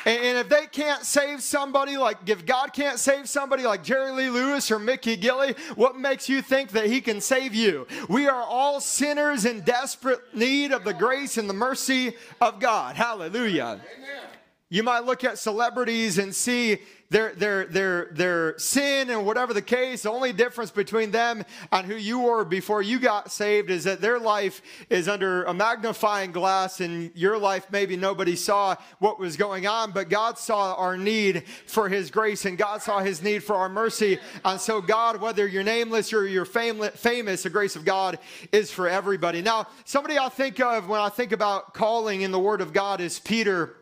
And, 0.08 0.24
and 0.24 0.38
if 0.38 0.48
they 0.48 0.68
can't 0.68 1.04
save 1.04 1.44
somebody, 1.44 1.98
like 1.98 2.30
if 2.30 2.46
God 2.46 2.72
can't 2.72 2.98
save 2.98 3.28
somebody 3.28 3.64
like 3.64 3.84
Jerry 3.84 4.12
Lee 4.12 4.30
Lewis 4.30 4.72
or 4.72 4.80
Mickey 4.80 5.18
Gilley, 5.18 5.54
what 5.76 5.98
makes 5.98 6.30
you 6.30 6.42
think 6.42 6.72
that 6.72 6.86
he 6.86 7.02
can 7.02 7.20
save 7.20 7.54
you? 7.54 7.86
We 8.08 8.30
are 8.30 8.42
all 8.42 8.80
sinners 8.80 9.44
in 9.44 9.62
desperate 9.62 10.22
need 10.34 10.72
of 10.72 10.86
the 10.86 10.94
grace 10.94 11.38
and 11.38 11.50
the 11.50 11.54
mercy 11.54 12.14
of 12.40 12.62
God. 12.62 12.96
Hallelujah. 12.96 13.82
Amen. 13.98 14.24
You 14.70 14.84
might 14.84 15.04
look 15.04 15.26
at 15.26 15.38
celebrities 15.38 16.18
and 16.18 16.34
see 16.34 16.80
their, 17.10 17.34
their, 17.34 17.66
their, 17.66 18.10
their 18.12 18.58
sin 18.58 19.10
and 19.10 19.26
whatever 19.26 19.54
the 19.54 19.62
case, 19.62 20.04
the 20.04 20.12
only 20.12 20.34
difference 20.34 20.72
between 20.72 21.12
them 21.12 21.44
and 21.72 21.86
who 21.88 21.96
you 21.96 22.20
were 22.20 22.44
before 22.44 22.82
you 22.82 23.00
got 23.00 23.32
saved 23.32 23.70
is 23.70 23.86
that 23.86 24.02
their 24.02 24.20
life 24.20 24.62
is 24.90 25.08
under 25.08 25.46
a 25.46 25.54
magnifying 25.54 26.32
glass 26.32 26.82
and 26.82 27.12
your 27.16 27.38
life 27.38 27.68
maybe 27.72 27.96
nobody 27.96 28.36
saw 28.36 28.76
what 29.00 29.20
was 29.20 29.38
going 29.38 29.66
on, 29.66 29.92
but 29.92 30.10
God 30.10 30.38
saw 30.38 30.76
our 30.76 30.98
need 30.98 31.48
for 31.66 31.88
his 31.88 32.12
grace 32.12 32.46
and 32.46 32.58
God 32.58 32.82
saw 32.82 33.00
his 33.00 33.24
need 33.24 33.44
for 33.44 33.56
our 33.56 33.70
mercy. 33.70 34.20
And 34.44 34.60
so 34.60 34.82
God, 34.82 35.22
whether 35.22 35.48
you're 35.48 35.64
nameless 35.64 36.12
or 36.12 36.28
you're 36.28 36.46
famous, 36.46 37.44
the 37.44 37.50
grace 37.52 37.76
of 37.76 37.86
God 37.86 38.20
is 38.52 38.70
for 38.70 38.90
everybody. 38.90 39.42
Now, 39.42 39.68
somebody 39.86 40.18
I 40.18 40.28
think 40.30 40.60
of 40.60 40.90
when 40.90 41.00
I 41.00 41.10
think 41.10 41.32
about 41.32 41.74
calling 41.74 42.22
in 42.22 42.32
the 42.32 42.40
word 42.40 42.60
of 42.60 42.74
God 42.74 43.00
is 43.00 43.20
Peter 43.20 43.76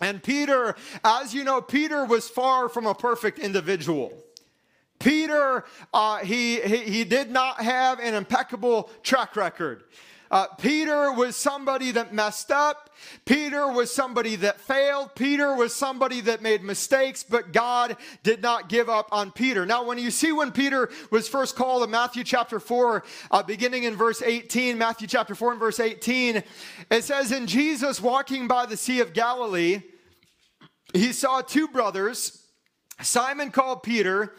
and 0.00 0.22
Peter, 0.22 0.76
as 1.04 1.34
you 1.34 1.44
know, 1.44 1.60
Peter 1.60 2.04
was 2.04 2.28
far 2.28 2.68
from 2.68 2.86
a 2.86 2.94
perfect 2.94 3.38
individual. 3.38 4.25
Peter, 4.98 5.64
uh, 5.92 6.18
he, 6.18 6.60
he, 6.60 6.78
he 6.78 7.04
did 7.04 7.30
not 7.30 7.60
have 7.60 8.00
an 8.00 8.14
impeccable 8.14 8.90
track 9.02 9.36
record. 9.36 9.84
Uh, 10.30 10.46
Peter 10.58 11.12
was 11.12 11.36
somebody 11.36 11.92
that 11.92 12.12
messed 12.12 12.50
up. 12.50 12.90
Peter 13.24 13.68
was 13.68 13.94
somebody 13.94 14.36
that 14.36 14.60
failed. 14.60 15.14
Peter 15.14 15.54
was 15.54 15.74
somebody 15.74 16.20
that 16.20 16.42
made 16.42 16.62
mistakes, 16.62 17.22
but 17.22 17.52
God 17.52 17.96
did 18.22 18.42
not 18.42 18.68
give 18.68 18.88
up 18.88 19.08
on 19.12 19.30
Peter. 19.30 19.64
Now, 19.64 19.84
when 19.84 19.98
you 19.98 20.10
see 20.10 20.32
when 20.32 20.50
Peter 20.50 20.90
was 21.10 21.28
first 21.28 21.54
called 21.54 21.84
in 21.84 21.90
Matthew 21.90 22.24
chapter 22.24 22.58
4, 22.58 23.04
uh, 23.30 23.42
beginning 23.44 23.84
in 23.84 23.94
verse 23.94 24.20
18, 24.20 24.76
Matthew 24.76 25.06
chapter 25.06 25.34
4 25.34 25.52
and 25.52 25.60
verse 25.60 25.78
18, 25.78 26.42
it 26.90 27.04
says, 27.04 27.30
In 27.30 27.46
Jesus 27.46 28.00
walking 28.00 28.48
by 28.48 28.66
the 28.66 28.76
Sea 28.76 29.00
of 29.00 29.12
Galilee, 29.12 29.82
he 30.92 31.12
saw 31.12 31.40
two 31.40 31.68
brothers, 31.68 32.42
Simon 33.00 33.50
called 33.50 33.82
Peter, 33.82 34.34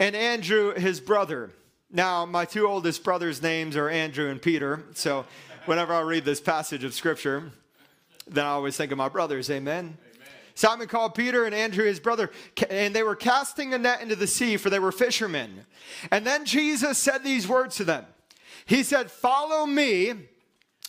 and 0.00 0.16
Andrew 0.16 0.74
his 0.74 0.98
brother. 0.98 1.52
Now, 1.92 2.24
my 2.24 2.44
two 2.44 2.66
oldest 2.66 3.04
brothers' 3.04 3.42
names 3.42 3.76
are 3.76 3.88
Andrew 3.88 4.28
and 4.28 4.40
Peter. 4.40 4.84
So 4.94 5.26
whenever 5.66 5.92
I 5.92 6.00
read 6.00 6.24
this 6.24 6.40
passage 6.40 6.82
of 6.82 6.94
scripture, 6.94 7.52
then 8.26 8.46
I 8.46 8.48
always 8.48 8.76
think 8.76 8.90
of 8.90 8.98
my 8.98 9.08
brothers. 9.08 9.50
Amen. 9.50 9.78
Amen. 9.78 9.96
Simon 10.54 10.88
called 10.88 11.14
Peter 11.14 11.44
and 11.44 11.54
Andrew 11.54 11.84
his 11.84 12.00
brother, 12.00 12.30
and 12.70 12.94
they 12.94 13.02
were 13.02 13.16
casting 13.16 13.74
a 13.74 13.78
net 13.78 14.00
into 14.00 14.16
the 14.16 14.26
sea, 14.26 14.56
for 14.56 14.70
they 14.70 14.78
were 14.78 14.92
fishermen. 14.92 15.66
And 16.10 16.26
then 16.26 16.44
Jesus 16.44 16.96
said 16.98 17.22
these 17.22 17.46
words 17.46 17.76
to 17.76 17.84
them 17.84 18.06
He 18.64 18.82
said, 18.82 19.10
Follow 19.10 19.66
me, 19.66 20.14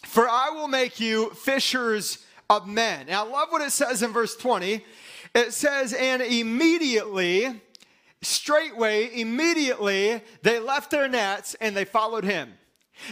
for 0.06 0.30
I 0.30 0.52
will 0.52 0.68
make 0.68 1.00
you 1.00 1.32
fishers 1.32 2.26
of 2.50 2.68
men. 2.68 3.02
And 3.02 3.16
I 3.16 3.22
love 3.22 3.50
what 3.50 3.62
it 3.62 3.72
says 3.72 4.04
in 4.04 4.12
verse 4.12 4.38
20. 4.38 4.86
It 5.34 5.54
says, 5.54 5.94
And 5.94 6.22
immediately, 6.22 7.62
straightway, 8.22 9.20
immediately, 9.20 10.22
they 10.44 10.60
left 10.60 10.92
their 10.92 11.08
nets 11.08 11.56
and 11.60 11.76
they 11.76 11.86
followed 11.86 12.24
him. 12.24 12.54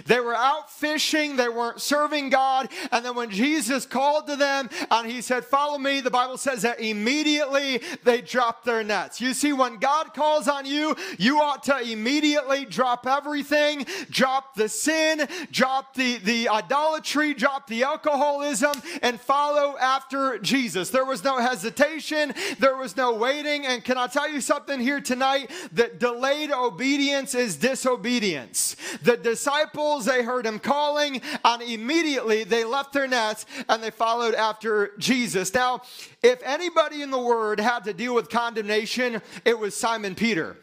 They 0.05 0.19
were 0.19 0.35
out 0.35 0.71
fishing, 0.71 1.35
they 1.35 1.49
weren't 1.49 1.81
serving 1.81 2.29
God. 2.29 2.69
And 2.91 3.03
then 3.03 3.15
when 3.15 3.29
Jesus 3.29 3.85
called 3.85 4.27
to 4.27 4.35
them 4.35 4.69
and 4.91 5.09
he 5.09 5.21
said, 5.21 5.45
Follow 5.45 5.77
me, 5.77 6.01
the 6.01 6.11
Bible 6.11 6.37
says 6.37 6.61
that 6.61 6.79
immediately 6.79 7.81
they 8.03 8.21
dropped 8.21 8.65
their 8.65 8.83
nets. 8.83 9.19
You 9.19 9.33
see, 9.33 9.53
when 9.53 9.77
God 9.77 10.13
calls 10.13 10.47
on 10.47 10.65
you, 10.65 10.95
you 11.17 11.39
ought 11.39 11.63
to 11.63 11.79
immediately 11.79 12.65
drop 12.65 13.07
everything, 13.07 13.85
drop 14.09 14.55
the 14.55 14.69
sin, 14.69 15.27
drop 15.51 15.95
the, 15.95 16.17
the 16.17 16.49
idolatry, 16.49 17.33
drop 17.33 17.67
the 17.67 17.83
alcoholism, 17.83 18.73
and 19.01 19.19
follow 19.19 19.77
after 19.79 20.37
Jesus. 20.39 20.89
There 20.89 21.05
was 21.05 21.23
no 21.23 21.39
hesitation, 21.39 22.33
there 22.59 22.75
was 22.75 22.95
no 22.95 23.13
waiting. 23.13 23.65
And 23.65 23.83
can 23.83 23.97
I 23.97 24.07
tell 24.07 24.29
you 24.29 24.41
something 24.41 24.79
here 24.79 25.01
tonight? 25.01 25.51
That 25.73 25.99
delayed 25.99 26.51
obedience 26.51 27.33
is 27.33 27.55
disobedience. 27.55 28.75
The 29.01 29.17
disciples 29.17 29.68
disciples, 29.69 30.05
they 30.05 30.23
heard 30.23 30.45
him 30.45 30.59
calling, 30.59 31.21
and 31.43 31.61
immediately 31.61 32.43
they 32.43 32.63
left 32.63 32.93
their 32.93 33.07
nets 33.07 33.45
and 33.67 33.81
they 33.83 33.91
followed 33.91 34.33
after 34.33 34.91
Jesus. 34.97 35.53
Now, 35.53 35.81
if 36.23 36.41
anybody 36.43 37.01
in 37.01 37.11
the 37.11 37.19
Word 37.19 37.59
had 37.59 37.83
to 37.85 37.93
deal 37.93 38.15
with 38.15 38.29
condemnation, 38.29 39.21
it 39.45 39.57
was 39.57 39.75
Simon 39.75 40.15
Peter. 40.15 40.57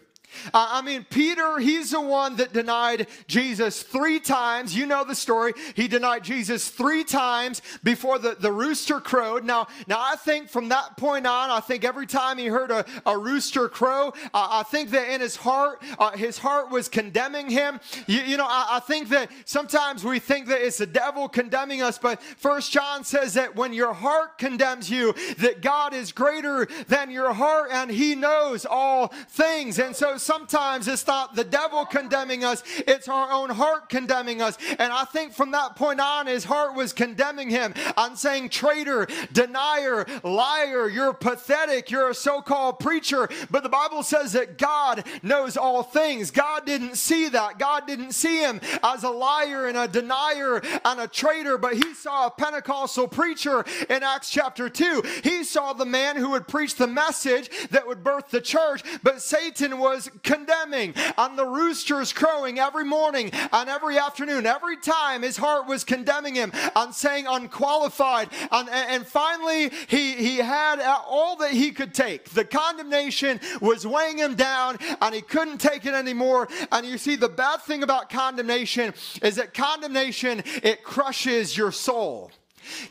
Uh, 0.53 0.69
I 0.71 0.83
mean, 0.83 1.07
Peter, 1.09 1.59
he's 1.59 1.91
the 1.91 2.01
one 2.01 2.37
that 2.37 2.53
denied 2.53 3.09
Jesus 3.27 3.83
three 3.83 4.21
times. 4.21 4.77
You 4.77 4.87
know 4.87 5.05
the 5.05 5.15
story. 5.15 5.53
He 5.75 5.89
denied 5.89 6.25
Jesus 6.25 6.69
three 6.69 7.05
times 7.05 7.63
before 7.83 8.19
the, 8.19 8.37
the 8.39 8.53
rooster 8.53 9.01
crowed. 9.01 9.45
Now, 9.45 9.69
now, 9.87 9.99
I 9.99 10.17
think 10.17 10.49
from 10.49 10.69
that 10.71 10.97
point 10.97 11.27
on, 11.27 11.51
I 11.51 11.61
think 11.61 11.85
every 11.85 12.07
time 12.07 12.39
he 12.39 12.47
heard 12.47 12.71
a, 12.71 12.85
a 13.05 13.17
rooster 13.17 13.69
crow, 13.69 14.09
uh, 14.09 14.49
I 14.51 14.63
think 14.65 14.91
that 14.91 15.13
in 15.13 15.21
his 15.21 15.37
heart, 15.37 15.83
uh, 15.99 16.11
his 16.13 16.39
heart 16.39 16.71
was 16.71 16.89
condemning 16.89 17.51
him. 17.51 17.81
You, 18.07 18.21
you 18.21 18.37
know, 18.37 18.47
I, 18.47 18.77
I, 18.77 18.81
think 18.81 19.09
that 19.11 19.31
sometimes 19.45 20.05
we 20.05 20.19
think 20.19 20.47
that 20.49 20.61
it's 20.61 20.79
the 20.79 20.87
devil 20.87 21.29
condemning 21.29 21.83
us, 21.83 21.99
but 21.99 22.23
First 22.23 22.73
John 22.73 23.05
says 23.05 23.35
that 23.35 23.57
when 23.57 23.73
your 23.73 23.93
heart 23.93 24.39
condemns 24.39 24.91
you, 24.91 25.15
that 25.39 25.63
God 25.63 25.95
is 25.95 26.13
greater 26.13 26.67
than 26.89 27.11
your 27.11 27.33
heart 27.33 27.71
and 27.73 27.91
he 27.91 28.15
knows 28.15 28.67
all 28.67 29.09
things. 29.29 29.79
And 29.79 29.95
so 29.95 30.16
sometimes 30.19 30.89
it's 30.89 31.07
not 31.07 31.35
the 31.35 31.45
devil 31.45 31.85
condemning 31.85 32.45
us, 32.45 32.63
it's 32.87 33.09
our 33.09 33.33
own 33.33 33.51
heart 33.51 33.89
condemning 33.89 34.43
us. 34.43 34.59
And 34.79 34.93
I 34.93 35.05
think 35.05 35.33
from 35.33 35.53
that 35.53 35.77
point 35.77 36.01
on, 36.01 36.27
his 36.27 36.45
heart 36.45 36.75
was 36.75 36.93
condemning 36.93 37.51
him. 37.51 37.75
I'm 37.97 38.17
saying, 38.17 38.51
traitor, 38.51 39.07
denier, 39.33 40.07
liar, 40.23 40.89
you're 40.89 41.13
pathetic, 41.13 41.91
you're 41.91 42.11
a 42.11 42.15
so 42.15 42.41
called 42.41 42.79
preacher. 42.79 43.29
But 43.51 43.63
the 43.63 43.69
Bible 43.69 44.03
says 44.03 44.33
that 44.33 44.59
God 44.59 45.05
knows 45.23 45.57
all 45.57 45.83
things. 45.83 46.31
God 46.31 46.67
didn't 46.67 46.97
see 46.97 47.29
that. 47.29 47.59
God 47.59 47.87
didn't 47.87 48.13
see 48.13 48.41
him 48.41 48.61
as 48.83 49.05
a 49.05 49.11
liar 49.11 49.67
and 49.67 49.77
a 49.77 49.89
denier 49.89 50.61
and 50.85 51.01
a 51.01 51.09
traitor, 51.09 51.59
but 51.59 51.75
he 51.75 51.95
saw 51.95 52.27
a 52.27 52.31
Pentecostal 52.31 53.09
preacher 53.09 53.65
in 53.89 54.03
Acts 54.03 54.31
chapter 54.31 54.69
2. 54.69 55.03
He 55.23 55.45
saw 55.45 55.73
the 55.73 55.85
man 55.85 56.17
who 56.17 56.31
would 56.31 56.49
preach 56.49 56.77
the 56.77 56.87
message 56.87 57.51
that 57.71 57.87
would 57.87 58.05
birth 58.05 58.31
the 58.31 58.41
church, 58.41 58.83
but 59.03 59.23
Satan 59.23 59.79
was 59.79 60.06
condemning, 60.23 60.95
and 61.17 61.39
the 61.39 61.47
roosters 61.47 62.13
crowing 62.13 62.59
every 62.59 62.85
morning 62.85 63.31
and 63.53 63.69
every 63.69 63.99
afternoon. 63.99 64.47
Every 64.47 64.77
time 64.77 65.23
his 65.23 65.37
heart 65.37 65.67
was 65.67 65.85
condemning 65.85 66.35
him 66.35 66.53
and 66.75 66.95
saying 66.95 67.27
unqualified. 67.29 68.29
And, 68.51 68.69
and 68.69 69.07
finally, 69.07 69.71
he, 69.89 70.13
he 70.13 70.39
had 70.39 70.81
all 70.81 71.37
that 71.37 71.53
he 71.53 71.73
could 71.73 71.95
take. 71.95 72.31
The 72.31 72.45
condemnation 72.45 73.41
was 73.61 73.87
weighing 73.87 74.19
him 74.19 74.35
down, 74.35 74.79
and 75.01 75.15
he 75.15 75.23
couldn't 75.23 75.59
take 75.59 75.87
it 75.87 75.95
anymore. 75.95 76.49
And 76.73 76.87
you 76.87 76.99
see, 76.99 77.17
the 77.17 77.29
bad 77.29 77.63
thing 77.63 77.83
about 77.83 78.11
condemnation 78.11 78.95
is 79.23 79.37
that 79.37 79.55
condemnation, 79.55 80.43
it 80.63 80.83
crushes 80.85 81.57
your 81.57 81.73
soul. 81.73 82.31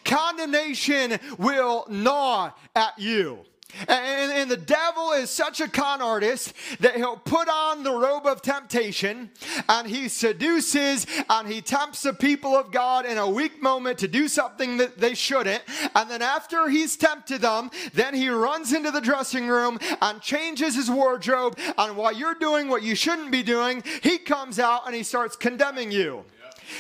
Condemnation 0.04 1.20
will 1.38 1.86
gnaw 1.90 2.52
at 2.76 2.98
you. 2.98 3.40
And, 3.88 4.32
and, 4.32 4.52
the 4.52 4.58
devil 4.58 5.12
is 5.12 5.30
such 5.30 5.60
a 5.60 5.68
con 5.68 6.02
artist 6.02 6.54
that 6.80 6.96
he'll 6.96 7.18
put 7.18 7.50
on 7.50 7.84
the 7.84 7.92
robe 7.92 8.26
of 8.26 8.42
temptation 8.42 9.32
and 9.68 9.88
he 9.88 10.08
seduces 10.08 11.08
and 11.30 11.48
he 11.48 11.62
tempts 11.62 12.04
the 12.04 12.14
people 12.14 12.56
of 12.56 12.72
God 12.72 13.06
in 13.06 13.18
a 13.18 13.30
weak 13.30 13.62
moment 13.62 13.98
to 14.00 14.08
do 14.08 14.28
something 14.28 14.78
that 14.78 15.00
they 15.00 15.16
shouldn't. 15.16 15.64
And 15.96 16.10
then 16.10 16.22
after 16.22 16.70
he's 16.70 16.96
tempted 16.96 17.42
them, 17.42 17.72
then 17.94 18.14
he 18.14 18.30
runs 18.30 18.72
into 18.72 18.92
the 18.92 19.02
dressing 19.02 19.48
room 19.48 19.80
and 20.02 20.22
changes 20.22 20.76
his 20.76 20.90
wardrobe. 20.90 21.58
And 21.78 21.98
while 21.98 22.14
you're 22.14 22.36
doing 22.36 22.70
what 22.70 22.84
you 22.84 22.96
shouldn't 22.96 23.32
be 23.32 23.44
doing, 23.44 23.84
he 24.04 24.18
comes 24.18 24.60
out 24.60 24.86
and 24.86 24.96
he 24.96 25.04
starts 25.04 25.36
condemning 25.36 25.92
you. 25.92 26.24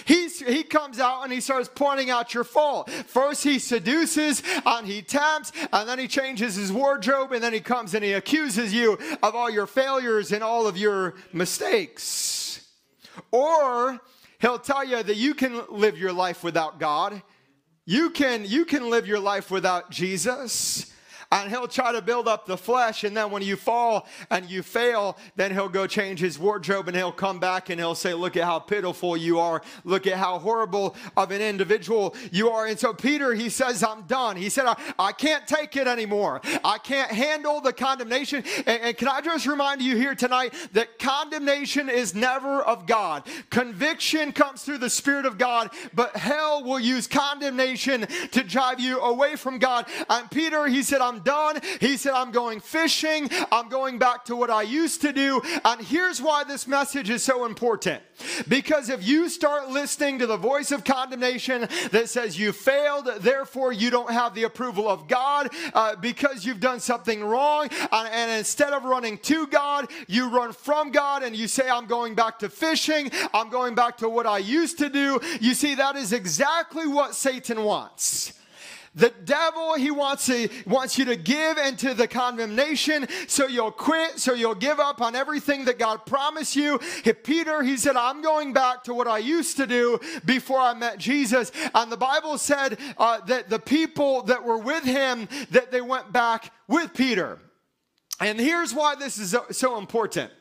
He's, 0.05 0.39
he 0.39 0.63
comes 0.63 0.99
out 0.99 1.23
and 1.23 1.31
he 1.31 1.41
starts 1.41 1.69
pointing 1.73 2.09
out 2.09 2.33
your 2.33 2.43
fault. 2.43 2.89
First, 2.89 3.43
he 3.43 3.59
seduces 3.59 4.41
and 4.65 4.87
he 4.87 5.01
tempts, 5.01 5.51
and 5.71 5.87
then 5.87 5.99
he 5.99 6.07
changes 6.07 6.55
his 6.55 6.71
wardrobe, 6.71 7.31
and 7.31 7.43
then 7.43 7.53
he 7.53 7.59
comes 7.59 7.93
and 7.93 8.03
he 8.03 8.13
accuses 8.13 8.73
you 8.73 8.97
of 9.21 9.35
all 9.35 9.49
your 9.49 9.67
failures 9.67 10.31
and 10.31 10.43
all 10.43 10.67
of 10.67 10.77
your 10.77 11.15
mistakes. 11.33 12.67
Or 13.31 13.99
he'll 14.39 14.59
tell 14.59 14.83
you 14.83 15.01
that 15.03 15.15
you 15.15 15.33
can 15.33 15.63
live 15.69 15.97
your 15.97 16.13
life 16.13 16.43
without 16.43 16.79
God. 16.79 17.21
You 17.85 18.09
can, 18.09 18.45
you 18.45 18.65
can 18.65 18.89
live 18.89 19.07
your 19.07 19.19
life 19.19 19.51
without 19.51 19.91
Jesus 19.91 20.91
and 21.35 21.51
he'll 21.51 21.67
try 21.67 21.91
to 21.91 22.01
build 22.01 22.29
up 22.29 22.45
the 22.45 22.55
flesh. 22.55 23.03
And 23.03 23.15
then 23.15 23.29
when 23.29 23.41
you 23.41 23.57
fall 23.57 24.07
and 24.29 24.49
you 24.49 24.63
fail, 24.63 25.17
then 25.35 25.51
he'll 25.51 25.67
go 25.67 25.85
change 25.85 26.21
his 26.21 26.39
wardrobe 26.39 26.87
and 26.87 26.95
he'll 26.95 27.11
come 27.11 27.39
back 27.39 27.69
and 27.69 27.77
he'll 27.77 27.93
say, 27.93 28.13
Look 28.13 28.37
at 28.37 28.45
how 28.45 28.59
pitiful 28.59 29.17
you 29.17 29.39
are. 29.39 29.61
Look 29.83 30.07
at 30.07 30.17
how 30.17 30.39
horrible 30.39 30.95
of 31.17 31.31
an 31.31 31.41
individual 31.41 32.15
you 32.31 32.49
are. 32.49 32.67
And 32.67 32.79
so 32.79 32.93
Peter, 32.93 33.33
he 33.33 33.49
says, 33.49 33.83
I'm 33.83 34.03
done. 34.03 34.37
He 34.37 34.47
said, 34.47 34.65
I, 34.65 34.77
I 34.97 35.11
can't 35.11 35.45
take 35.45 35.75
it 35.75 35.87
anymore. 35.87 36.39
I 36.63 36.77
can't 36.77 37.11
handle 37.11 37.59
the 37.59 37.73
condemnation. 37.73 38.45
And, 38.65 38.81
and 38.81 38.97
can 38.97 39.09
I 39.09 39.19
just 39.19 39.45
remind 39.45 39.81
you 39.81 39.97
here 39.97 40.15
tonight 40.15 40.53
that 40.71 40.99
condemnation 40.99 41.89
is 41.89 42.15
never 42.15 42.61
of 42.61 42.85
God? 42.85 43.23
Conviction 43.49 44.31
comes 44.31 44.63
through 44.63 44.77
the 44.77 44.89
Spirit 44.89 45.25
of 45.25 45.37
God, 45.37 45.69
but 45.93 46.15
hell 46.15 46.63
will 46.63 46.79
use 46.79 47.07
condemnation 47.07 48.07
to 48.31 48.41
drive 48.41 48.79
you 48.79 49.01
away 49.01 49.35
from 49.35 49.59
God. 49.59 49.85
And 50.09 50.31
Peter, 50.31 50.67
he 50.67 50.81
said, 50.81 51.01
I'm 51.01 51.24
done. 51.25 51.59
He 51.81 51.97
said, 51.97 52.13
I'm 52.13 52.31
going 52.31 52.61
fishing. 52.61 53.29
I'm 53.51 53.67
going 53.67 53.99
back 53.99 54.23
to 54.25 54.35
what 54.35 54.49
I 54.49 54.61
used 54.61 55.01
to 55.01 55.11
do. 55.11 55.41
And 55.65 55.81
here's 55.81 56.21
why 56.21 56.45
this 56.45 56.67
message 56.67 57.09
is 57.09 57.23
so 57.23 57.45
important. 57.45 58.01
Because 58.47 58.89
if 58.89 59.05
you 59.05 59.27
start 59.27 59.69
listening 59.69 60.19
to 60.19 60.27
the 60.27 60.37
voice 60.37 60.71
of 60.71 60.85
condemnation 60.85 61.67
that 61.91 62.07
says 62.07 62.39
you 62.39 62.53
failed, 62.53 63.09
therefore 63.19 63.73
you 63.73 63.89
don't 63.89 64.11
have 64.11 64.33
the 64.33 64.43
approval 64.43 64.87
of 64.87 65.07
God 65.07 65.49
uh, 65.73 65.95
because 65.97 66.45
you've 66.45 66.61
done 66.61 66.79
something 66.79 67.23
wrong, 67.23 67.67
and, 67.91 68.09
and 68.09 68.31
instead 68.31 68.71
of 68.71 68.85
running 68.85 69.17
to 69.19 69.47
God, 69.47 69.91
you 70.07 70.29
run 70.29 70.53
from 70.53 70.91
God 70.91 71.23
and 71.23 71.35
you 71.35 71.47
say, 71.47 71.69
I'm 71.69 71.87
going 71.87 72.15
back 72.15 72.39
to 72.39 72.49
fishing, 72.49 73.11
I'm 73.33 73.49
going 73.49 73.75
back 73.75 73.97
to 73.97 74.07
what 74.07 74.25
I 74.25 74.37
used 74.37 74.77
to 74.79 74.89
do. 74.89 75.19
You 75.41 75.53
see, 75.53 75.75
that 75.75 75.95
is 75.95 76.13
exactly 76.13 76.87
what 76.87 77.15
Satan 77.15 77.63
wants. 77.63 78.33
The 78.95 79.13
devil, 79.25 79.75
he 79.75 79.91
wants, 79.91 80.27
to, 80.27 80.47
wants 80.65 80.97
you 80.97 81.03
to 81.05 81.17
give 81.17 81.57
into 81.57 81.93
the 81.93 82.07
condemnation 82.07 83.07
so 83.27 83.45
you'll 83.45 83.71
quit, 83.71 84.19
so 84.19 84.33
you'll 84.33 84.55
give 84.55 84.79
up 84.79 85.01
on 85.01 85.17
everything 85.17 85.65
that 85.65 85.77
God 85.77 86.05
promised 86.05 86.55
you. 86.55 86.79
If 87.03 87.21
Peter, 87.21 87.61
he 87.61 87.75
said, 87.75 87.97
I'm 87.97 88.21
going 88.21 88.53
back 88.53 88.85
to 88.85 88.93
what 88.93 89.07
I 89.07 89.17
used 89.17 89.57
to 89.57 89.67
do 89.67 89.99
before 90.23 90.61
I 90.61 90.73
met 90.73 90.97
Jesus. 90.97 91.51
And 91.73 91.91
the 91.91 91.97
Bible 91.97 92.37
said 92.37 92.79
uh, 92.97 93.19
that 93.25 93.49
the 93.49 93.59
people 93.59 94.21
that 94.23 94.41
were 94.41 94.57
with 94.57 94.85
him, 94.85 95.27
that 95.51 95.71
they 95.71 95.81
went 95.81 96.13
back 96.13 96.53
with 96.69 96.93
Peter. 96.93 97.39
And 98.21 98.39
here's 98.39 98.73
why 98.73 98.95
this 98.95 99.17
is 99.17 99.35
so, 99.51 99.77
important. 99.77 100.31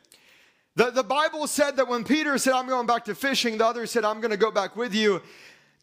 The, 0.77 0.93
the 0.93 1.03
Bible 1.03 1.49
said 1.49 1.77
that 1.77 1.89
when 1.89 2.05
Peter 2.05 2.39
said, 2.39 2.53
I'm 2.53 2.69
going 2.69 2.87
back 2.87 3.05
to 3.07 3.17
fishing, 3.17 3.59
the 3.59 3.67
other 3.67 3.87
said, 3.87 4.05
I'm 4.05 4.21
going 4.21 4.31
to 4.31 4.37
go 4.37 4.53
back 4.53 4.77
with 4.77 4.95
you. 4.95 5.23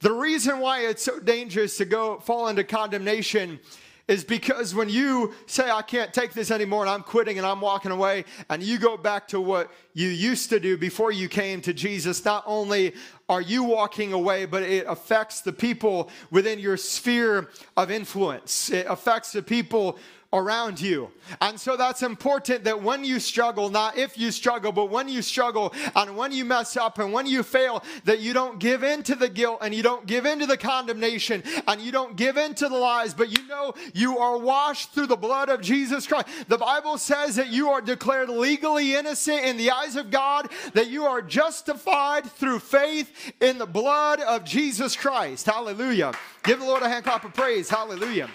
The 0.02 0.12
reason 0.12 0.60
why 0.60 0.82
it's 0.82 1.04
so 1.04 1.20
dangerous 1.20 1.78
to 1.78 1.86
go 1.86 2.20
fall 2.20 2.48
into 2.48 2.64
condemnation 2.64 3.60
is 4.08 4.24
because 4.24 4.74
when 4.74 4.90
you 4.90 5.34
say, 5.46 5.70
I 5.70 5.84
can't 5.84 6.12
take 6.12 6.34
this 6.34 6.50
anymore 6.50 6.82
and 6.82 6.90
I'm 6.90 7.04
quitting 7.04 7.38
and 7.38 7.46
I'm 7.46 7.62
walking 7.62 7.92
away, 7.92 8.26
and 8.50 8.64
you 8.64 8.80
go 8.80 8.98
back 8.98 9.28
to 9.30 9.40
what 9.40 9.72
you 9.94 10.10
used 10.10 10.50
to 10.50 10.60
do 10.60 10.76
before 10.76 11.12
you 11.12 11.30
came 11.30 11.62
to 11.62 11.74
Jesus, 11.74 12.26
not 12.26 12.44
only 12.48 12.94
are 13.30 13.42
you 13.42 13.64
walking 13.64 14.12
away, 14.12 14.46
but 14.46 14.64
it 14.64 14.86
affects 14.88 15.42
the 15.42 15.54
people 15.54 16.10
within 16.32 16.58
your 16.58 16.78
sphere 16.78 17.50
of 17.78 17.92
influence. 17.92 18.72
It 18.72 18.88
affects 18.90 19.32
the 19.32 19.44
people 19.44 20.00
around 20.34 20.80
you. 20.80 21.12
And 21.42 21.60
so 21.60 21.76
that's 21.76 22.04
important 22.04 22.64
that 22.64 22.82
when 22.82 23.04
you 23.04 23.20
struggle, 23.20 23.70
not 23.70 23.98
if 23.98 24.18
you 24.18 24.32
struggle, 24.32 24.72
but 24.72 24.90
when 24.90 25.10
you 25.10 25.22
struggle 25.22 25.74
and 25.96 26.16
when 26.16 26.32
you 26.32 26.46
mess 26.46 26.78
up 26.78 27.00
and 27.00 27.12
when 27.12 27.26
you 27.26 27.44
fail, 27.44 27.84
that 28.06 28.20
you 28.20 28.34
don't 28.34 28.60
give 28.60 28.84
in 28.84 29.04
to 29.04 29.16
the 29.16 29.28
guilt 29.30 29.60
and 29.62 29.74
you 29.74 29.84
don't 29.84 30.06
give 30.06 30.26
in 30.26 30.40
to 30.40 30.46
the 30.46 30.58
condemnation 30.58 31.44
and 31.68 31.82
you 31.82 31.92
don't 31.92 32.16
give 32.16 32.38
in 32.38 32.54
to 32.56 32.70
the 32.70 32.78
lies, 32.78 33.14
but 33.14 33.38
you 33.38 33.46
know 33.48 33.74
you 33.94 34.18
are 34.20 34.38
washed 34.38 34.94
through 34.94 35.08
the 35.08 35.16
blood 35.16 35.50
of 35.50 35.62
Jesus 35.62 36.08
Christ. 36.08 36.28
The 36.48 36.58
Bible 36.58 36.98
says 36.98 37.36
that 37.36 37.50
you 37.50 37.70
are 37.70 37.82
declared 37.82 38.30
legally 38.30 38.96
innocent 38.96 39.44
in 39.44 39.58
the 39.58 39.72
eyes 39.72 39.96
of 39.96 40.12
God, 40.12 40.50
that 40.74 40.90
you 40.90 41.06
are 41.06 41.22
justified 41.22 42.26
through 42.26 42.60
faith 42.60 43.34
in 43.42 43.58
the 43.58 43.66
blood 43.66 44.22
of 44.22 44.46
Jesus 44.46 44.96
Christ. 44.96 45.46
Hallelujah. 45.46 46.14
Give 46.44 46.60
the 46.60 46.66
Lord 46.66 46.84
a 46.84 46.90
hand 46.90 47.04
clap 47.04 47.26
of 47.26 47.34
praise. 47.34 47.70
Hallelujah. 47.70 48.30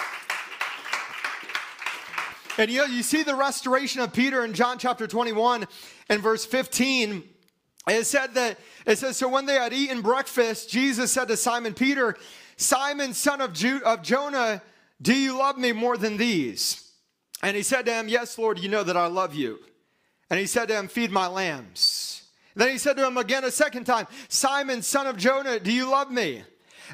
And 2.59 2.71
you, 2.71 2.87
you 2.87 3.03
see 3.03 3.23
the 3.23 3.35
restoration 3.35 4.01
of 4.01 4.13
Peter 4.13 4.45
in 4.45 4.55
John 4.55 4.79
chapter 4.79 5.07
21 5.07 5.67
and 6.09 6.23
verse 6.23 6.47
15. 6.47 7.23
It 7.89 8.05
said 8.05 8.35
that, 8.35 8.59
it 8.87 8.99
says, 8.99 9.17
So 9.17 9.29
when 9.29 9.47
they 9.47 9.55
had 9.55 9.73
eaten 9.73 10.01
breakfast, 10.01 10.71
Jesus 10.71 11.13
said 11.13 11.29
to 11.29 11.37
Simon 11.37 11.75
Peter, 11.75 12.17
Simon, 12.57 13.15
son 13.15 13.41
of, 13.41 13.53
Ju- 13.53 13.83
of 13.85 14.03
Jonah, 14.03 14.63
do 15.01 15.15
you 15.15 15.37
love 15.37 15.59
me 15.59 15.73
more 15.73 15.97
than 15.97 16.17
these? 16.17 16.91
And 17.43 17.57
he 17.57 17.63
said 17.63 17.85
to 17.87 17.93
him, 17.93 18.09
Yes, 18.09 18.39
Lord, 18.39 18.59
you 18.59 18.69
know 18.69 18.83
that 18.83 18.97
I 18.97 19.07
love 19.07 19.35
you. 19.35 19.59
And 20.31 20.41
he 20.41 20.47
said 20.47 20.69
to 20.69 20.75
him, 20.75 20.89
Feed 20.89 21.11
my 21.11 21.27
lambs. 21.27 22.23
And 22.55 22.63
then 22.63 22.71
he 22.71 22.79
said 22.79 22.97
to 22.97 23.07
him 23.07 23.19
again 23.19 23.45
a 23.45 23.51
second 23.51 23.85
time, 23.85 24.07
Simon, 24.29 24.81
son 24.81 25.07
of 25.07 25.19
Jonah, 25.19 25.61
do 25.61 25.71
you 25.71 25.91
love 25.91 26.11
me? 26.11 26.43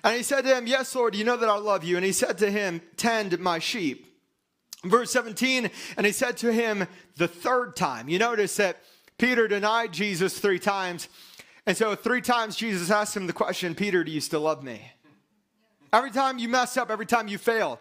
And 0.02 0.16
he 0.16 0.24
said 0.24 0.42
to 0.42 0.56
him, 0.56 0.66
Yes, 0.66 0.94
Lord, 0.94 1.14
you 1.14 1.24
know 1.24 1.36
that 1.36 1.48
I 1.48 1.56
love 1.56 1.84
you. 1.84 1.96
And 1.96 2.04
he 2.04 2.12
said 2.12 2.38
to 2.38 2.50
him, 2.50 2.82
Tend 2.96 3.38
my 3.38 3.60
sheep. 3.60 4.11
Verse 4.84 5.12
17, 5.12 5.70
and 5.96 6.06
he 6.06 6.12
said 6.12 6.36
to 6.38 6.52
him 6.52 6.86
the 7.16 7.28
third 7.28 7.76
time. 7.76 8.08
You 8.08 8.18
notice 8.18 8.56
that 8.56 8.78
Peter 9.16 9.46
denied 9.46 9.92
Jesus 9.92 10.38
three 10.38 10.58
times. 10.58 11.08
And 11.66 11.76
so, 11.76 11.94
three 11.94 12.20
times 12.20 12.56
Jesus 12.56 12.90
asked 12.90 13.16
him 13.16 13.28
the 13.28 13.32
question 13.32 13.76
Peter, 13.76 14.02
do 14.02 14.10
you 14.10 14.20
still 14.20 14.40
love 14.40 14.64
me? 14.64 14.82
Every 15.92 16.10
time 16.10 16.38
you 16.38 16.48
mess 16.48 16.76
up, 16.76 16.90
every 16.90 17.06
time 17.06 17.28
you 17.28 17.38
fail, 17.38 17.78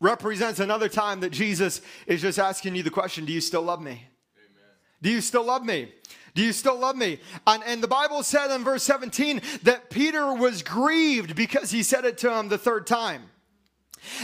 represents 0.00 0.60
another 0.60 0.88
time 0.88 1.20
that 1.20 1.30
Jesus 1.30 1.80
is 2.06 2.20
just 2.20 2.38
asking 2.38 2.76
you 2.76 2.82
the 2.82 2.90
question 2.90 3.24
Do 3.24 3.32
you 3.32 3.40
still 3.40 3.62
love 3.62 3.80
me? 3.80 3.90
Amen. 3.92 4.70
Do 5.02 5.10
you 5.10 5.20
still 5.20 5.44
love 5.44 5.64
me? 5.64 5.92
Do 6.34 6.42
you 6.42 6.52
still 6.52 6.78
love 6.78 6.96
me? 6.96 7.18
And, 7.46 7.62
and 7.64 7.82
the 7.82 7.88
Bible 7.88 8.22
said 8.22 8.54
in 8.54 8.62
verse 8.62 8.84
17 8.84 9.42
that 9.64 9.90
Peter 9.90 10.32
was 10.32 10.62
grieved 10.62 11.34
because 11.34 11.70
he 11.70 11.82
said 11.82 12.04
it 12.04 12.18
to 12.18 12.32
him 12.32 12.48
the 12.48 12.58
third 12.58 12.86
time. 12.86 13.22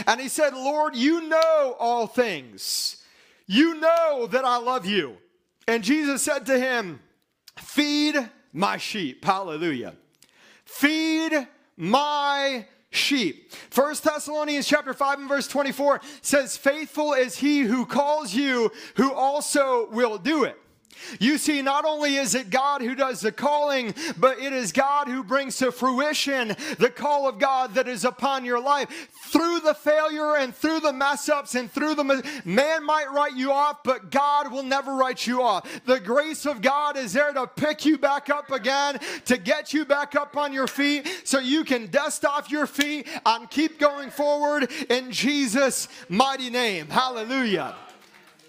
And 0.05 0.19
he 0.19 0.27
said, 0.27 0.53
Lord, 0.53 0.95
you 0.95 1.27
know 1.27 1.75
all 1.79 2.07
things. 2.07 3.03
You 3.45 3.75
know 3.75 4.27
that 4.27 4.45
I 4.45 4.57
love 4.57 4.85
you. 4.85 5.17
And 5.67 5.83
Jesus 5.83 6.21
said 6.21 6.45
to 6.47 6.59
him, 6.59 6.99
Feed 7.57 8.15
my 8.53 8.77
sheep. 8.77 9.23
Hallelujah. 9.23 9.95
Feed 10.65 11.47
my 11.75 12.65
sheep. 12.89 13.51
First 13.69 14.03
Thessalonians 14.03 14.67
chapter 14.67 14.93
5 14.93 15.19
and 15.19 15.29
verse 15.29 15.47
24 15.47 16.01
says, 16.21 16.57
Faithful 16.57 17.13
is 17.13 17.37
he 17.37 17.61
who 17.61 17.85
calls 17.85 18.33
you, 18.33 18.71
who 18.95 19.13
also 19.13 19.89
will 19.91 20.17
do 20.17 20.43
it. 20.43 20.59
You 21.19 21.37
see, 21.37 21.61
not 21.61 21.85
only 21.85 22.15
is 22.15 22.35
it 22.35 22.49
God 22.49 22.81
who 22.81 22.95
does 22.95 23.21
the 23.21 23.31
calling, 23.31 23.93
but 24.17 24.39
it 24.39 24.53
is 24.53 24.71
God 24.71 25.07
who 25.07 25.23
brings 25.23 25.57
to 25.57 25.71
fruition 25.71 26.55
the 26.79 26.89
call 26.89 27.27
of 27.27 27.39
God 27.39 27.75
that 27.75 27.87
is 27.87 28.05
upon 28.05 28.45
your 28.45 28.61
life. 28.61 29.09
Through 29.31 29.61
the 29.61 29.73
failure 29.73 30.35
and 30.35 30.55
through 30.55 30.79
the 30.79 30.93
mess 30.93 31.29
ups 31.29 31.55
and 31.55 31.71
through 31.71 31.95
the 31.95 32.41
man 32.45 32.85
might 32.85 33.11
write 33.11 33.35
you 33.35 33.51
off, 33.51 33.83
but 33.83 34.11
God 34.11 34.51
will 34.51 34.63
never 34.63 34.93
write 34.95 35.27
you 35.27 35.41
off. 35.41 35.67
The 35.85 35.99
grace 35.99 36.45
of 36.45 36.61
God 36.61 36.97
is 36.97 37.13
there 37.13 37.33
to 37.33 37.47
pick 37.47 37.85
you 37.85 37.97
back 37.97 38.29
up 38.29 38.51
again, 38.51 38.99
to 39.25 39.37
get 39.37 39.73
you 39.73 39.85
back 39.85 40.15
up 40.15 40.37
on 40.37 40.53
your 40.53 40.67
feet 40.67 41.07
so 41.23 41.39
you 41.39 41.63
can 41.63 41.87
dust 41.87 42.25
off 42.25 42.51
your 42.51 42.67
feet 42.67 43.07
and 43.25 43.49
keep 43.49 43.79
going 43.79 44.09
forward 44.09 44.71
in 44.89 45.11
Jesus' 45.11 45.87
mighty 46.09 46.49
name. 46.49 46.87
Hallelujah. 46.87 47.75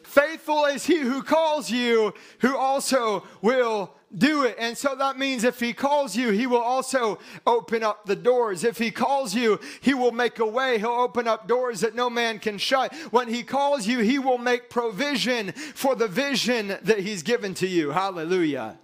Faithful 0.09 0.64
is 0.64 0.86
he 0.86 1.00
who 1.00 1.22
calls 1.22 1.70
you, 1.70 2.14
who 2.38 2.56
also 2.56 3.24
will 3.42 3.94
do 4.16 4.44
it. 4.44 4.56
And 4.59 4.76
so 4.76 4.94
that 4.94 5.18
means 5.18 5.44
if 5.44 5.61
he 5.61 5.74
calls 5.74 6.16
you, 6.16 6.30
he 6.30 6.46
will 6.46 6.62
also 6.62 7.18
open 7.46 7.82
up 7.82 8.06
the 8.06 8.16
doors. 8.16 8.64
If 8.64 8.78
he 8.78 8.90
calls 8.90 9.34
you, 9.34 9.61
he 9.82 9.92
will 9.92 10.11
make 10.11 10.38
a 10.38 10.46
way. 10.46 10.78
He'll 10.78 10.88
open 10.88 11.28
up 11.28 11.46
doors 11.46 11.80
that 11.80 11.94
no 11.94 12.09
man 12.09 12.38
can 12.38 12.56
shut. 12.56 12.94
When 13.11 13.28
he 13.28 13.42
calls 13.42 13.86
you, 13.86 13.98
he 13.98 14.18
will 14.18 14.38
make 14.38 14.70
provision 14.70 15.52
for 15.52 15.94
the 15.94 16.09
vision 16.09 16.68
that 16.68 17.00
he's 17.00 17.22
given 17.22 17.52
to 17.54 17.66
you. 17.66 17.90
Hallelujah. 17.90 18.78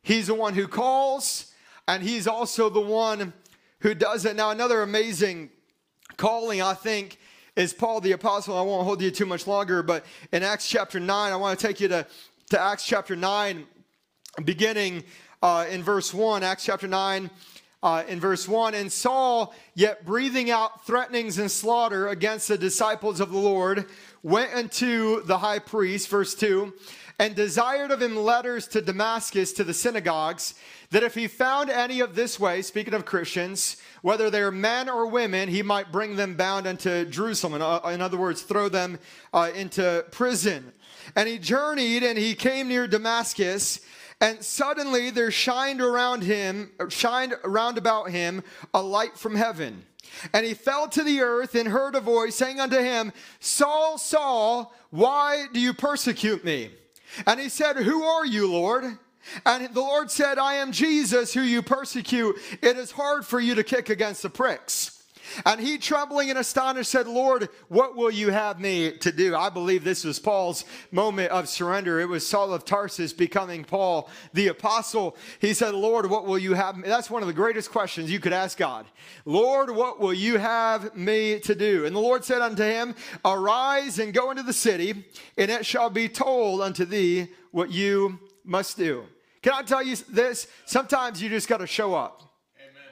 He's 0.00 0.28
the 0.28 0.34
one 0.34 0.54
who 0.54 0.68
calls, 0.68 1.52
and 1.88 2.04
he's 2.04 2.28
also 2.28 2.70
the 2.70 2.80
one 2.80 3.32
who 3.80 3.94
does 3.94 4.24
it. 4.24 4.36
Now, 4.36 4.50
another 4.50 4.82
amazing 4.82 5.50
calling, 6.16 6.62
I 6.62 6.74
think, 6.74 7.18
is 7.56 7.72
Paul 7.72 8.02
the 8.02 8.12
Apostle. 8.12 8.56
I 8.56 8.60
won't 8.60 8.84
hold 8.84 9.00
you 9.00 9.10
too 9.10 9.24
much 9.24 9.46
longer, 9.46 9.82
but 9.82 10.04
in 10.30 10.42
Acts 10.42 10.68
chapter 10.68 11.00
9, 11.00 11.32
I 11.32 11.36
want 11.36 11.58
to 11.58 11.66
take 11.66 11.80
you 11.80 11.88
to, 11.88 12.06
to 12.50 12.60
Acts 12.60 12.86
chapter 12.86 13.16
9, 13.16 13.66
beginning 14.44 15.02
uh, 15.42 15.66
in 15.70 15.82
verse 15.82 16.12
1. 16.12 16.42
Acts 16.42 16.66
chapter 16.66 16.86
9, 16.86 17.30
uh, 17.82 18.04
in 18.08 18.20
verse 18.20 18.46
1 18.46 18.74
And 18.74 18.92
Saul, 18.92 19.54
yet 19.74 20.04
breathing 20.04 20.50
out 20.50 20.86
threatenings 20.86 21.38
and 21.38 21.50
slaughter 21.50 22.08
against 22.08 22.48
the 22.48 22.58
disciples 22.58 23.20
of 23.20 23.32
the 23.32 23.38
Lord, 23.38 23.86
went 24.22 24.52
unto 24.52 25.22
the 25.22 25.38
high 25.38 25.58
priest, 25.58 26.08
verse 26.08 26.34
2, 26.34 26.74
and 27.18 27.34
desired 27.34 27.90
of 27.90 28.02
him 28.02 28.16
letters 28.16 28.68
to 28.68 28.82
Damascus 28.82 29.54
to 29.54 29.64
the 29.64 29.72
synagogues, 29.72 30.54
that 30.90 31.02
if 31.02 31.14
he 31.14 31.26
found 31.26 31.70
any 31.70 32.00
of 32.00 32.14
this 32.14 32.38
way, 32.38 32.62
speaking 32.62 32.94
of 32.94 33.04
Christians, 33.04 33.76
whether 34.02 34.30
they're 34.30 34.52
men 34.52 34.88
or 34.88 35.06
women, 35.06 35.48
he 35.48 35.62
might 35.62 35.90
bring 35.90 36.16
them 36.16 36.34
bound 36.34 36.66
unto 36.66 37.04
Jerusalem. 37.06 37.54
In, 37.54 38.00
other 38.00 38.16
words, 38.16 38.42
throw 38.42 38.68
them 38.68 38.98
uh, 39.32 39.50
into 39.54 40.04
prison. 40.10 40.72
And 41.14 41.28
he 41.28 41.38
journeyed 41.38 42.02
and 42.02 42.18
he 42.18 42.34
came 42.34 42.68
near 42.68 42.86
Damascus. 42.86 43.80
And 44.20 44.42
suddenly 44.42 45.10
there 45.10 45.30
shined 45.30 45.80
around 45.80 46.22
him, 46.22 46.72
shined 46.88 47.34
around 47.44 47.78
about 47.78 48.10
him 48.10 48.42
a 48.72 48.80
light 48.80 49.16
from 49.16 49.34
heaven. 49.34 49.84
And 50.32 50.46
he 50.46 50.54
fell 50.54 50.88
to 50.88 51.02
the 51.02 51.20
earth 51.20 51.54
and 51.54 51.68
heard 51.68 51.94
a 51.94 52.00
voice 52.00 52.36
saying 52.36 52.60
unto 52.60 52.78
him, 52.78 53.12
Saul, 53.40 53.98
Saul, 53.98 54.72
why 54.90 55.46
do 55.52 55.60
you 55.60 55.74
persecute 55.74 56.44
me? 56.44 56.70
And 57.26 57.40
he 57.40 57.48
said, 57.48 57.76
Who 57.76 58.02
are 58.02 58.26
you, 58.26 58.50
Lord? 58.50 58.98
And 59.44 59.72
the 59.74 59.80
Lord 59.80 60.10
said, 60.10 60.38
I 60.38 60.54
am 60.54 60.72
Jesus 60.72 61.32
who 61.32 61.42
you 61.42 61.62
persecute. 61.62 62.36
It 62.62 62.76
is 62.76 62.90
hard 62.90 63.24
for 63.24 63.40
you 63.40 63.54
to 63.54 63.64
kick 63.64 63.90
against 63.90 64.22
the 64.22 64.30
pricks. 64.30 64.96
And 65.44 65.60
he, 65.60 65.78
trembling 65.78 66.30
and 66.30 66.38
astonished, 66.38 66.90
said, 66.90 67.06
Lord, 67.06 67.48
what 67.68 67.96
will 67.96 68.10
you 68.10 68.30
have 68.30 68.60
me 68.60 68.92
to 68.98 69.12
do? 69.12 69.34
I 69.34 69.50
believe 69.50 69.84
this 69.84 70.04
was 70.04 70.18
Paul's 70.18 70.64
moment 70.90 71.30
of 71.30 71.48
surrender. 71.48 72.00
It 72.00 72.08
was 72.08 72.26
Saul 72.26 72.52
of 72.52 72.64
Tarsus 72.64 73.12
becoming 73.12 73.64
Paul 73.64 74.08
the 74.32 74.48
apostle. 74.48 75.16
He 75.40 75.54
said, 75.54 75.74
Lord, 75.74 76.08
what 76.08 76.26
will 76.26 76.38
you 76.38 76.54
have 76.54 76.76
me? 76.76 76.88
That's 76.88 77.10
one 77.10 77.22
of 77.22 77.28
the 77.28 77.34
greatest 77.34 77.70
questions 77.70 78.10
you 78.10 78.20
could 78.20 78.32
ask 78.32 78.56
God. 78.56 78.86
Lord, 79.24 79.70
what 79.70 80.00
will 80.00 80.14
you 80.14 80.38
have 80.38 80.96
me 80.96 81.40
to 81.40 81.54
do? 81.54 81.86
And 81.86 81.94
the 81.94 82.00
Lord 82.00 82.24
said 82.24 82.40
unto 82.40 82.62
him, 82.62 82.94
Arise 83.24 83.98
and 83.98 84.14
go 84.14 84.30
into 84.30 84.42
the 84.42 84.52
city, 84.52 85.06
and 85.36 85.50
it 85.50 85.66
shall 85.66 85.90
be 85.90 86.08
told 86.08 86.60
unto 86.60 86.84
thee 86.84 87.28
what 87.50 87.70
you 87.70 88.18
must 88.44 88.76
do. 88.76 89.04
Can 89.46 89.54
I 89.54 89.62
tell 89.62 89.80
you 89.80 89.94
this? 90.10 90.48
Sometimes 90.64 91.22
you 91.22 91.28
just 91.28 91.46
got 91.46 91.58
to 91.58 91.68
show 91.68 91.94
up. 91.94 92.20
Amen. 92.58 92.82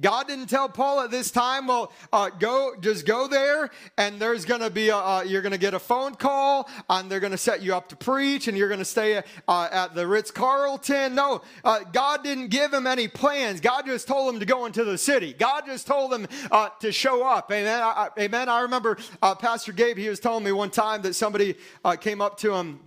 God 0.00 0.26
didn't 0.26 0.48
tell 0.48 0.68
Paul 0.68 1.02
at 1.02 1.12
this 1.12 1.30
time, 1.30 1.68
well, 1.68 1.92
uh, 2.12 2.30
go, 2.30 2.74
just 2.80 3.06
go 3.06 3.28
there, 3.28 3.70
and 3.96 4.18
there's 4.18 4.44
going 4.44 4.60
to 4.60 4.70
be 4.70 4.88
a, 4.88 4.96
uh, 4.96 5.22
you're 5.22 5.40
going 5.40 5.52
to 5.52 5.58
get 5.58 5.72
a 5.72 5.78
phone 5.78 6.16
call, 6.16 6.68
and 6.90 7.08
they're 7.08 7.20
going 7.20 7.30
to 7.30 7.38
set 7.38 7.62
you 7.62 7.76
up 7.76 7.90
to 7.90 7.96
preach, 7.96 8.48
and 8.48 8.58
you're 8.58 8.66
going 8.66 8.80
to 8.80 8.84
stay 8.84 9.22
uh, 9.46 9.68
at 9.70 9.94
the 9.94 10.04
Ritz 10.04 10.32
Carlton. 10.32 11.14
No, 11.14 11.42
uh, 11.62 11.84
God 11.92 12.24
didn't 12.24 12.48
give 12.48 12.74
him 12.74 12.88
any 12.88 13.06
plans. 13.06 13.60
God 13.60 13.86
just 13.86 14.08
told 14.08 14.34
him 14.34 14.40
to 14.40 14.46
go 14.46 14.66
into 14.66 14.82
the 14.82 14.98
city. 14.98 15.32
God 15.32 15.62
just 15.64 15.86
told 15.86 16.12
him 16.12 16.26
uh, 16.50 16.70
to 16.80 16.90
show 16.90 17.24
up. 17.24 17.52
Amen. 17.52 17.80
I, 17.80 18.08
amen. 18.18 18.48
I 18.48 18.62
remember 18.62 18.98
uh, 19.22 19.36
Pastor 19.36 19.70
Gabe. 19.70 19.96
He 19.96 20.08
was 20.08 20.18
telling 20.18 20.42
me 20.42 20.50
one 20.50 20.70
time 20.70 21.02
that 21.02 21.14
somebody 21.14 21.54
came 22.00 22.20
up 22.20 22.36
to 22.38 22.54
him 22.54 22.80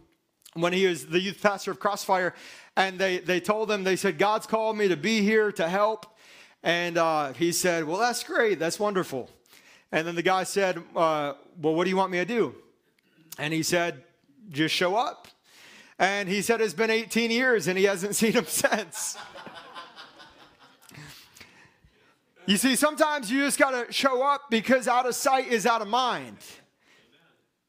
when 0.55 0.71
he 0.71 0.87
was 0.87 1.07
the 1.07 1.19
youth 1.19 1.41
pastor 1.41 1.71
of 1.71 1.79
Crossfire, 1.79 2.33
and 2.75 2.97
they 2.97 3.19
they 3.19 3.39
told 3.39 3.69
him 3.69 3.83
they 3.83 3.95
said 3.95 4.17
God's 4.17 4.47
called 4.47 4.77
me 4.77 4.87
to 4.87 4.97
be 4.97 5.21
here 5.21 5.51
to 5.51 5.67
help. 5.67 6.07
And 6.63 6.97
uh, 6.97 7.33
he 7.33 7.51
said, 7.51 7.83
Well, 7.83 7.99
that's 7.99 8.23
great. 8.23 8.57
That's 8.57 8.79
wonderful. 8.79 9.29
And 9.91 10.07
then 10.07 10.15
the 10.15 10.23
guy 10.23 10.43
said, 10.43 10.77
uh, 10.95 11.33
Well, 11.61 11.75
what 11.75 11.83
do 11.83 11.89
you 11.89 11.97
want 11.97 12.11
me 12.11 12.17
to 12.17 12.25
do? 12.25 12.55
And 13.37 13.53
he 13.53 13.61
said, 13.61 14.03
Just 14.49 14.73
show 14.73 14.95
up. 14.95 15.27
And 15.99 16.27
he 16.27 16.41
said, 16.41 16.61
It's 16.61 16.73
been 16.73 16.89
18 16.89 17.29
years 17.29 17.67
and 17.67 17.77
he 17.77 17.83
hasn't 17.83 18.15
seen 18.15 18.31
him 18.31 18.45
since. 18.45 19.17
you 22.47 22.57
see, 22.57 22.75
sometimes 22.75 23.29
you 23.29 23.41
just 23.41 23.59
got 23.59 23.71
to 23.87 23.93
show 23.93 24.23
up 24.23 24.49
because 24.49 24.87
out 24.87 25.05
of 25.05 25.13
sight 25.15 25.47
is 25.47 25.65
out 25.65 25.81
of 25.81 25.87
mind. 25.87 26.37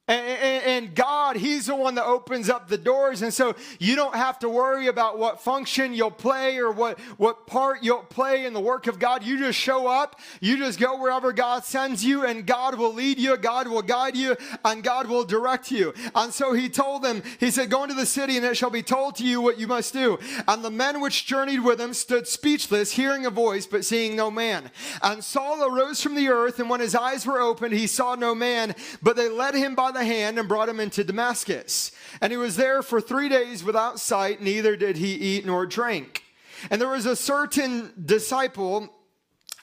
And, 0.08 0.94
God, 0.94 1.36
He's 1.36 1.66
the 1.66 1.74
one 1.74 1.96
that 1.96 2.04
opens 2.04 2.48
up 2.48 2.68
the 2.68 2.78
doors. 2.78 3.22
And 3.22 3.34
so 3.34 3.56
you 3.80 3.96
don't 3.96 4.14
have 4.14 4.38
to 4.40 4.48
worry 4.48 4.86
about 4.86 5.18
what 5.18 5.42
function 5.42 5.92
you'll 5.92 6.12
play 6.12 6.58
or 6.58 6.70
what, 6.70 7.00
what 7.18 7.46
part 7.46 7.82
you'll 7.82 8.04
play 8.04 8.46
in 8.46 8.52
the 8.52 8.60
work 8.60 8.86
of 8.86 9.00
God. 9.00 9.24
You 9.24 9.36
just 9.38 9.58
show 9.58 9.88
up, 9.88 10.20
you 10.40 10.58
just 10.58 10.78
go 10.78 11.00
wherever 11.00 11.32
God 11.32 11.64
sends 11.64 12.04
you, 12.04 12.24
and 12.24 12.46
God 12.46 12.78
will 12.78 12.94
lead 12.94 13.18
you, 13.18 13.36
God 13.36 13.66
will 13.66 13.82
guide 13.82 14.16
you, 14.16 14.36
and 14.64 14.84
God 14.84 15.08
will 15.08 15.24
direct 15.24 15.72
you. 15.72 15.92
And 16.14 16.32
so 16.32 16.52
He 16.52 16.68
told 16.68 17.02
them, 17.02 17.22
He 17.40 17.50
said, 17.50 17.70
Go 17.70 17.82
into 17.82 17.96
the 17.96 18.06
city, 18.06 18.36
and 18.36 18.46
it 18.46 18.56
shall 18.56 18.70
be 18.70 18.82
told 18.82 19.16
to 19.16 19.24
you 19.24 19.40
what 19.40 19.58
you 19.58 19.66
must 19.66 19.92
do. 19.92 20.20
And 20.46 20.64
the 20.64 20.70
men 20.70 21.00
which 21.00 21.26
journeyed 21.26 21.64
with 21.64 21.80
him 21.80 21.92
stood 21.92 22.28
speechless, 22.28 22.92
hearing 22.92 23.26
a 23.26 23.30
voice, 23.30 23.66
but 23.66 23.84
seeing 23.84 24.14
no 24.14 24.30
man. 24.30 24.70
And 25.02 25.24
Saul 25.24 25.64
arose 25.64 26.00
from 26.00 26.14
the 26.14 26.28
earth, 26.28 26.60
and 26.60 26.70
when 26.70 26.80
his 26.80 26.94
eyes 26.94 27.26
were 27.26 27.40
opened, 27.40 27.74
he 27.74 27.88
saw 27.88 28.14
no 28.14 28.34
man, 28.34 28.76
but 29.02 29.16
they 29.16 29.28
led 29.28 29.54
him 29.54 29.74
by 29.74 29.95
the 29.96 30.04
hand 30.04 30.38
and 30.38 30.48
brought 30.48 30.68
him 30.68 30.80
into 30.80 31.02
Damascus. 31.02 31.92
And 32.20 32.32
he 32.32 32.36
was 32.36 32.56
there 32.56 32.82
for 32.82 33.00
three 33.00 33.28
days 33.28 33.64
without 33.64 33.98
sight, 33.98 34.40
neither 34.40 34.76
did 34.76 34.96
he 34.96 35.14
eat 35.14 35.46
nor 35.46 35.66
drink. 35.66 36.22
And 36.70 36.80
there 36.80 36.88
was 36.88 37.06
a 37.06 37.16
certain 37.16 37.92
disciple 38.02 38.88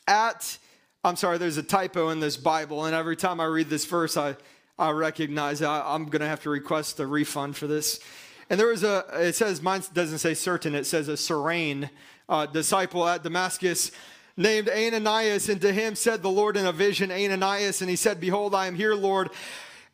at, 0.08 0.58
I'm 1.04 1.16
sorry, 1.16 1.38
there's 1.38 1.58
a 1.58 1.64
typo 1.64 2.10
in 2.10 2.20
this 2.20 2.38
Bible, 2.38 2.86
and 2.86 2.96
every 2.96 3.16
time 3.16 3.40
I 3.40 3.46
read 3.46 3.70
this 3.70 3.86
verse, 3.86 4.18
I, 4.18 4.36
I 4.78 4.92
recognize 4.92 5.62
I, 5.62 5.96
am 5.96 6.06
going 6.06 6.22
to 6.22 6.28
have 6.28 6.42
to 6.44 6.50
request 6.50 7.00
a 7.00 7.08
refund 7.08 7.56
for 7.56 7.68
this. 7.68 8.00
And 8.50 8.60
there 8.60 8.68
was 8.68 8.84
a, 8.84 9.06
it 9.14 9.36
says, 9.36 9.62
mine 9.62 9.84
doesn't 9.94 10.20
say 10.20 10.34
certain, 10.34 10.76
it 10.76 10.86
says 10.86 11.08
a 11.08 11.18
serene 11.18 11.90
uh, 12.28 12.46
disciple 12.46 13.08
at 13.08 13.24
Damascus 13.24 13.92
named 14.36 14.70
Ananias, 14.70 15.50
and 15.50 15.62
to 15.62 15.72
him 15.72 15.96
said 15.96 16.22
the 16.22 16.30
Lord 16.30 16.58
in 16.58 16.66
a 16.66 16.72
vision, 16.72 17.12
Ananias, 17.12 17.82
and 17.82 17.90
he 17.90 17.96
said, 17.96 18.20
Behold, 18.20 18.56
I 18.56 18.68
am 18.68 18.76
here, 18.76 18.96
Lord. 18.96 19.30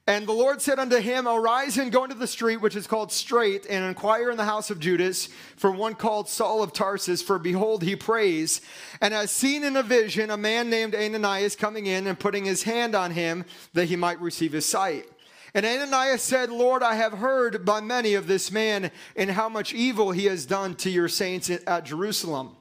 And 0.10 0.26
the 0.26 0.34
Lord 0.34 0.60
said 0.60 0.80
unto 0.80 0.98
him, 0.98 1.28
Arise 1.28 1.78
and 1.78 1.92
go 1.92 2.04
into 2.04 2.16
the 2.16 2.26
street 2.26 2.58
which 2.58 2.76
is 2.76 2.88
called 2.88 3.12
Straight, 3.12 3.68
and 3.70 3.86
inquire 3.86 4.32
in 4.32 4.38
the 4.38 4.44
house 4.44 4.72
of 4.72 4.80
Judas 4.80 5.30
for 5.56 5.70
one 5.70 5.94
called 5.94 6.28
Saul 6.28 6.64
of 6.64 6.74
Tarsus, 6.74 7.22
for 7.22 7.38
behold, 7.38 7.84
he 7.84 7.96
prays, 7.96 8.60
and 9.02 9.14
has 9.14 9.30
seen 9.30 9.64
in 9.64 9.76
a 9.76 9.84
vision 9.84 10.32
a 10.32 10.36
man 10.36 10.68
named 10.72 10.96
Ananias 10.96 11.56
coming 11.56 11.86
in 11.86 12.08
and 12.08 12.20
putting 12.20 12.44
his 12.44 12.64
hand 12.64 12.96
on 12.96 13.12
him 13.12 13.46
that 13.74 13.86
he 13.86 13.96
might 13.96 14.20
receive 14.20 14.52
his 14.52 14.66
sight. 14.66 15.06
And 15.54 15.64
Ananias 15.64 16.24
said, 16.24 16.50
Lord, 16.50 16.82
I 16.82 16.96
have 16.96 17.14
heard 17.14 17.64
by 17.64 17.80
many 17.80 18.16
of 18.16 18.26
this 18.26 18.52
man 18.52 18.90
and 19.16 19.30
how 19.30 19.48
much 19.48 19.76
evil 19.76 20.10
he 20.10 20.26
has 20.26 20.48
done 20.48 20.74
to 20.78 20.90
your 20.90 21.08
saints 21.08 21.52
at 21.52 21.86
Jerusalem. 21.86 22.56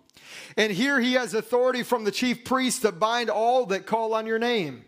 And 0.59 0.71
here 0.71 1.01
he 1.01 1.15
has 1.15 1.33
authority 1.33 1.83
from 1.83 2.05
the 2.05 2.13
chief 2.13 2.45
priest 2.45 2.83
to 2.83 2.93
bind 2.93 3.31
all 3.31 3.65
that 3.67 3.87
call 3.87 4.13
on 4.13 4.27
your 4.27 4.39
name. 4.39 4.85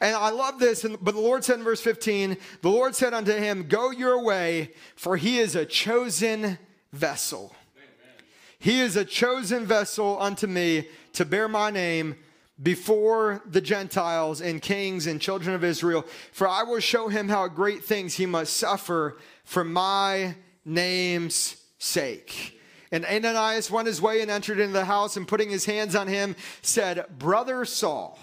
And 0.00 0.14
I 0.14 0.30
love 0.30 0.58
this. 0.58 0.84
But 1.00 1.14
the 1.14 1.20
Lord 1.20 1.44
said 1.44 1.58
in 1.58 1.64
verse 1.64 1.80
15, 1.80 2.36
the 2.60 2.68
Lord 2.68 2.94
said 2.94 3.14
unto 3.14 3.32
him, 3.32 3.68
Go 3.68 3.90
your 3.90 4.22
way, 4.22 4.72
for 4.96 5.16
he 5.16 5.38
is 5.38 5.56
a 5.56 5.66
chosen 5.66 6.58
vessel. 6.92 7.54
Amen. 7.76 8.24
He 8.58 8.80
is 8.80 8.96
a 8.96 9.04
chosen 9.04 9.66
vessel 9.66 10.20
unto 10.20 10.46
me 10.46 10.88
to 11.14 11.24
bear 11.24 11.48
my 11.48 11.70
name 11.70 12.16
before 12.62 13.42
the 13.46 13.60
Gentiles 13.60 14.40
and 14.40 14.62
kings 14.62 15.06
and 15.06 15.20
children 15.20 15.54
of 15.54 15.64
Israel. 15.64 16.04
For 16.32 16.46
I 16.46 16.62
will 16.62 16.80
show 16.80 17.08
him 17.08 17.28
how 17.28 17.48
great 17.48 17.84
things 17.84 18.14
he 18.14 18.26
must 18.26 18.56
suffer 18.56 19.18
for 19.44 19.64
my 19.64 20.36
name's 20.64 21.56
sake. 21.78 22.58
And 22.92 23.06
Ananias 23.06 23.70
went 23.70 23.88
his 23.88 24.02
way 24.02 24.20
and 24.20 24.30
entered 24.30 24.60
into 24.60 24.74
the 24.74 24.84
house 24.84 25.16
and 25.16 25.26
putting 25.26 25.48
his 25.48 25.64
hands 25.64 25.96
on 25.96 26.06
him 26.06 26.36
said, 26.60 27.06
Brother 27.18 27.64
Saul, 27.64 28.18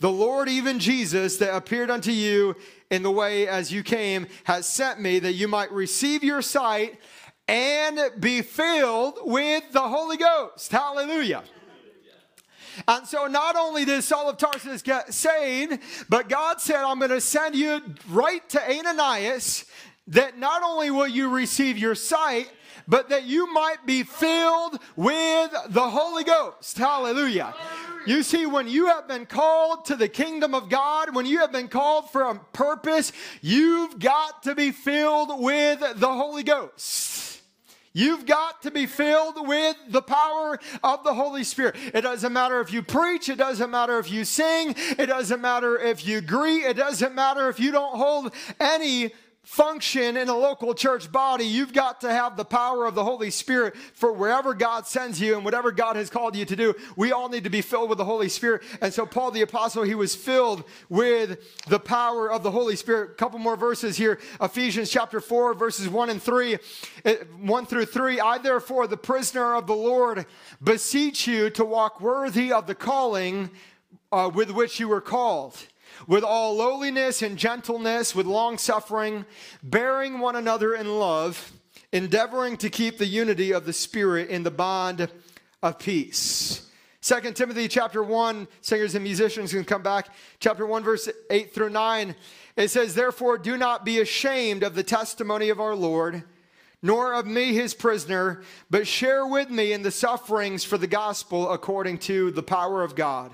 the 0.00 0.10
Lord, 0.10 0.48
even 0.48 0.78
Jesus, 0.78 1.36
that 1.38 1.54
appeared 1.54 1.90
unto 1.90 2.10
you 2.10 2.56
in 2.90 3.02
the 3.02 3.10
way 3.10 3.48
as 3.48 3.72
you 3.72 3.82
came, 3.82 4.26
has 4.44 4.66
sent 4.66 5.00
me 5.00 5.18
that 5.18 5.32
you 5.32 5.48
might 5.48 5.72
receive 5.72 6.22
your 6.22 6.42
sight 6.42 6.98
and 7.48 7.98
be 8.20 8.42
filled 8.42 9.18
with 9.22 9.64
the 9.72 9.80
Holy 9.80 10.16
Ghost. 10.16 10.70
Hallelujah. 10.70 11.42
And 12.88 13.06
so 13.06 13.26
not 13.26 13.56
only 13.56 13.84
did 13.84 14.02
Saul 14.02 14.28
of 14.30 14.36
Tarsus 14.36 14.82
get 14.82 15.14
saved, 15.14 15.78
but 16.08 16.28
God 16.28 16.60
said, 16.60 16.76
I'm 16.76 16.98
going 16.98 17.10
to 17.10 17.20
send 17.20 17.54
you 17.54 17.80
right 18.08 18.46
to 18.50 18.78
Ananias 18.78 19.64
that 20.08 20.38
not 20.38 20.62
only 20.62 20.90
will 20.90 21.06
you 21.06 21.28
receive 21.28 21.78
your 21.78 21.94
sight, 21.94 22.50
but 22.86 23.08
that 23.08 23.24
you 23.24 23.52
might 23.52 23.86
be 23.86 24.02
filled 24.02 24.78
with 24.96 25.50
the 25.68 25.88
Holy 25.88 26.24
Ghost. 26.24 26.76
Hallelujah. 26.76 27.54
You 28.06 28.22
see, 28.22 28.46
when 28.46 28.68
you 28.68 28.86
have 28.86 29.08
been 29.08 29.26
called 29.26 29.86
to 29.86 29.96
the 29.96 30.08
kingdom 30.08 30.54
of 30.54 30.68
God, 30.68 31.14
when 31.14 31.26
you 31.26 31.38
have 31.38 31.52
been 31.52 31.68
called 31.68 32.10
for 32.10 32.22
a 32.22 32.38
purpose, 32.52 33.12
you've 33.40 33.98
got 33.98 34.42
to 34.44 34.54
be 34.54 34.72
filled 34.72 35.42
with 35.42 35.80
the 35.80 36.08
Holy 36.08 36.42
Ghost. 36.42 37.24
You've 37.96 38.26
got 38.26 38.62
to 38.62 38.72
be 38.72 38.86
filled 38.86 39.46
with 39.46 39.76
the 39.88 40.02
power 40.02 40.58
of 40.82 41.04
the 41.04 41.14
Holy 41.14 41.44
Spirit. 41.44 41.76
It 41.94 42.00
doesn't 42.00 42.32
matter 42.32 42.60
if 42.60 42.72
you 42.72 42.82
preach, 42.82 43.28
it 43.28 43.38
doesn't 43.38 43.70
matter 43.70 44.00
if 44.00 44.10
you 44.10 44.24
sing, 44.24 44.74
it 44.76 45.06
doesn't 45.06 45.40
matter 45.40 45.78
if 45.78 46.04
you 46.04 46.20
greet, 46.20 46.64
it 46.64 46.76
doesn't 46.76 47.14
matter 47.14 47.48
if 47.48 47.60
you 47.60 47.70
don't 47.70 47.96
hold 47.96 48.32
any 48.58 49.12
function 49.44 50.16
in 50.16 50.28
a 50.28 50.36
local 50.36 50.74
church 50.74 51.12
body, 51.12 51.44
you've 51.44 51.72
got 51.72 52.00
to 52.00 52.10
have 52.10 52.36
the 52.36 52.44
power 52.44 52.86
of 52.86 52.94
the 52.94 53.04
Holy 53.04 53.30
Spirit 53.30 53.76
for 53.76 54.12
wherever 54.12 54.54
God 54.54 54.86
sends 54.86 55.20
you 55.20 55.36
and 55.36 55.44
whatever 55.44 55.70
God 55.70 55.96
has 55.96 56.10
called 56.10 56.34
you 56.34 56.44
to 56.46 56.56
do. 56.56 56.74
We 56.96 57.12
all 57.12 57.28
need 57.28 57.44
to 57.44 57.50
be 57.50 57.60
filled 57.60 57.90
with 57.90 57.98
the 57.98 58.04
Holy 58.04 58.28
Spirit. 58.28 58.62
And 58.80 58.92
so, 58.92 59.06
Paul 59.06 59.30
the 59.30 59.42
Apostle, 59.42 59.82
he 59.82 59.94
was 59.94 60.14
filled 60.14 60.64
with 60.88 61.38
the 61.68 61.78
power 61.78 62.32
of 62.32 62.42
the 62.42 62.50
Holy 62.50 62.74
Spirit. 62.74 63.10
A 63.10 63.14
couple 63.14 63.38
more 63.38 63.56
verses 63.56 63.96
here 63.96 64.18
Ephesians 64.40 64.90
chapter 64.90 65.20
4, 65.20 65.54
verses 65.54 65.88
1 65.88 66.10
and 66.10 66.22
3, 66.22 66.58
eh, 67.04 67.16
1 67.40 67.66
through 67.66 67.86
3. 67.86 68.20
I, 68.20 68.38
therefore, 68.38 68.86
the 68.86 68.96
prisoner 68.96 69.54
of 69.54 69.66
the 69.66 69.76
Lord, 69.76 70.26
beseech 70.62 71.26
you 71.26 71.50
to 71.50 71.64
walk 71.64 72.00
worthy 72.00 72.52
of 72.52 72.66
the 72.66 72.74
calling 72.74 73.50
uh, 74.10 74.30
with 74.32 74.50
which 74.50 74.80
you 74.80 74.88
were 74.88 75.00
called 75.00 75.56
with 76.06 76.24
all 76.24 76.54
lowliness 76.56 77.22
and 77.22 77.36
gentleness, 77.36 78.14
with 78.14 78.26
long 78.26 78.58
suffering, 78.58 79.24
bearing 79.62 80.18
one 80.18 80.36
another 80.36 80.74
in 80.74 80.98
love, 80.98 81.52
endeavoring 81.92 82.56
to 82.58 82.70
keep 82.70 82.98
the 82.98 83.06
unity 83.06 83.52
of 83.52 83.66
the 83.66 83.72
Spirit 83.72 84.28
in 84.28 84.42
the 84.42 84.50
bond 84.50 85.08
of 85.62 85.78
peace. 85.78 86.70
2 87.02 87.32
Timothy 87.32 87.68
chapter 87.68 88.02
1, 88.02 88.48
singers 88.62 88.94
and 88.94 89.04
musicians 89.04 89.52
can 89.52 89.64
come 89.64 89.82
back. 89.82 90.08
Chapter 90.40 90.66
1, 90.66 90.82
verse 90.82 91.08
8 91.30 91.52
through 91.52 91.70
9. 91.70 92.14
It 92.56 92.68
says, 92.68 92.94
Therefore, 92.94 93.36
do 93.36 93.58
not 93.58 93.84
be 93.84 94.00
ashamed 94.00 94.62
of 94.62 94.74
the 94.74 94.82
testimony 94.82 95.50
of 95.50 95.60
our 95.60 95.74
Lord, 95.74 96.24
nor 96.80 97.12
of 97.12 97.26
me, 97.26 97.52
his 97.52 97.74
prisoner, 97.74 98.42
but 98.70 98.86
share 98.86 99.26
with 99.26 99.50
me 99.50 99.72
in 99.72 99.82
the 99.82 99.90
sufferings 99.90 100.64
for 100.64 100.78
the 100.78 100.86
gospel 100.86 101.50
according 101.50 101.98
to 101.98 102.30
the 102.30 102.42
power 102.42 102.82
of 102.82 102.94
God 102.94 103.32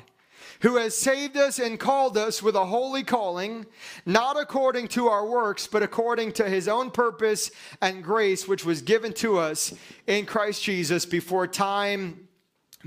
who 0.61 0.77
has 0.77 0.97
saved 0.97 1.37
us 1.37 1.59
and 1.59 1.81
called 1.81 2.17
us 2.17 2.43
with 2.43 2.55
a 2.55 2.67
holy 2.67 3.03
calling, 3.03 3.67
not 4.05 4.39
according 4.39 4.89
to 4.89 5.09
our 5.09 5.27
works, 5.27 5.67
but 5.67 5.83
according 5.83 6.33
to 6.33 6.49
his 6.49 6.69
own 6.69 6.91
purpose 6.91 7.51
and 7.81 8.05
grace, 8.05 8.47
which 8.47 8.65
was 8.65 8.83
given 8.83 9.13
to 9.13 9.39
us 9.39 9.75
in 10.07 10.27
Christ 10.27 10.63
Jesus 10.63 11.07
before 11.07 11.47
time 11.47 12.29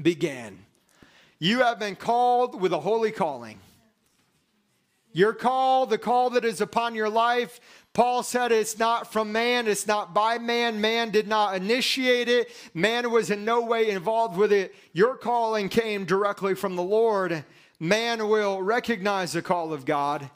began. 0.01 0.65
You 1.39 1.59
have 1.59 1.79
been 1.79 1.95
called 1.95 2.61
with 2.61 2.73
a 2.73 2.79
holy 2.79 3.11
calling. 3.11 3.59
Your 5.11 5.33
call, 5.33 5.85
the 5.85 5.99
call 5.99 6.31
that 6.31 6.45
is 6.45 6.61
upon 6.61 6.95
your 6.95 7.09
life, 7.09 7.59
Paul 7.93 8.23
said 8.23 8.51
it's 8.51 8.79
not 8.79 9.13
from 9.13 9.31
man, 9.31 9.67
it's 9.67 9.85
not 9.85 10.13
by 10.13 10.39
man. 10.39 10.81
Man 10.81 11.11
did 11.11 11.27
not 11.27 11.55
initiate 11.55 12.27
it, 12.27 12.49
man 12.73 13.11
was 13.11 13.29
in 13.29 13.45
no 13.45 13.61
way 13.61 13.91
involved 13.91 14.37
with 14.37 14.51
it. 14.51 14.73
Your 14.93 15.15
calling 15.15 15.69
came 15.69 16.05
directly 16.05 16.55
from 16.55 16.75
the 16.75 16.83
Lord 16.83 17.45
man 17.79 18.27
will 18.27 18.61
recognize 18.61 19.33
the 19.33 19.41
call 19.41 19.73
of 19.73 19.85
God, 19.85 20.29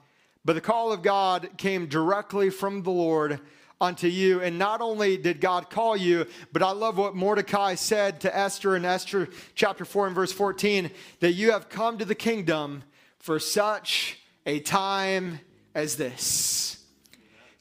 but 0.44 0.54
the 0.54 0.62
call 0.62 0.92
of 0.92 1.02
God 1.02 1.50
came 1.58 1.88
directly 1.88 2.50
from 2.50 2.84
the 2.84 2.92
Lord 2.92 3.40
unto 3.80 4.08
you. 4.08 4.42
And 4.42 4.58
not 4.58 4.82
only 4.82 5.18
did 5.18 5.42
God 5.42 5.70
call 5.70 5.96
you, 5.96 6.26
but 6.52 6.64
I 6.64 6.72
love 6.72 6.98
what 6.98 7.16
Mordecai 7.16 7.76
said 7.76 8.22
to 8.22 8.36
Esther 8.36 8.76
in 8.76 8.86
Esther 8.86 9.30
chapter 9.56 9.86
4 9.86 10.08
and 10.08 10.16
verse 10.16 10.32
14 10.32 10.92
that 11.20 11.34
you 11.34 11.52
have 11.52 11.70
come 11.70 11.98
to 11.98 12.06
the 12.06 12.16
kingdom 12.16 12.84
for 13.20 13.40
such 13.40 14.20
a 14.46 14.60
time 14.60 15.40
as 15.76 15.98
this. 15.98 16.77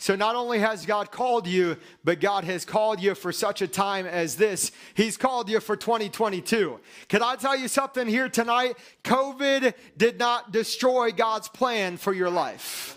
So 0.06 0.14
not 0.14 0.36
only 0.36 0.60
has 0.60 0.86
God 0.86 1.10
called 1.10 1.48
you, 1.48 1.76
but 2.04 2.20
God 2.20 2.44
has 2.44 2.64
called 2.64 3.02
you 3.02 3.16
for 3.16 3.32
such 3.32 3.60
a 3.60 3.66
time 3.66 4.06
as 4.06 4.36
this. 4.36 4.70
He's 4.94 5.16
called 5.16 5.50
you 5.50 5.58
for 5.58 5.74
2022. 5.74 6.78
Can 7.08 7.24
I 7.24 7.34
tell 7.34 7.56
you 7.56 7.66
something 7.66 8.06
here 8.06 8.28
tonight? 8.28 8.76
COVID 9.02 9.74
did 9.96 10.16
not 10.16 10.52
destroy 10.52 11.10
God's 11.10 11.48
plan 11.48 11.96
for 11.96 12.12
your 12.12 12.30
life. 12.30 12.96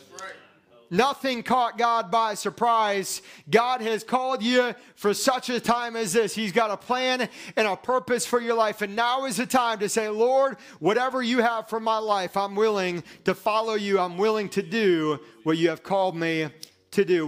Nothing 0.92 1.42
caught 1.42 1.80
God 1.80 2.12
by 2.12 2.36
surprise. 2.36 3.24
God 3.50 3.82
has 3.82 4.04
called 4.04 4.44
you 4.44 4.76
for 4.94 5.16
such 5.16 5.50
a 5.50 5.60
time 5.60 5.96
as 5.96 6.14
this. 6.14 6.36
He's 6.36 6.52
got 6.52 6.70
a 6.70 6.78
plan 6.78 7.28
and 7.56 7.68
a 7.68 7.76
purpose 7.76 8.28
for 8.28 8.40
your 8.40 8.56
life. 8.56 8.84
And 8.84 8.96
now 8.96 9.26
is 9.26 9.38
the 9.38 9.48
time 9.48 9.80
to 9.80 9.90
say, 9.90 10.10
Lord, 10.10 10.58
whatever 10.78 11.24
you 11.24 11.40
have 11.40 11.70
for 11.70 11.80
my 11.80 11.98
life, 11.98 12.38
I'm 12.38 12.54
willing 12.54 13.04
to 13.26 13.34
follow 13.34 13.74
you. 13.74 13.98
I'm 14.00 14.20
willing 14.20 14.50
to 14.50 14.62
do 14.62 15.20
what 15.42 15.58
you 15.58 15.70
have 15.70 15.82
called 15.82 16.16
me 16.16 16.50
to 16.92 17.06
do. 17.06 17.26